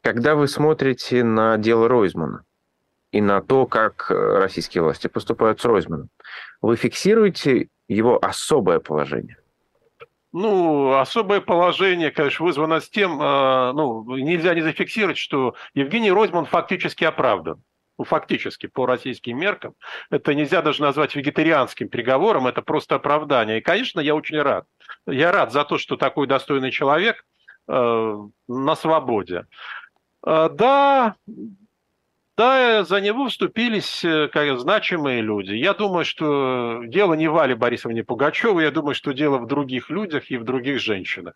когда 0.00 0.34
вы 0.34 0.48
смотрите 0.48 1.22
на 1.22 1.56
дело 1.56 1.86
Ройзмана, 1.88 2.44
и 3.12 3.20
на 3.20 3.42
то, 3.42 3.66
как 3.66 4.10
э, 4.10 4.14
российские 4.14 4.82
власти 4.82 5.06
поступают 5.06 5.60
с 5.60 5.64
Ройзманом. 5.64 6.08
Вы 6.62 6.76
фиксируете 6.76 7.68
его 7.86 8.18
особое 8.24 8.80
положение? 8.80 9.36
Ну, 10.32 10.94
особое 10.94 11.42
положение, 11.42 12.10
конечно, 12.10 12.46
вызвано 12.46 12.80
с 12.80 12.88
тем, 12.88 13.20
э, 13.20 13.72
ну, 13.72 14.16
нельзя 14.16 14.54
не 14.54 14.62
зафиксировать, 14.62 15.18
что 15.18 15.54
Евгений 15.74 16.10
Ройзман 16.10 16.46
фактически 16.46 17.04
оправдан. 17.04 17.62
Ну, 17.98 18.04
фактически, 18.04 18.66
по 18.66 18.86
российским 18.86 19.38
меркам. 19.38 19.74
Это 20.08 20.34
нельзя 20.34 20.62
даже 20.62 20.80
назвать 20.80 21.14
вегетарианским 21.14 21.90
приговором, 21.90 22.46
это 22.46 22.62
просто 22.62 22.94
оправдание. 22.94 23.58
И, 23.58 23.60
конечно, 23.62 24.00
я 24.00 24.14
очень 24.14 24.40
рад. 24.40 24.64
Я 25.06 25.30
рад 25.32 25.52
за 25.52 25.64
то, 25.64 25.76
что 25.76 25.98
такой 25.98 26.26
достойный 26.26 26.70
человек 26.70 27.26
э, 27.68 28.18
на 28.48 28.74
свободе. 28.74 29.44
Да, 30.24 31.16
да, 32.36 32.84
за 32.84 33.00
него 33.00 33.28
вступились 33.28 34.04
э, 34.04 34.28
как, 34.28 34.58
значимые 34.58 35.20
люди. 35.20 35.52
Я 35.52 35.74
думаю, 35.74 36.04
что 36.04 36.82
дело 36.84 37.14
не 37.14 37.28
в 37.28 37.32
Вале 37.32 37.54
Борисовне 37.54 38.04
Пугачевой, 38.04 38.64
я 38.64 38.70
думаю, 38.70 38.94
что 38.94 39.12
дело 39.12 39.38
в 39.38 39.46
других 39.46 39.90
людях 39.90 40.30
и 40.30 40.38
в 40.38 40.44
других 40.44 40.80
женщинах. 40.80 41.34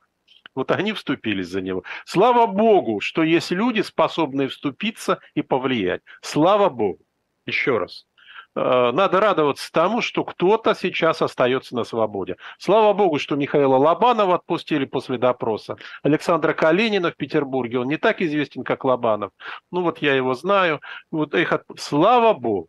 Вот 0.55 0.71
они 0.71 0.95
вступились 0.95 1.49
за 1.49 1.61
него. 1.61 1.85
Слава 2.07 2.47
Богу, 2.47 3.01
что 3.01 3.23
есть 3.23 3.51
люди, 3.51 3.83
способные 3.83 4.49
вступиться 4.49 5.21
и 5.35 5.43
повлиять. 5.43 6.01
Слава 6.23 6.71
Богу. 6.71 7.05
Еще 7.45 7.77
раз. 7.77 8.07
Э, 8.57 8.91
надо 8.93 9.21
радоваться 9.21 9.71
тому, 9.71 10.01
что 10.01 10.25
кто-то 10.25 10.75
сейчас 10.75 11.21
остается 11.21 11.77
на 11.77 11.85
свободе. 11.85 12.37
Слава 12.59 12.95
богу, 12.95 13.19
что 13.19 13.37
Михаила 13.37 13.77
Лобанова 13.77 14.37
отпустили 14.37 14.87
после 14.87 15.19
допроса. 15.19 15.77
Александра 16.03 16.55
Калинина 16.55 17.11
в 17.11 17.17
Петербурге, 17.17 17.81
он 17.81 17.89
не 17.89 17.99
так 17.99 18.23
известен, 18.23 18.65
как 18.65 18.85
Лобанов. 18.85 19.33
Ну 19.71 19.83
вот 19.83 19.99
я 19.99 20.15
его 20.15 20.35
знаю. 20.35 20.81
Вот 21.11 21.35
их 21.35 21.53
отп... 21.53 21.79
Слава 21.79 22.33
богу. 22.33 22.69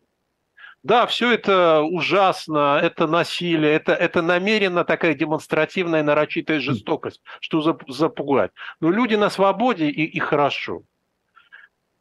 Да, 0.83 1.05
все 1.07 1.31
это 1.33 1.81
ужасно, 1.81 2.79
это 2.81 3.07
насилие, 3.07 3.73
это, 3.73 3.93
это 3.93 4.21
намеренно 4.21 4.85
такая 4.85 5.15
демонстративная 5.15 6.03
нарочитая 6.03 6.59
жестокость, 6.59 7.21
что 7.41 7.61
запугать. 7.87 8.51
Но 8.79 8.91
люди 8.91 9.15
на 9.15 9.29
свободе 9.29 9.89
и, 9.89 10.03
и 10.05 10.19
хорошо. 10.19 10.83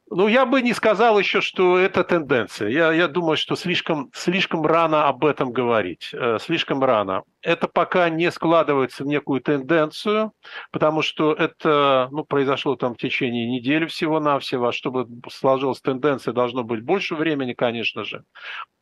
Ну, 0.09 0.29
я 0.29 0.47
бы 0.47 0.63
не 0.63 0.73
сказал 0.73 1.19
еще, 1.19 1.41
что 1.41 1.79
это 1.79 2.05
тенденция. 2.05 2.69
Я, 2.69 2.93
я 2.93 3.09
думаю, 3.09 3.37
что 3.37 3.57
слишком, 3.57 4.09
слишком 4.15 4.65
рано 4.65 5.09
об 5.09 5.25
этом 5.25 5.51
говорить. 5.51 6.11
Э, 6.13 6.39
слишком 6.41 6.85
рано. 6.85 7.25
Это 7.43 7.67
пока 7.67 8.09
не 8.09 8.31
складывается 8.31 9.03
в 9.03 9.09
некую 9.09 9.41
тенденцию, 9.41 10.33
потому 10.71 11.03
что 11.03 11.33
это 11.33 12.09
ну, 12.13 12.25
произошло 12.25 12.77
там 12.77 12.95
в 12.95 12.99
течение 12.99 13.49
недели 13.49 13.87
всего-навсего. 13.87 14.71
Чтобы 14.71 15.09
сложилась 15.29 15.81
тенденция, 15.81 16.33
должно 16.33 16.63
быть 16.63 16.85
больше 16.85 17.17
времени, 17.17 17.53
конечно 17.53 18.05
же. 18.05 18.23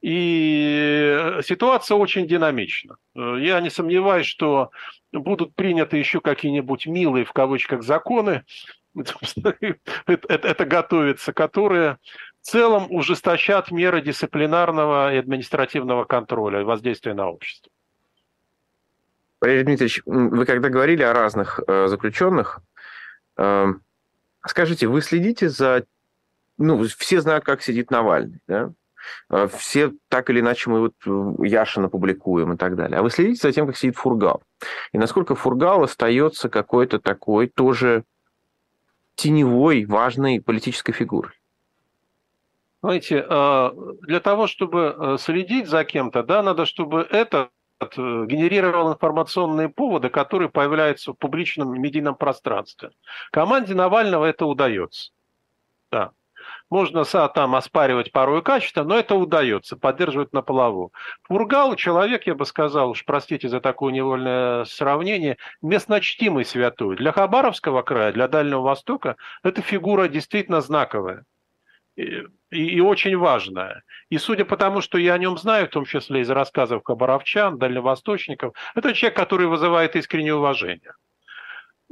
И 0.03 1.39
ситуация 1.43 1.97
очень 1.97 2.27
динамична. 2.27 2.97
Э, 3.17 3.37
я 3.41 3.63
не 3.63 3.71
сомневаюсь, 3.71 4.27
что 4.27 4.73
будут 5.11 5.55
приняты 5.55 5.97
еще 5.97 6.21
какие-нибудь 6.21 6.87
милые 6.87 7.25
в 7.25 7.33
кавычках 7.33 7.83
законы, 7.83 8.45
это, 10.07 10.49
это 10.49 10.65
готовится, 10.65 11.33
которые 11.33 11.99
в 12.41 12.47
целом 12.47 12.87
ужесточат 12.91 13.71
меры 13.71 14.01
дисциплинарного 14.03 15.15
и 15.15 15.19
административного 15.19 16.05
контроля 16.05 16.61
и 16.61 16.65
воздействия 16.65 17.15
на 17.15 17.29
общество. 17.29 17.71
Валерий 19.41 19.65
Дмитриевич, 19.65 20.03
вы 20.07 20.47
когда 20.47 20.69
говорили 20.69 21.03
о 21.03 21.13
разных 21.13 21.61
э, 21.67 21.87
заключенных, 21.89 22.61
э, 23.37 23.67
скажите, 24.47 24.87
вы 24.87 25.03
следите 25.03 25.49
за... 25.49 25.85
Ну, 26.57 26.85
все 26.85 27.21
знают, 27.21 27.45
как 27.45 27.63
сидит 27.63 27.91
Навальный, 27.91 28.41
да? 28.47 28.73
Э, 29.31 29.49
все 29.49 29.93
так 30.09 30.31
или 30.31 30.41
иначе 30.41 30.71
мы 30.71 30.81
вот 30.81 30.95
э, 31.07 31.47
Яшина 31.47 31.89
публикуем 31.89 32.53
и 32.53 32.57
так 32.57 32.77
далее. 32.77 32.99
А 32.99 33.03
вы 33.03 33.11
следите 33.11 33.41
за 33.47 33.53
тем, 33.53 33.67
как 33.67 33.77
сидит 33.77 33.97
Фургал? 33.97 34.43
И 34.93 34.99
насколько 34.99 35.35
Фургал 35.35 35.83
остается 35.83 36.49
какой-то 36.49 36.99
такой 36.99 37.49
тоже 37.49 38.05
теневой, 39.15 39.85
важной 39.85 40.41
политической 40.41 40.93
фигурой. 40.93 41.33
Знаете, 42.83 43.25
а, 43.29 43.73
для 44.03 44.21
того, 44.21 44.47
чтобы 44.47 44.95
э, 44.97 45.17
следить 45.19 45.69
за 45.69 45.85
кем-то, 45.85 46.23
да, 46.23 46.43
надо, 46.43 46.67
чтобы 46.67 47.01
это 47.11 47.49
э, 47.81 47.87
генерировал 47.87 48.93
информационные 48.93 49.71
поводы, 49.71 50.11
которые 50.11 50.51
появляются 50.51 51.13
в 51.13 51.17
публичном 51.17 51.81
медийном 51.81 52.15
пространстве. 52.15 52.91
Команде 53.31 53.75
Навального 53.75 54.27
это 54.27 54.45
удается. 54.45 55.13
Да. 55.91 56.13
Можно 56.71 57.05
там 57.05 57.55
оспаривать 57.55 58.11
порой 58.11 58.43
качество, 58.43 58.85
но 58.85 58.99
это 58.99 59.15
удается, 59.15 59.77
поддерживать 59.77 60.33
на 60.33 60.43
плаву. 60.43 60.93
Фургал 61.25 61.77
человек, 61.77 62.27
я 62.27 62.35
бы 62.35 62.47
сказал, 62.47 62.91
уж 62.91 63.05
простите 63.05 63.49
за 63.49 63.61
такое 63.61 63.93
невольное 63.93 64.65
сравнение, 64.65 65.37
местночтимый 65.63 66.45
святой. 66.45 66.97
Для 66.97 67.13
Хабаровского 67.13 67.83
края, 67.83 68.13
для 68.13 68.29
Дальнего 68.29 68.63
Востока 68.63 69.17
эта 69.43 69.63
фигура 69.63 70.09
действительно 70.09 70.61
знаковая. 70.61 71.25
И, 71.97 72.23
и, 72.51 72.81
очень 72.81 73.17
важная. 73.17 73.85
И 74.09 74.19
судя 74.19 74.45
по 74.45 74.57
тому, 74.57 74.81
что 74.81 74.99
я 74.99 75.15
о 75.15 75.19
нем 75.19 75.39
знаю, 75.39 75.67
в 75.67 75.71
том 75.71 75.85
числе 75.85 76.23
из 76.23 76.31
рассказов 76.31 76.83
хабаровчан, 76.85 77.57
дальневосточников, 77.57 78.55
это 78.75 78.95
человек, 78.95 79.17
который 79.17 79.47
вызывает 79.47 79.95
искреннее 79.95 80.35
уважение. 80.35 80.95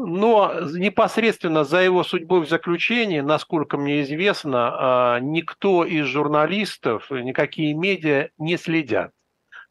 Но 0.05 0.53
непосредственно 0.73 1.63
за 1.63 1.81
его 1.81 2.03
судьбой 2.03 2.41
в 2.41 2.49
заключении, 2.49 3.21
насколько 3.21 3.79
мне 3.79 4.03
известно, 4.03 4.71
а, 5.15 5.21
никто 5.21 5.85
из 5.85 6.07
журналистов, 6.07 7.09
никакие 7.11 7.73
медиа 7.75 8.31
не 8.37 8.57
следят. 8.57 9.13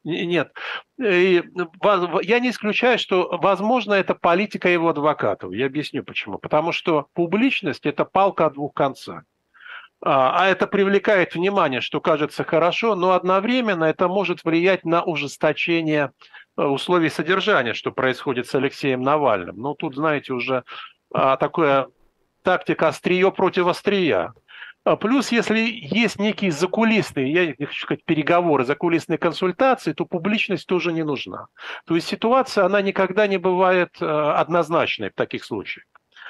Нет. 0.05 0.53
И 0.97 1.43
я 2.23 2.39
не 2.39 2.49
исключаю, 2.49 2.97
что, 2.97 3.37
возможно, 3.41 3.93
это 3.93 4.15
политика 4.15 4.69
его 4.69 4.89
адвокатов. 4.89 5.51
Я 5.51 5.65
объясню 5.65 6.01
почему. 6.03 6.37
Потому 6.37 6.71
что 6.71 7.07
публичность– 7.13 7.81
это 7.85 8.05
палка 8.05 8.45
о 8.45 8.51
двух 8.51 8.73
концах. 8.73 9.23
А, 10.03 10.43
а 10.43 10.47
это 10.47 10.65
привлекает 10.65 11.35
внимание, 11.35 11.81
что 11.81 11.99
кажется 11.99 12.43
хорошо, 12.45 12.95
но 12.95 13.11
одновременно 13.11 13.83
это 13.83 14.07
может 14.07 14.45
влиять 14.45 14.85
на 14.85 15.03
ужесточение 15.03 16.13
условий 16.57 17.09
содержания, 17.09 17.73
что 17.73 17.91
происходит 17.91 18.47
с 18.47 18.55
Алексеем 18.55 19.01
Навальным. 19.01 19.57
Ну, 19.57 19.73
тут, 19.73 19.95
знаете, 19.95 20.33
уже 20.33 20.63
а, 21.13 21.37
такая 21.37 21.87
тактика 22.43 22.89
острие 22.89 23.31
против 23.31 23.67
острия. 23.67 24.33
А 24.83 24.95
плюс, 24.95 25.31
если 25.31 25.59
есть 25.59 26.19
некие 26.19 26.51
закулисные, 26.51 27.31
я 27.31 27.45
не 27.57 27.65
хочу 27.65 27.83
сказать 27.83 28.03
переговоры, 28.03 28.65
закулисные 28.65 29.19
консультации, 29.19 29.93
то 29.93 30.05
публичность 30.05 30.65
тоже 30.65 30.91
не 30.91 31.03
нужна. 31.03 31.47
То 31.85 31.95
есть 31.95 32.07
ситуация, 32.07 32.65
она 32.65 32.81
никогда 32.81 33.27
не 33.27 33.37
бывает 33.37 33.89
э, 34.01 34.05
однозначной 34.05 35.11
в 35.11 35.13
таких 35.13 35.45
случаях. 35.45 35.85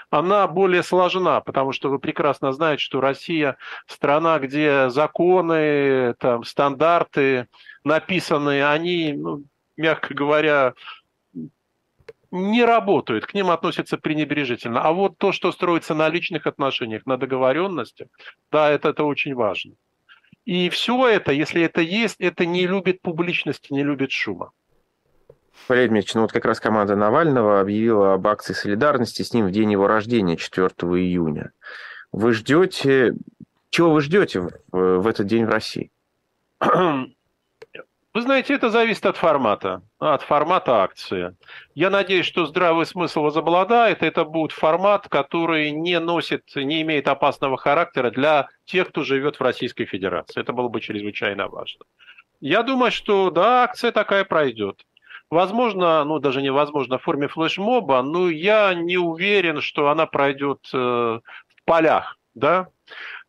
Она 0.09 0.45
более 0.47 0.83
сложна, 0.83 1.39
потому 1.39 1.71
что 1.71 1.89
вы 1.89 1.97
прекрасно 1.97 2.51
знаете, 2.51 2.83
что 2.83 2.99
Россия 2.99 3.55
страна, 3.87 4.39
где 4.39 4.89
законы, 4.89 6.13
там, 6.19 6.43
стандарты 6.43 7.47
написанные, 7.85 8.67
они 8.67 9.13
ну, 9.13 9.43
мягко 9.81 10.13
говоря, 10.13 10.73
не 12.31 12.63
работают, 12.63 13.25
к 13.25 13.33
ним 13.33 13.49
относятся 13.49 13.97
пренебрежительно. 13.97 14.81
А 14.81 14.93
вот 14.93 15.17
то, 15.17 15.31
что 15.33 15.51
строится 15.51 15.93
на 15.93 16.07
личных 16.09 16.47
отношениях, 16.47 17.05
на 17.05 17.17
договоренности, 17.17 18.07
да, 18.51 18.69
это, 18.69 18.89
это 18.89 19.03
очень 19.03 19.35
важно. 19.35 19.73
И 20.45 20.69
все 20.69 21.07
это, 21.07 21.31
если 21.33 21.61
это 21.61 21.81
есть, 21.81 22.15
это 22.19 22.45
не 22.45 22.65
любит 22.65 23.01
публичности, 23.01 23.73
не 23.73 23.83
любит 23.83 24.11
шума. 24.11 24.51
Валерий 25.67 25.89
Дмитриевич, 25.89 26.15
ну 26.15 26.21
вот 26.21 26.31
как 26.31 26.45
раз 26.45 26.59
команда 26.59 26.95
Навального 26.95 27.59
объявила 27.59 28.13
об 28.13 28.27
акции 28.27 28.53
солидарности 28.53 29.21
с 29.21 29.33
ним 29.33 29.47
в 29.47 29.51
день 29.51 29.71
его 29.71 29.87
рождения, 29.87 30.37
4 30.37 30.67
июня. 30.67 31.51
Вы 32.11 32.33
ждете... 32.33 33.13
Чего 33.69 33.91
вы 33.91 34.01
ждете 34.01 34.41
в, 34.41 34.51
в 34.71 35.07
этот 35.07 35.27
день 35.27 35.45
в 35.45 35.49
России? 35.49 35.91
Вы 38.13 38.23
знаете, 38.23 38.53
это 38.53 38.69
зависит 38.69 39.05
от 39.05 39.15
формата, 39.15 39.81
от 39.97 40.21
формата 40.23 40.83
акции. 40.83 41.33
Я 41.75 41.89
надеюсь, 41.89 42.25
что 42.25 42.45
здравый 42.45 42.85
смысл 42.85 43.21
возобладает. 43.21 44.03
Это 44.03 44.25
будет 44.25 44.51
формат, 44.51 45.07
который 45.07 45.71
не 45.71 45.97
носит, 45.97 46.43
не 46.55 46.81
имеет 46.81 47.07
опасного 47.07 47.55
характера 47.55 48.11
для 48.11 48.49
тех, 48.65 48.89
кто 48.89 49.05
живет 49.05 49.37
в 49.37 49.41
Российской 49.41 49.85
Федерации. 49.85 50.41
Это 50.41 50.51
было 50.51 50.67
бы 50.67 50.81
чрезвычайно 50.81 51.47
важно. 51.47 51.85
Я 52.41 52.63
думаю, 52.63 52.91
что 52.91 53.29
да, 53.29 53.63
акция 53.63 53.93
такая 53.93 54.25
пройдет. 54.25 54.85
Возможно, 55.29 56.03
ну 56.03 56.19
даже 56.19 56.41
невозможно 56.41 56.97
в 56.97 57.03
форме 57.03 57.29
флешмоба, 57.29 58.01
но 58.01 58.29
я 58.29 58.73
не 58.73 58.97
уверен, 58.97 59.61
что 59.61 59.87
она 59.87 60.05
пройдет 60.05 60.59
э, 60.73 60.77
в 60.77 61.63
полях, 61.63 62.17
да, 62.33 62.67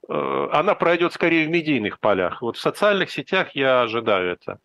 она 0.09 0.75
пройдет 0.75 1.13
скорее 1.13 1.47
в 1.47 1.51
медийных 1.51 2.01
полях. 2.01 2.43
Вот 2.43 2.57
в 2.57 2.61
социальных 2.61 3.11
сетях 3.11 3.55
я 3.55 3.83
ожидаю 3.83 4.33
это. 4.33 4.59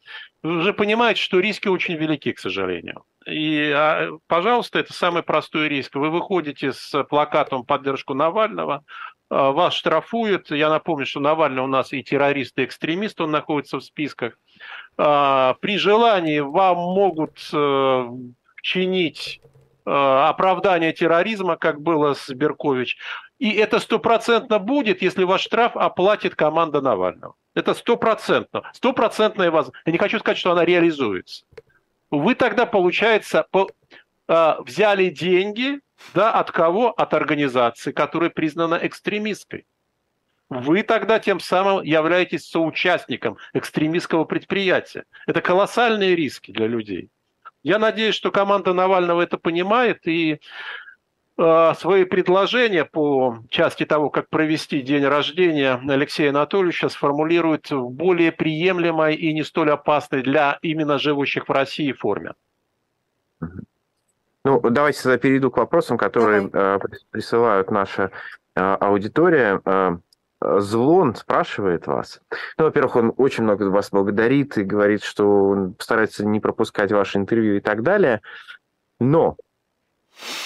Вы 0.43 0.57
уже 0.57 0.73
понимаете, 0.73 1.21
что 1.21 1.39
риски 1.39 1.67
очень 1.67 1.95
велики, 1.95 2.31
к 2.31 2.39
сожалению. 2.39 3.03
И, 3.25 3.71
а, 3.75 4.11
пожалуйста, 4.27 4.79
это 4.79 4.93
самый 4.93 5.21
простой 5.21 5.67
риск. 5.67 5.95
Вы 5.95 6.09
выходите 6.09 6.71
с 6.71 7.03
плакатом 7.03 7.65
поддержку 7.65 8.13
Навального, 8.13 8.83
а, 9.29 9.51
вас 9.51 9.73
штрафуют. 9.73 10.51
Я 10.51 10.69
напомню, 10.69 11.05
что 11.05 11.19
Навальный 11.19 11.61
у 11.61 11.67
нас 11.67 11.91
и 11.91 12.03
террорист, 12.03 12.57
и 12.57 12.63
экстремист, 12.63 13.19
он 13.19 13.31
находится 13.31 13.77
в 13.77 13.83
списках. 13.83 14.39
А, 14.97 15.55
при 15.59 15.77
желании 15.77 16.39
вам 16.39 16.77
могут 16.77 17.37
э, 17.53 18.07
чинить 18.61 19.41
э, 19.85 19.89
оправдание 19.89 20.93
терроризма, 20.93 21.57
как 21.57 21.81
было 21.81 22.13
с 22.13 22.29
Беркович. 22.29 22.97
И 23.39 23.51
это 23.51 23.79
стопроцентно 23.79 24.57
будет, 24.59 25.01
если 25.01 25.23
ваш 25.23 25.41
штраф 25.41 25.75
оплатит 25.75 26.35
команда 26.35 26.81
Навального. 26.81 27.35
Это 27.53 27.73
стопроцентно. 27.73 28.63
Стопроцентная 28.73 29.51
возможность. 29.51 29.83
Я 29.85 29.91
не 29.91 29.97
хочу 29.97 30.19
сказать, 30.19 30.37
что 30.37 30.51
она 30.51 30.65
реализуется. 30.65 31.45
Вы 32.09 32.35
тогда, 32.35 32.65
получается, 32.65 33.45
по, 33.51 33.69
э, 34.27 34.55
взяли 34.65 35.09
деньги 35.09 35.79
да, 36.13 36.31
от 36.31 36.51
кого? 36.51 36.91
От 36.91 37.13
организации, 37.13 37.91
которая 37.91 38.29
признана 38.29 38.79
экстремистской. 38.81 39.65
Вы 40.49 40.83
тогда 40.83 41.19
тем 41.19 41.39
самым 41.39 41.83
являетесь 41.83 42.47
соучастником 42.47 43.37
экстремистского 43.53 44.23
предприятия. 44.23 45.03
Это 45.25 45.41
колоссальные 45.41 46.15
риски 46.15 46.51
для 46.51 46.67
людей. 46.67 47.09
Я 47.63 47.79
надеюсь, 47.79 48.15
что 48.15 48.31
команда 48.31 48.73
Навального 48.73 49.21
это 49.21 49.37
понимает 49.37 50.07
и 50.07 50.39
свои 51.37 52.03
предложения 52.05 52.83
по 52.83 53.37
части 53.49 53.85
того, 53.85 54.09
как 54.09 54.27
провести 54.29 54.81
день 54.81 55.05
рождения 55.05 55.79
Алексея 55.87 56.29
Анатольевича, 56.29 56.89
сформулирует 56.89 57.69
в 57.69 57.89
более 57.89 58.31
приемлемой 58.31 59.15
и 59.15 59.33
не 59.33 59.43
столь 59.43 59.71
опасной 59.71 60.23
для 60.23 60.57
именно 60.61 60.97
живущих 60.97 61.47
в 61.47 61.51
России 61.51 61.91
форме. 61.91 62.33
Ну, 64.43 64.61
давайте 64.61 65.03
тогда 65.03 65.17
перейду 65.17 65.51
к 65.51 65.57
вопросам, 65.57 65.97
которые 65.97 66.47
Давай. 66.47 66.79
присылают 67.11 67.69
наша 67.69 68.11
аудитория. 68.55 69.61
Злон 70.39 71.15
спрашивает 71.15 71.87
вас. 71.87 72.21
Ну, 72.57 72.65
во-первых, 72.65 72.95
он 72.95 73.13
очень 73.17 73.43
много 73.43 73.63
вас 73.63 73.89
благодарит 73.89 74.57
и 74.57 74.63
говорит, 74.63 75.03
что 75.03 75.49
он 75.49 75.73
постарается 75.73 76.25
не 76.25 76.39
пропускать 76.39 76.91
ваши 76.91 77.17
интервью 77.17 77.57
и 77.57 77.59
так 77.59 77.83
далее. 77.83 78.21
Но 78.99 79.35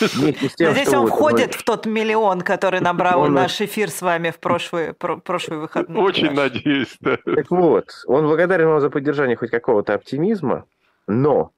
Надеюсь, 0.01 0.93
он 0.93 1.01
вот 1.01 1.09
входит 1.09 1.53
в 1.53 1.63
тот 1.63 1.85
миллион, 1.85 2.41
который 2.41 2.79
набрал 2.79 3.27
наш 3.27 3.61
эфир 3.61 3.89
с 3.89 4.01
вами 4.01 4.31
в 4.31 4.39
прошлые, 4.39 4.93
про, 4.93 5.17
прошлые 5.17 5.59
выходные. 5.59 6.01
Очень 6.01 6.31
надеюсь, 6.31 6.95
да. 6.99 7.17
Так 7.23 7.49
вот, 7.51 7.89
он 8.05 8.25
благодарен 8.25 8.67
вам 8.67 8.81
за 8.81 8.89
поддержание 8.89 9.35
хоть 9.35 9.51
какого-то 9.51 9.93
оптимизма, 9.93 10.65
но 11.07 11.51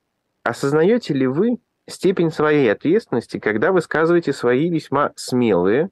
осознаете 0.44 1.14
ли 1.14 1.28
вы 1.28 1.58
степень 1.88 2.32
своей 2.32 2.72
ответственности, 2.72 3.40
когда 3.40 3.72
высказываете 3.72 4.34
свои 4.34 4.70
весьма 4.70 5.12
смелые 5.16 5.90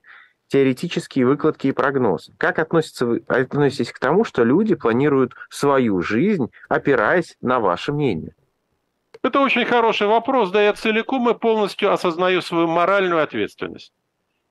теоретические 0.47 1.25
выкладки 1.25 1.67
и 1.67 1.71
прогнозы? 1.71 2.33
Как 2.37 2.59
относится 2.59 3.05
вы, 3.05 3.23
относитесь 3.27 3.91
к 3.91 3.99
тому, 3.99 4.23
что 4.23 4.43
люди 4.43 4.75
планируют 4.75 5.33
свою 5.49 6.01
жизнь, 6.01 6.51
опираясь 6.69 7.37
на 7.41 7.59
ваше 7.59 7.93
мнение? 7.93 8.33
Это 9.23 9.39
очень 9.39 9.65
хороший 9.65 10.07
вопрос, 10.07 10.49
да 10.49 10.61
я 10.61 10.73
целиком 10.73 11.29
и 11.29 11.37
полностью 11.37 11.91
осознаю 11.91 12.41
свою 12.41 12.67
моральную 12.67 13.21
ответственность. 13.21 13.93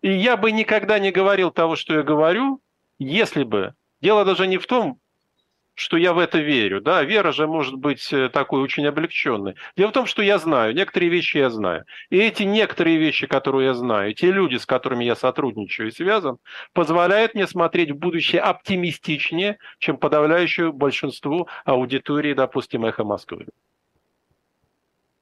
И 0.01 0.13
я 0.13 0.37
бы 0.37 0.53
никогда 0.53 0.99
не 0.99 1.11
говорил 1.11 1.51
того, 1.51 1.77
что 1.77 1.95
я 1.95 2.03
говорю, 2.03 2.61
если 2.99 3.43
бы... 3.43 3.75
Дело 4.01 4.25
даже 4.25 4.47
не 4.47 4.57
в 4.57 4.67
том, 4.67 4.99
что 5.75 5.97
я 5.97 6.13
в 6.13 6.19
это 6.19 6.39
верю. 6.39 6.81
Да, 6.81 7.03
вера 7.03 7.33
же 7.33 7.47
может 7.47 7.75
быть 7.75 8.13
э, 8.13 8.29
такой 8.29 8.61
очень 8.61 8.87
облегченной. 8.87 9.57
Дело 9.77 9.91
в 9.91 9.93
том, 9.93 10.07
что 10.07 10.23
я 10.23 10.39
знаю, 10.39 10.75
некоторые 10.75 11.11
вещи 11.11 11.39
я 11.39 11.51
знаю. 11.51 11.85
И 12.11 12.19
эти 12.19 12.43
некоторые 12.45 12.99
вещи, 12.99 13.27
которые 13.27 13.69
я 13.69 13.75
знаю, 13.75 14.15
те 14.15 14.31
люди, 14.31 14.57
с 14.57 14.67
которыми 14.67 15.05
я 15.05 15.17
сотрудничаю 15.17 15.89
и 15.89 15.93
связан, 15.93 16.39
позволяют 16.73 17.35
мне 17.35 17.47
смотреть 17.47 17.91
в 17.93 17.97
будущее 17.97 18.43
оптимистичнее, 18.43 19.59
чем 19.79 19.97
подавляющее 19.97 20.71
большинству 20.73 21.49
аудитории, 21.65 22.35
допустим, 22.35 22.85
«Эхо 22.85 23.05
Москвы». 23.05 23.47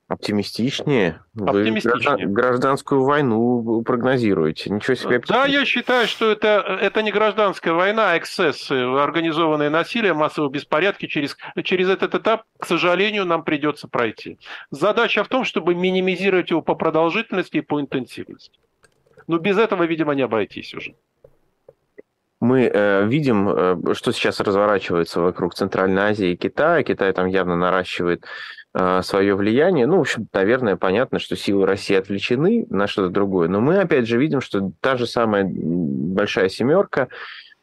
Оптимистичнее? 0.09 1.21
Оптимистичнее. 1.39 2.27
Вы 2.29 2.33
гражданскую 2.33 3.05
войну 3.05 3.83
прогнозируете. 3.83 4.71
Ничего 4.71 4.95
себе. 4.95 5.21
Да, 5.29 5.45
я 5.45 5.67
считаю, 5.67 6.09
что 6.09 6.31
это, 6.31 6.79
это 6.81 7.03
не 7.03 7.13
гражданская 7.13 7.75
война, 7.75 8.13
а 8.13 8.19
эксцессы, 8.19 8.73
организованное 8.73 9.69
насилие, 9.69 10.15
массовые 10.15 10.51
беспорядки. 10.51 11.07
Через, 11.07 11.37
через 11.63 11.91
этот 11.91 12.15
этап, 12.15 12.45
к 12.59 12.65
сожалению, 12.65 13.27
нам 13.27 13.45
придется 13.45 13.87
пройти. 13.87 14.39
Задача 14.71 15.23
в 15.25 15.29
том, 15.29 15.45
чтобы 15.45 15.75
минимизировать 15.75 16.49
его 16.49 16.63
по 16.63 16.75
продолжительности 16.75 17.59
и 17.59 17.61
по 17.61 17.79
интенсивности. 17.79 18.59
Но 19.27 19.37
без 19.39 19.59
этого, 19.59 19.83
видимо, 19.83 20.15
не 20.15 20.23
обойтись 20.23 20.73
уже. 20.73 20.95
Мы 22.41 22.71
э, 22.73 23.07
видим, 23.07 23.49
э, 23.49 23.95
что 23.95 24.13
сейчас 24.13 24.41
разворачивается 24.41 25.21
вокруг 25.21 25.55
Центральной 25.55 26.03
Азии 26.03 26.31
и 26.31 26.37
Китая. 26.37 26.83
Китай 26.83 27.13
там 27.13 27.27
явно 27.27 27.57
наращивает 27.57 28.25
свое 29.03 29.35
влияние. 29.35 29.87
Ну, 29.87 29.97
в 29.97 30.01
общем, 30.03 30.29
наверное, 30.33 30.77
понятно, 30.77 31.19
что 31.19 31.37
силы 31.37 31.67
России 31.67 31.97
отвлечены 31.97 32.67
на 32.71 32.87
что-то 32.87 33.09
другое. 33.09 33.49
Но 33.49 33.61
мы, 33.61 33.79
опять 33.79 34.07
же, 34.07 34.19
видим, 34.19 34.41
что 34.41 34.71
та 34.81 34.97
же 34.97 35.07
самая 35.07 35.49
большая 35.51 36.49
семерка 36.49 37.09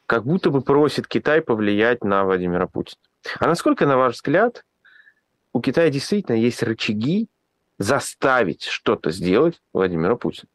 как 0.07 0.25
будто 0.25 0.49
бы 0.49 0.61
просит 0.61 1.07
Китай 1.07 1.41
повлиять 1.41 2.03
на 2.03 2.23
Владимира 2.23 2.67
Путина. 2.67 2.99
А 3.39 3.47
насколько, 3.47 3.85
на 3.85 3.97
ваш 3.97 4.15
взгляд, 4.15 4.63
у 5.53 5.61
Китая 5.61 5.89
действительно 5.89 6.35
есть 6.35 6.61
рычаги 6.63 7.27
заставить 7.77 8.63
что-то 8.63 9.11
сделать 9.11 9.61
Владимира 9.73 10.15
Путина? 10.15 10.47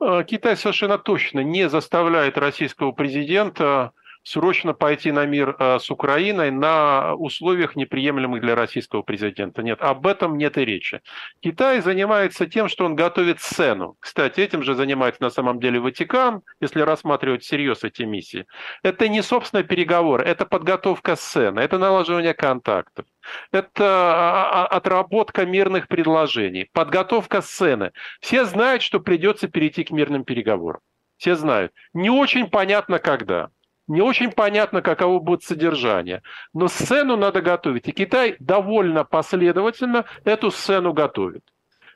Э, 0.00 0.24
Китай 0.26 0.56
совершенно 0.56 0.98
точно 0.98 1.40
не 1.40 1.68
заставляет 1.68 2.38
российского 2.38 2.92
президента 2.92 3.92
срочно 4.22 4.74
пойти 4.74 5.12
на 5.12 5.26
мир 5.26 5.56
э, 5.58 5.78
с 5.78 5.90
Украиной 5.90 6.50
на 6.50 7.14
условиях, 7.14 7.76
неприемлемых 7.76 8.40
для 8.40 8.54
российского 8.54 9.02
президента. 9.02 9.62
Нет, 9.62 9.80
об 9.80 10.06
этом 10.06 10.36
нет 10.36 10.58
и 10.58 10.64
речи. 10.64 11.00
Китай 11.40 11.80
занимается 11.80 12.46
тем, 12.46 12.68
что 12.68 12.84
он 12.84 12.96
готовит 12.96 13.40
сцену. 13.40 13.96
Кстати, 14.00 14.40
этим 14.40 14.62
же 14.62 14.74
занимается 14.74 15.22
на 15.22 15.30
самом 15.30 15.60
деле 15.60 15.80
Ватикан, 15.80 16.42
если 16.60 16.80
рассматривать 16.80 17.42
всерьез 17.42 17.84
эти 17.84 18.02
миссии. 18.02 18.46
Это 18.82 19.08
не, 19.08 19.22
собственно, 19.22 19.62
переговоры, 19.62 20.24
это 20.24 20.44
подготовка 20.44 21.16
сцены, 21.16 21.60
это 21.60 21.78
налаживание 21.78 22.34
контактов. 22.34 23.06
Это 23.52 23.84
а, 23.84 24.64
а, 24.64 24.66
отработка 24.66 25.46
мирных 25.46 25.88
предложений, 25.88 26.68
подготовка 26.72 27.42
сцены. 27.42 27.92
Все 28.20 28.44
знают, 28.44 28.82
что 28.82 29.00
придется 29.00 29.48
перейти 29.48 29.84
к 29.84 29.90
мирным 29.90 30.24
переговорам. 30.24 30.80
Все 31.16 31.34
знают. 31.34 31.72
Не 31.92 32.08
очень 32.08 32.48
понятно, 32.48 32.98
когда. 32.98 33.50
Не 33.90 34.02
очень 34.02 34.30
понятно, 34.30 34.82
каково 34.82 35.18
будет 35.18 35.42
содержание. 35.42 36.22
Но 36.54 36.68
сцену 36.68 37.16
надо 37.16 37.40
готовить. 37.42 37.88
И 37.88 37.92
Китай 37.92 38.36
довольно 38.38 39.02
последовательно 39.02 40.04
эту 40.24 40.52
сцену 40.52 40.92
готовит. 40.92 41.42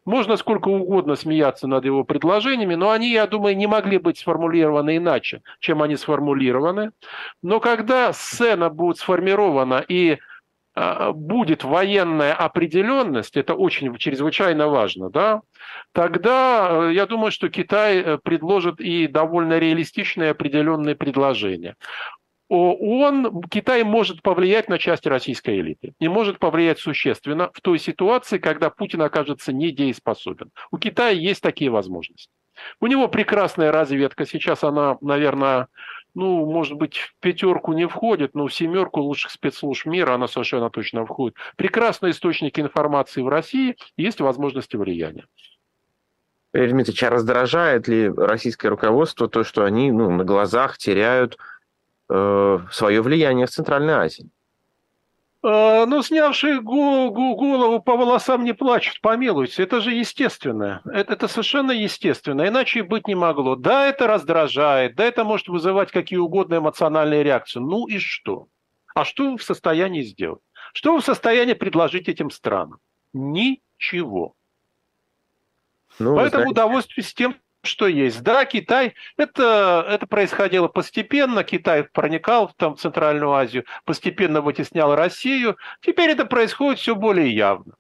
Можно 0.05 0.37
сколько 0.37 0.67
угодно 0.67 1.15
смеяться 1.15 1.69
над 1.69 1.85
его 1.85 2.03
предложениями, 2.03 2.75
но 2.75 2.91
они, 2.91 3.13
я 3.13 3.29
думаю, 3.29 3.57
не 3.57 3.69
могли 3.69 3.99
быть 3.99 4.19
сформулированы 4.19 4.97
иначе, 4.97 5.43
чем 5.61 5.83
они 5.83 5.95
сформулированы. 5.95 6.91
Но 7.43 7.61
когда 7.61 8.13
сцена 8.13 8.71
будет 8.71 8.99
сформирована 8.99 9.85
и 9.87 10.19
будет 11.13 11.63
военная 11.63 12.35
определенность, 12.35 13.37
это 13.37 13.55
очень 13.55 13.97
чрезвычайно 13.97 14.69
важно, 14.69 15.09
да, 15.09 15.43
тогда 15.93 16.89
э, 16.89 16.95
я 16.95 17.07
думаю, 17.07 17.31
что 17.31 17.49
Китай 17.49 17.99
э, 17.99 18.19
предложит 18.19 18.81
и 18.81 19.07
довольно 19.07 19.59
реалистичные 19.59 20.31
определенные 20.31 20.97
предложения. 20.97 21.77
Он, 22.49 23.43
Китай 23.43 23.85
может 23.85 24.23
повлиять 24.23 24.69
на 24.69 24.79
часть 24.79 25.07
российской 25.07 25.61
элиты. 25.61 25.95
Не 25.99 26.09
может 26.09 26.39
повлиять 26.39 26.79
существенно 26.79 27.51
в 27.53 27.61
той 27.63 27.79
ситуации, 27.79 28.39
когда 28.39 28.69
Путин 28.69 29.01
окажется 29.03 29.53
недееспособен. 29.53 30.51
У 30.71 30.79
Китая 30.79 31.11
есть 31.11 31.41
такие 31.41 31.71
возможности. 31.71 32.31
У 32.81 32.87
него 32.87 33.09
прекрасная 33.09 33.73
разведка. 33.73 34.27
Сейчас 34.27 34.63
она, 34.63 34.99
наверное, 35.01 35.69
ну, 36.15 36.47
может 36.47 36.75
быть, 36.79 36.97
в 36.97 37.15
пятерку 37.21 37.73
не 37.73 37.87
входит, 37.87 38.35
но 38.35 38.47
в 38.47 38.55
семерку 38.55 39.01
лучших 39.01 39.33
спецслужб 39.33 39.87
мира 39.87 40.15
она 40.15 40.29
совершенно 40.29 40.71
точно 40.71 41.05
входит. 41.05 41.37
Прекрасный 41.57 42.11
источник 42.11 42.59
информации 42.59 43.21
в 43.21 43.29
России, 43.29 43.77
есть 43.97 44.21
возможности 44.21 44.77
влияния. 44.77 45.27
Игорь 46.53 46.71
Дмитриевич, 46.71 47.03
а 47.03 47.11
раздражает 47.11 47.89
ли 47.89 48.09
российское 48.09 48.69
руководство 48.69 49.29
то, 49.29 49.43
что 49.43 49.65
они 49.65 49.91
ну, 49.91 50.11
на 50.11 50.25
глазах 50.25 50.79
теряют 50.79 51.37
э, 52.09 52.59
свое 52.71 53.03
влияние 53.03 53.47
в 53.47 53.51
Центральной 53.51 53.95
Азии? 53.95 54.31
А, 55.47 55.85
ну, 55.85 56.03
снявшие 56.03 56.63
голову 56.63 57.83
по 57.83 57.97
волосам 57.99 58.45
не 58.45 58.55
плачут, 58.55 59.03
помилуйте. 59.03 59.63
Это 59.63 59.83
же 59.83 59.91
естественно. 59.91 60.81
Это, 60.87 61.13
это 61.13 61.29
совершенно 61.29 61.71
естественно. 61.71 62.49
Иначе 62.49 62.83
быть 62.83 63.07
не 63.07 63.15
могло. 63.15 63.55
Да, 63.55 63.87
это 63.87 64.07
раздражает, 64.07 64.95
да, 64.95 65.05
это 65.05 65.23
может 65.23 65.49
вызывать 65.49 65.93
какие 65.93 66.19
угодно 66.19 66.57
эмоциональные 66.57 67.23
реакции. 67.23 67.61
Ну 67.61 67.87
и 67.87 67.99
что? 67.99 68.49
А 68.95 69.05
что 69.05 69.33
вы 69.33 69.37
в 69.37 69.43
состоянии 69.43 70.01
сделать? 70.01 70.41
Что 70.73 70.95
вы 70.95 71.03
в 71.03 71.05
состоянии 71.05 71.53
предложить 71.53 72.09
этим 72.09 72.31
странам? 72.31 72.79
Ничего. 73.13 74.35
Ну, 75.99 76.17
Поэтому 76.17 76.45
знаете... 76.45 76.51
удовольствие 76.53 77.05
с 77.05 77.13
тем, 77.13 77.37
что 77.65 77.87
есть. 77.87 78.23
Да, 78.23 78.45
Китай, 78.45 78.95
это, 79.17 79.87
это 79.89 80.07
происходило 80.07 80.69
постепенно, 80.69 81.45
Китай 81.45 81.85
проникал 81.85 82.49
в 82.49 82.55
там, 82.55 82.77
Центральную 82.77 83.33
Азию, 83.33 83.65
постепенно 83.85 84.41
вытеснял 84.41 84.95
Россию, 84.95 85.57
теперь 85.81 86.11
это 86.11 86.25
происходит 86.25 86.81
все 86.81 86.95
более 86.95 87.35
явно. 87.35 87.75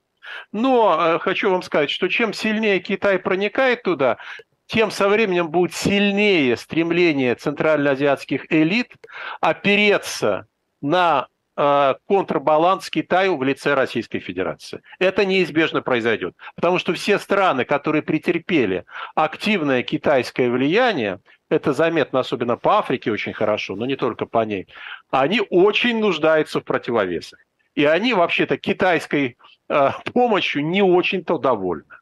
Но 0.52 0.96
э, 0.98 1.18
хочу 1.18 1.50
вам 1.50 1.62
сказать, 1.62 1.90
что 1.90 2.08
чем 2.08 2.32
сильнее 2.32 2.80
Китай 2.80 3.18
проникает 3.18 3.82
туда, 3.82 4.18
тем 4.66 4.90
со 4.90 5.08
временем 5.08 5.50
будет 5.50 5.74
сильнее 5.74 6.56
стремление 6.56 7.34
центральноазиатских 7.34 8.50
элит 8.50 8.92
опереться 9.40 10.46
на 10.80 11.28
контрбаланс 11.56 12.90
Китаю 12.90 13.36
в 13.36 13.42
лице 13.42 13.74
Российской 13.74 14.18
Федерации. 14.18 14.82
Это 14.98 15.24
неизбежно 15.24 15.82
произойдет, 15.82 16.34
потому 16.56 16.78
что 16.78 16.92
все 16.94 17.18
страны, 17.18 17.64
которые 17.64 18.02
претерпели 18.02 18.84
активное 19.14 19.82
китайское 19.82 20.50
влияние, 20.50 21.20
это 21.48 21.72
заметно 21.72 22.20
особенно 22.20 22.56
по 22.56 22.78
Африке 22.78 23.12
очень 23.12 23.32
хорошо, 23.32 23.76
но 23.76 23.86
не 23.86 23.96
только 23.96 24.26
по 24.26 24.44
ней, 24.44 24.66
они 25.10 25.40
очень 25.50 26.00
нуждаются 26.00 26.60
в 26.60 26.64
противовесах. 26.64 27.38
И 27.74 27.84
они 27.84 28.14
вообще-то 28.14 28.56
китайской 28.56 29.36
э, 29.68 29.90
помощью 30.12 30.64
не 30.64 30.82
очень-то 30.82 31.38
довольны. 31.38 31.94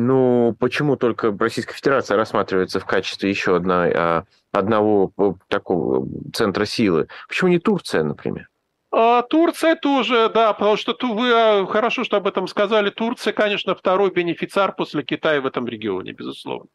Ну, 0.00 0.54
почему 0.60 0.96
только 0.96 1.36
Российская 1.36 1.74
Федерация 1.74 2.16
рассматривается 2.16 2.78
в 2.78 2.86
качестве 2.86 3.30
еще 3.30 3.56
одна, 3.56 3.86
а, 3.86 4.24
одного 4.52 5.10
э, 5.18 5.32
такого 5.48 6.06
центра 6.32 6.66
силы? 6.66 7.08
Почему 7.26 7.50
не 7.50 7.58
Турция, 7.58 8.04
например? 8.04 8.48
А 8.92 9.22
Турция 9.22 9.74
тоже, 9.74 10.30
да, 10.32 10.52
потому 10.52 10.76
что 10.76 10.96
вы 11.02 11.32
а, 11.32 11.66
хорошо, 11.66 12.04
что 12.04 12.18
об 12.18 12.28
этом 12.28 12.46
сказали. 12.46 12.90
Турция, 12.90 13.32
конечно, 13.32 13.74
второй 13.74 14.12
бенефициар 14.12 14.72
после 14.72 15.02
Китая 15.02 15.40
в 15.40 15.46
этом 15.46 15.66
регионе, 15.66 16.12
безусловно. 16.12 16.68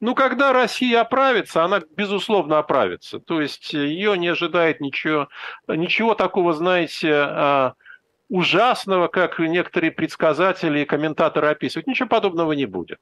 Ну, 0.00 0.16
когда 0.16 0.52
Россия 0.52 1.00
оправится, 1.00 1.62
она, 1.62 1.80
безусловно, 1.96 2.58
оправится. 2.58 3.20
То 3.20 3.40
есть 3.40 3.72
ее 3.72 4.18
не 4.18 4.26
ожидает 4.26 4.80
ничего, 4.80 5.28
ничего 5.68 6.16
такого, 6.16 6.52
знаете, 6.54 7.74
ужасного, 8.34 9.06
как 9.06 9.38
некоторые 9.38 9.92
предсказатели 9.92 10.80
и 10.80 10.84
комментаторы 10.84 11.46
описывают. 11.46 11.86
Ничего 11.86 12.08
подобного 12.08 12.50
не 12.50 12.66
будет. 12.66 12.98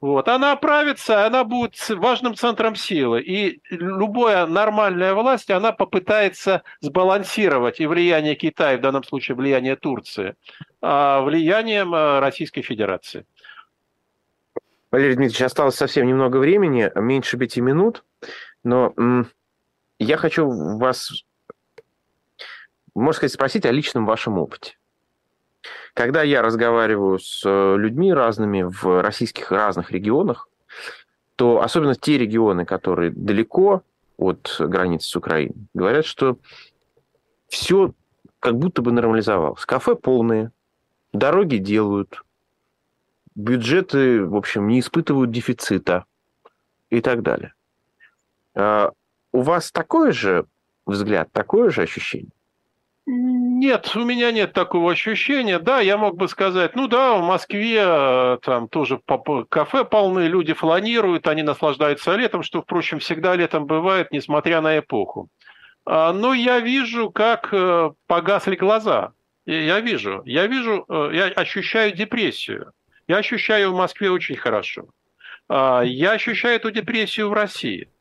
Вот. 0.00 0.28
Она 0.28 0.52
оправится, 0.52 1.26
она 1.26 1.44
будет 1.44 1.76
важным 1.90 2.34
центром 2.34 2.74
силы. 2.74 3.20
И 3.20 3.60
любая 3.68 4.46
нормальная 4.46 5.12
власть, 5.12 5.50
она 5.50 5.72
попытается 5.72 6.62
сбалансировать 6.80 7.80
и 7.80 7.86
влияние 7.86 8.34
Китая, 8.34 8.78
в 8.78 8.80
данном 8.80 9.04
случае 9.04 9.36
влияние 9.36 9.76
Турции, 9.76 10.36
а 10.80 11.20
влиянием 11.20 11.94
э, 11.94 12.20
Российской 12.20 12.62
Федерации. 12.62 13.26
Валерий 14.90 15.16
Дмитриевич, 15.16 15.42
осталось 15.42 15.74
совсем 15.74 16.06
немного 16.06 16.38
времени, 16.38 16.90
меньше 16.94 17.36
пяти 17.36 17.60
минут, 17.60 18.04
но 18.64 18.94
я 19.98 20.16
хочу 20.16 20.48
вас 20.78 21.24
можно 22.94 23.16
сказать, 23.16 23.32
спросить 23.32 23.66
о 23.66 23.70
личном 23.70 24.06
вашем 24.06 24.38
опыте. 24.38 24.76
Когда 25.94 26.22
я 26.22 26.42
разговариваю 26.42 27.18
с 27.18 27.42
э, 27.44 27.76
людьми 27.76 28.12
разными 28.12 28.62
в 28.62 29.02
российских 29.02 29.52
разных 29.52 29.90
регионах, 29.90 30.48
то 31.36 31.60
особенно 31.60 31.94
те 31.94 32.18
регионы, 32.18 32.64
которые 32.64 33.10
далеко 33.10 33.82
от 34.16 34.56
границы 34.58 35.08
с 35.08 35.16
Украиной, 35.16 35.68
говорят, 35.74 36.04
что 36.04 36.38
все 37.48 37.92
как 38.40 38.56
будто 38.56 38.82
бы 38.82 38.92
нормализовалось. 38.92 39.64
Кафе 39.64 39.94
полные, 39.94 40.50
дороги 41.12 41.56
делают, 41.56 42.22
бюджеты, 43.34 44.24
в 44.24 44.36
общем, 44.36 44.68
не 44.68 44.80
испытывают 44.80 45.30
дефицита 45.30 46.04
и 46.90 47.00
так 47.00 47.22
далее. 47.22 47.54
А 48.54 48.92
у 49.32 49.40
вас 49.40 49.70
такой 49.70 50.12
же 50.12 50.46
взгляд, 50.86 51.30
такое 51.32 51.70
же 51.70 51.82
ощущение? 51.82 52.32
Нет, 53.62 53.94
у 53.94 54.00
меня 54.04 54.32
нет 54.32 54.52
такого 54.54 54.90
ощущения. 54.90 55.60
Да, 55.60 55.78
я 55.78 55.96
мог 55.96 56.16
бы 56.16 56.26
сказать, 56.26 56.74
ну 56.74 56.88
да, 56.88 57.14
в 57.14 57.22
Москве 57.22 57.80
э, 57.80 58.38
там 58.42 58.66
тоже 58.66 59.00
кафе 59.48 59.84
полны, 59.84 60.26
люди 60.26 60.52
фланируют, 60.52 61.28
они 61.28 61.44
наслаждаются 61.44 62.16
летом, 62.16 62.42
что, 62.42 62.62
впрочем, 62.62 62.98
всегда 62.98 63.36
летом 63.36 63.66
бывает, 63.66 64.08
несмотря 64.10 64.62
на 64.62 64.80
эпоху. 64.80 65.28
А, 65.86 66.12
но 66.12 66.34
я 66.34 66.58
вижу, 66.58 67.10
как 67.10 67.50
э, 67.52 67.92
погасли 68.08 68.56
глаза. 68.56 69.12
Я 69.46 69.78
вижу, 69.78 70.22
я 70.24 70.48
вижу, 70.48 70.84
э, 70.88 71.10
я 71.12 71.26
ощущаю 71.26 71.92
депрессию. 71.92 72.72
Я 73.06 73.18
ощущаю 73.18 73.70
в 73.70 73.76
Москве 73.76 74.10
очень 74.10 74.34
хорошо. 74.34 74.86
А, 75.48 75.82
я 75.82 76.10
ощущаю 76.14 76.56
эту 76.56 76.72
депрессию 76.72 77.28
в 77.28 77.32
России. 77.32 77.91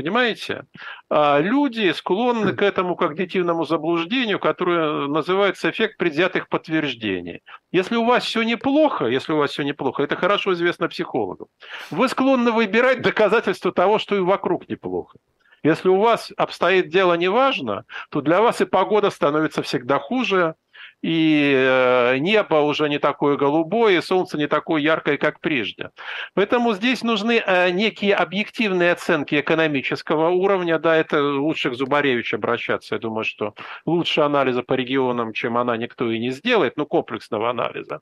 Понимаете? 0.00 0.64
А 1.10 1.40
люди 1.40 1.92
склонны 1.92 2.54
к 2.54 2.62
этому 2.62 2.96
когнитивному 2.96 3.66
заблуждению, 3.66 4.38
которое 4.38 5.08
называется 5.08 5.68
эффект 5.68 5.98
предвзятых 5.98 6.48
подтверждений. 6.48 7.42
Если 7.70 7.96
у 7.96 8.06
вас 8.06 8.24
все 8.24 8.42
неплохо, 8.42 9.04
если 9.04 9.34
у 9.34 9.36
вас 9.36 9.50
все 9.50 9.62
неплохо, 9.62 10.02
это 10.02 10.16
хорошо 10.16 10.54
известно 10.54 10.88
психологам, 10.88 11.48
вы 11.90 12.08
склонны 12.08 12.50
выбирать 12.50 13.02
доказательства 13.02 13.72
того, 13.72 13.98
что 13.98 14.16
и 14.16 14.20
вокруг 14.20 14.70
неплохо. 14.70 15.18
Если 15.62 15.90
у 15.90 16.00
вас 16.00 16.32
обстоит 16.38 16.88
дело 16.88 17.12
неважно, 17.12 17.84
то 18.10 18.22
для 18.22 18.40
вас 18.40 18.62
и 18.62 18.64
погода 18.64 19.10
становится 19.10 19.62
всегда 19.62 19.98
хуже, 19.98 20.54
и 21.02 21.54
э, 21.56 22.18
небо 22.18 22.56
уже 22.56 22.88
не 22.88 22.98
такое 22.98 23.36
голубое, 23.36 23.98
и 23.98 24.02
солнце 24.02 24.36
не 24.36 24.46
такое 24.46 24.82
яркое, 24.82 25.16
как 25.16 25.40
прежде. 25.40 25.90
Поэтому 26.34 26.74
здесь 26.74 27.02
нужны 27.02 27.42
э, 27.44 27.70
некие 27.70 28.14
объективные 28.14 28.92
оценки 28.92 29.40
экономического 29.40 30.28
уровня. 30.28 30.78
Да, 30.78 30.96
это 30.96 31.22
лучше 31.22 31.70
к 31.70 31.74
Зубаревичу 31.74 32.36
обращаться. 32.36 32.96
Я 32.96 32.98
думаю, 32.98 33.24
что 33.24 33.54
лучше 33.86 34.20
анализа 34.20 34.62
по 34.62 34.74
регионам, 34.74 35.32
чем 35.32 35.56
она, 35.56 35.76
никто 35.76 36.10
и 36.10 36.18
не 36.18 36.30
сделает, 36.30 36.76
ну, 36.76 36.86
комплексного 36.86 37.50
анализа. 37.50 38.00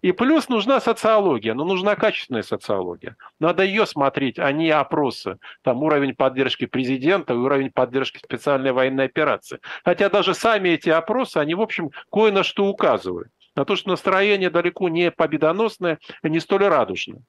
И 0.00 0.12
плюс 0.12 0.48
нужна 0.48 0.80
социология, 0.80 1.54
но 1.54 1.64
нужна 1.64 1.96
качественная 1.96 2.42
социология. 2.42 3.16
Надо 3.40 3.64
ее 3.64 3.84
смотреть, 3.84 4.38
а 4.38 4.52
не 4.52 4.70
опросы. 4.70 5.38
Там 5.62 5.82
уровень 5.82 6.14
поддержки 6.14 6.66
президента 6.66 7.34
уровень 7.34 7.72
поддержки 7.72 8.18
специальной 8.18 8.72
военной 8.72 9.06
операции. 9.06 9.58
Хотя 9.84 10.08
даже 10.08 10.34
сами 10.34 10.70
эти 10.70 10.88
опросы, 10.88 11.38
они, 11.38 11.54
в 11.54 11.60
общем, 11.60 11.90
кое 12.12 12.30
на 12.30 12.44
что 12.44 12.66
указывают. 12.66 13.28
На 13.56 13.64
то, 13.64 13.74
что 13.74 13.90
настроение 13.90 14.50
далеко 14.50 14.88
не 14.88 15.10
победоносное 15.10 15.98
и 16.22 16.30
не 16.30 16.38
столь 16.38 16.68
радужное. 16.68 17.22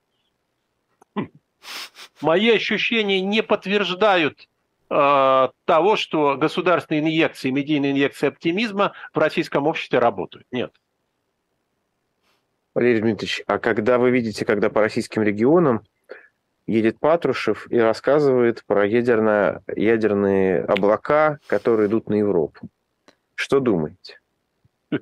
Мои 2.20 2.50
ощущения 2.50 3.20
не 3.20 3.42
подтверждают 3.42 4.48
э, 4.90 5.48
того, 5.64 5.96
что 5.96 6.36
государственные 6.36 7.02
инъекции, 7.02 7.50
медийные 7.50 7.90
инъекции 7.90 8.28
оптимизма 8.28 8.92
в 9.12 9.18
российском 9.18 9.66
обществе 9.66 9.98
работают. 9.98 10.46
Нет. 10.52 10.72
Валерий 12.74 13.00
Дмитриевич, 13.00 13.42
а 13.46 13.58
когда 13.58 13.98
вы 13.98 14.10
видите, 14.10 14.44
когда 14.44 14.70
по 14.70 14.80
российским 14.80 15.22
регионам 15.22 15.82
едет 16.66 17.00
Патрушев 17.00 17.66
и 17.70 17.78
рассказывает 17.78 18.64
про 18.64 18.86
ядерно, 18.86 19.62
ядерные 19.74 20.62
облака, 20.62 21.40
которые 21.46 21.88
идут 21.88 22.08
на 22.08 22.14
Европу, 22.14 22.68
что 23.34 23.60
думаете? 23.60 24.20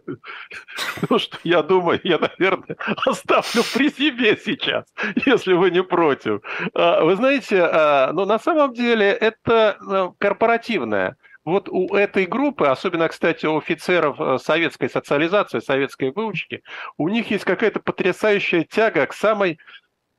Ну, 1.09 1.19
что 1.19 1.39
я 1.45 1.63
думаю, 1.63 2.01
я, 2.03 2.19
наверное, 2.19 2.77
оставлю 3.07 3.63
при 3.75 3.89
себе 3.91 4.37
сейчас, 4.37 4.85
если 5.25 5.53
вы 5.53 5.71
не 5.71 5.83
против. 5.83 6.43
А, 6.75 7.05
вы 7.05 7.17
знаете, 7.17 7.63
а, 7.63 8.13
но 8.13 8.25
на 8.27 8.39
самом 8.39 8.75
деле 8.75 9.07
это 9.07 9.79
э, 9.81 10.09
корпоративное 10.19 11.17
вот 11.49 11.69
у 11.69 11.95
этой 11.95 12.27
группы, 12.27 12.67
особенно, 12.67 13.09
кстати, 13.09 13.47
у 13.47 13.57
офицеров 13.57 14.21
э, 14.21 14.39
советской 14.39 14.91
социализации, 14.91 15.61
советской 15.61 16.11
выучки, 16.11 16.63
у 16.97 17.09
них 17.09 17.31
есть 17.31 17.45
какая-то 17.45 17.81
потрясающая 17.81 18.65
тяга 18.65 19.07
к 19.07 19.15
самой 19.15 19.59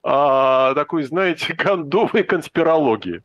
а, 0.01 0.73
такой, 0.75 1.03
знаете, 1.03 1.53
кондовой 1.57 2.23
конспирологии. 2.23 3.21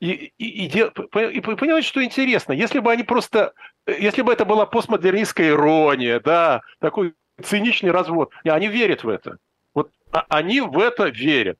И, 0.00 0.32
и, 0.38 0.66
и, 0.66 0.68
и 0.68 1.40
понимаете, 1.40 1.86
что 1.86 2.02
интересно, 2.02 2.52
если 2.52 2.80
бы 2.80 2.90
они 2.90 3.02
просто, 3.02 3.52
если 3.86 4.22
бы 4.22 4.32
это 4.32 4.44
была 4.44 4.66
постмодернистская 4.66 5.50
ирония, 5.50 6.20
да, 6.20 6.62
такой 6.80 7.14
циничный 7.42 7.90
развод, 7.90 8.32
они 8.44 8.68
верят 8.68 9.04
в 9.04 9.08
это. 9.08 9.38
Вот 9.74 9.90
а, 10.10 10.24
они 10.28 10.60
в 10.60 10.78
это 10.78 11.08
верят. 11.08 11.58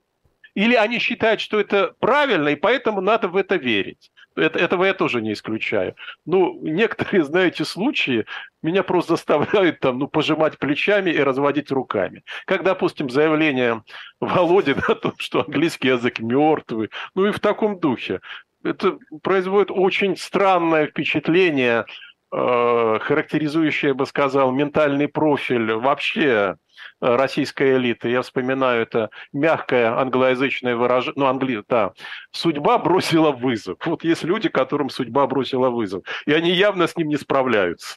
Или 0.55 0.75
они 0.75 0.99
считают, 0.99 1.41
что 1.41 1.59
это 1.59 1.95
правильно, 1.99 2.49
и 2.49 2.57
поэтому 2.57 3.01
надо 3.01 3.29
в 3.29 3.37
это 3.37 3.57
верить. 3.57 4.12
Это, 4.37 4.59
этого 4.59 4.85
я 4.85 4.95
тоже 4.95 5.21
не 5.21 5.33
исключаю. 5.33 5.95
Ну, 6.27 6.59
некоторые, 6.63 7.25
знаете, 7.25 7.65
случаи 7.65 8.27
меня 8.63 8.83
просто 8.83 9.17
заставляют 9.17 9.81
там, 9.81 9.99
ну, 9.99 10.09
пожимать 10.09 10.59
плечами 10.59 11.11
и 11.11 11.19
разводить 11.19 11.71
руками. 11.71 12.23
Как, 12.47 12.63
допустим, 12.63 13.11
заявление 13.11 13.83
Володи 14.21 14.75
о 14.89 14.95
том, 14.95 15.15
что 15.19 15.45
английский 15.45 15.89
язык 15.89 16.21
мертвый, 16.21 16.91
ну 17.15 17.27
и 17.27 17.33
в 17.33 17.41
таком 17.41 17.79
духе. 17.79 18.21
Это 18.65 18.99
производит 19.23 19.71
очень 19.73 20.17
странное 20.17 20.87
впечатление, 20.87 21.85
э, 22.33 22.99
характеризующее, 23.01 23.91
я 23.91 23.95
бы 23.95 24.07
сказал, 24.07 24.51
ментальный 24.53 25.09
профиль 25.09 25.73
вообще 25.75 26.57
Э, 27.03 27.17
российской 27.17 27.77
элиты. 27.77 28.11
Я 28.11 28.23
вспоминаю 28.23 28.83
это 28.83 29.11
мягкое 29.33 29.87
англоязычное 29.99 30.77
выражение, 30.77 31.15
ну, 31.17 31.27
англи, 31.27 31.63
да. 31.69 31.93
Судьба 32.31 32.79
бросила 32.79 33.33
вызов. 33.33 33.79
Вот 33.85 34.05
есть 34.05 34.23
люди, 34.23 34.49
которым 34.49 34.89
судьба 34.89 35.27
бросила 35.27 35.69
вызов, 35.71 36.05
и 36.27 36.33
они 36.33 36.53
явно 36.53 36.87
с 36.87 36.97
ним 36.97 37.09
не 37.09 37.17
справляются. 37.17 37.97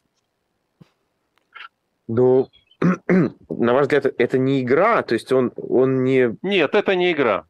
Ну, 2.08 2.50
на 3.08 3.74
ваш 3.74 3.84
взгляд, 3.84 4.08
это 4.18 4.40
не 4.40 4.62
игра, 4.62 5.04
то 5.04 5.14
есть 5.14 5.32
он, 5.32 5.52
он 5.56 6.04
не... 6.04 6.36
Нет, 6.42 6.74
это 6.74 6.96
не 6.96 7.12
игра. 7.12 7.46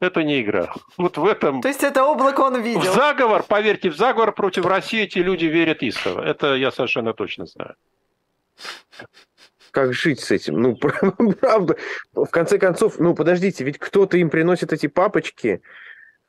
Это 0.00 0.22
не 0.22 0.42
игра. 0.42 0.74
Вот 0.98 1.16
в 1.16 1.24
этом... 1.24 1.62
То 1.62 1.68
есть 1.68 1.82
это 1.82 2.04
облако 2.04 2.40
он 2.42 2.60
видел? 2.60 2.80
В 2.80 2.94
заговор, 2.94 3.42
поверьте, 3.42 3.90
в 3.90 3.96
заговор 3.96 4.32
против 4.32 4.66
России 4.66 5.02
эти 5.02 5.18
люди 5.18 5.46
верят 5.46 5.82
истово. 5.82 6.20
Это 6.20 6.54
я 6.54 6.70
совершенно 6.70 7.14
точно 7.14 7.46
знаю 7.46 7.74
как 9.76 9.92
жить 9.92 10.20
с 10.20 10.30
этим? 10.30 10.62
Ну, 10.62 10.74
правда. 11.40 11.76
В 12.14 12.24
конце 12.30 12.58
концов, 12.58 12.98
ну, 12.98 13.14
подождите, 13.14 13.62
ведь 13.62 13.78
кто-то 13.78 14.16
им 14.16 14.30
приносит 14.30 14.72
эти 14.72 14.86
папочки, 14.86 15.60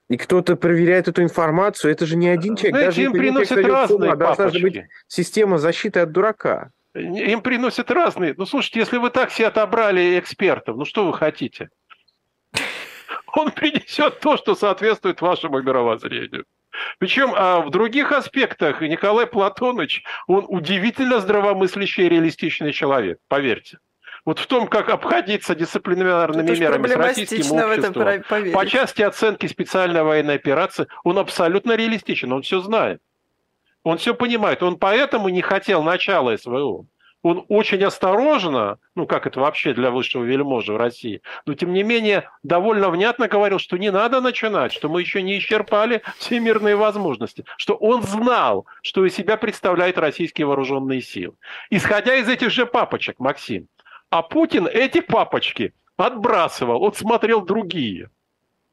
и 0.09 0.17
кто-то 0.17 0.57
проверяет 0.57 1.07
эту 1.07 1.23
информацию. 1.23 1.93
Это 1.93 2.05
же 2.05 2.17
не 2.17 2.27
один 2.27 2.57
человек. 2.57 2.75
Знаете, 2.75 2.87
Даже 2.87 3.03
им 3.03 3.13
приносят 3.13 3.65
разные 3.65 4.11
ума, 4.11 4.15
Должна 4.17 4.49
быть 4.59 4.83
система 5.07 5.59
защиты 5.59 6.01
от 6.01 6.11
дурака. 6.11 6.71
Им 6.93 7.41
приносят 7.41 7.89
разные. 7.89 8.33
Ну, 8.37 8.45
слушайте, 8.45 8.81
если 8.81 8.97
вы 8.97 9.11
так 9.11 9.31
себе 9.31 9.47
отобрали 9.47 10.19
экспертов, 10.19 10.75
ну 10.75 10.83
что 10.83 11.05
вы 11.05 11.13
хотите? 11.13 11.69
Он 13.37 13.51
принесет 13.51 14.19
то, 14.19 14.35
что 14.35 14.55
соответствует 14.55 15.21
вашему 15.21 15.61
мировоззрению. 15.61 16.45
Причем 16.97 17.33
а 17.35 17.61
в 17.61 17.69
других 17.69 18.11
аспектах 18.11 18.81
Николай 18.81 19.27
Платоныч, 19.27 20.03
он 20.27 20.45
удивительно 20.47 21.19
здравомыслящий 21.19 22.05
и 22.05 22.09
реалистичный 22.09 22.71
человек, 22.71 23.19
поверьте. 23.27 23.77
Вот 24.25 24.39
в 24.39 24.47
том, 24.47 24.67
как 24.67 24.89
обходиться 24.89 25.55
дисциплинарными 25.55 26.51
Это 26.51 26.59
мерами 26.59 26.87
с 26.87 26.95
российским 26.95 27.51
обществом, 27.51 28.51
по 28.51 28.65
части 28.65 29.03
оценки 29.03 29.45
специальной 29.45 30.03
военной 30.03 30.35
операции, 30.35 30.87
он 31.03 31.19
абсолютно 31.19 31.75
реалистичен, 31.75 32.33
он 32.33 32.41
все 32.41 32.59
знает. 32.59 33.01
Он 33.83 33.99
все 33.99 34.15
понимает. 34.15 34.63
Он 34.63 34.77
поэтому 34.77 35.29
не 35.29 35.41
хотел 35.41 35.83
начала 35.83 36.35
СВО. 36.35 36.85
Он 37.23 37.45
очень 37.49 37.83
осторожно, 37.83 38.77
ну 38.95 39.07
как 39.07 39.25
это 39.27 39.39
вообще 39.39 39.73
для 39.73 39.91
высшего 39.91 40.23
вельможи 40.23 40.71
в 40.71 40.77
России, 40.77 41.21
но 41.45 41.55
тем 41.55 41.73
не 41.73 41.83
менее 41.83 42.29
довольно 42.43 42.89
внятно 42.89 43.27
говорил, 43.27 43.59
что 43.59 43.77
не 43.77 43.91
надо 43.91 44.21
начинать, 44.21 44.71
что 44.71 44.87
мы 44.87 45.01
еще 45.01 45.21
не 45.21 45.37
исчерпали 45.39 46.03
все 46.17 46.39
мирные 46.39 46.75
возможности, 46.75 47.43
что 47.57 47.75
он 47.75 48.03
знал, 48.03 48.67
что 48.81 49.05
из 49.05 49.15
себя 49.15 49.35
представляют 49.37 49.97
российские 49.97 50.47
вооруженные 50.47 51.01
силы. 51.01 51.35
Исходя 51.69 52.15
из 52.15 52.29
этих 52.29 52.51
же 52.51 52.65
папочек, 52.65 53.19
Максим, 53.19 53.67
а 54.09 54.21
Путин 54.21 54.67
эти 54.67 55.01
папочки 55.01 55.73
отбрасывал, 55.97 56.83
он 56.83 56.93
смотрел 56.93 57.41
другие. 57.41 58.09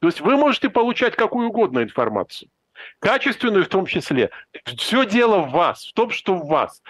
То 0.00 0.08
есть 0.08 0.20
вы 0.20 0.36
можете 0.36 0.68
получать 0.68 1.16
какую 1.16 1.48
угодно 1.48 1.82
информацию, 1.82 2.50
качественную 2.98 3.64
в 3.64 3.68
том 3.68 3.86
числе. 3.86 4.30
Все 4.76 5.06
дело 5.06 5.38
в 5.38 5.50
вас, 5.50 5.86
в 5.86 5.94
том, 5.94 6.10
что 6.10 6.34
в 6.34 6.46
вас. 6.46 6.82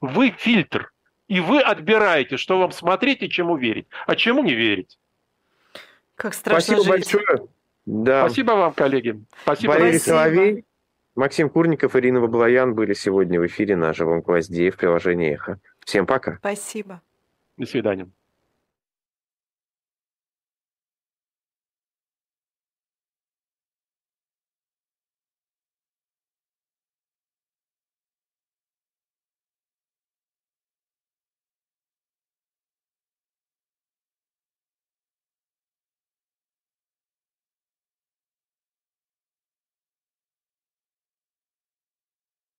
Вы 0.00 0.30
фильтр, 0.30 0.90
и 1.28 1.40
вы 1.40 1.60
отбираете, 1.60 2.36
что 2.36 2.58
вам 2.58 2.72
смотреть 2.72 3.22
и 3.22 3.30
чему 3.30 3.56
верить, 3.56 3.86
а 4.06 4.16
чему 4.16 4.42
не 4.42 4.54
верить. 4.54 4.98
Как 6.16 6.34
страшно 6.34 6.60
Спасибо 6.60 6.82
жить. 6.82 6.90
большое. 6.90 7.48
Да. 7.86 8.26
Спасибо 8.26 8.52
вам, 8.52 8.72
коллеги. 8.72 9.20
Спасибо. 9.42 9.72
Валерий 9.72 9.98
Спасибо. 9.98 10.16
Соловей, 10.16 10.64
Максим 11.14 11.48
Курников, 11.48 11.96
Ирина 11.96 12.20
Баблоян 12.20 12.74
были 12.74 12.94
сегодня 12.94 13.40
в 13.40 13.46
эфире 13.46 13.76
на 13.76 13.92
живом 13.92 14.20
гвозде 14.20 14.70
в 14.70 14.76
приложении 14.76 15.32
«Эхо». 15.32 15.58
Всем 15.84 16.06
пока. 16.06 16.36
Спасибо. 16.38 17.00
До 17.56 17.66
свидания. 17.66 18.08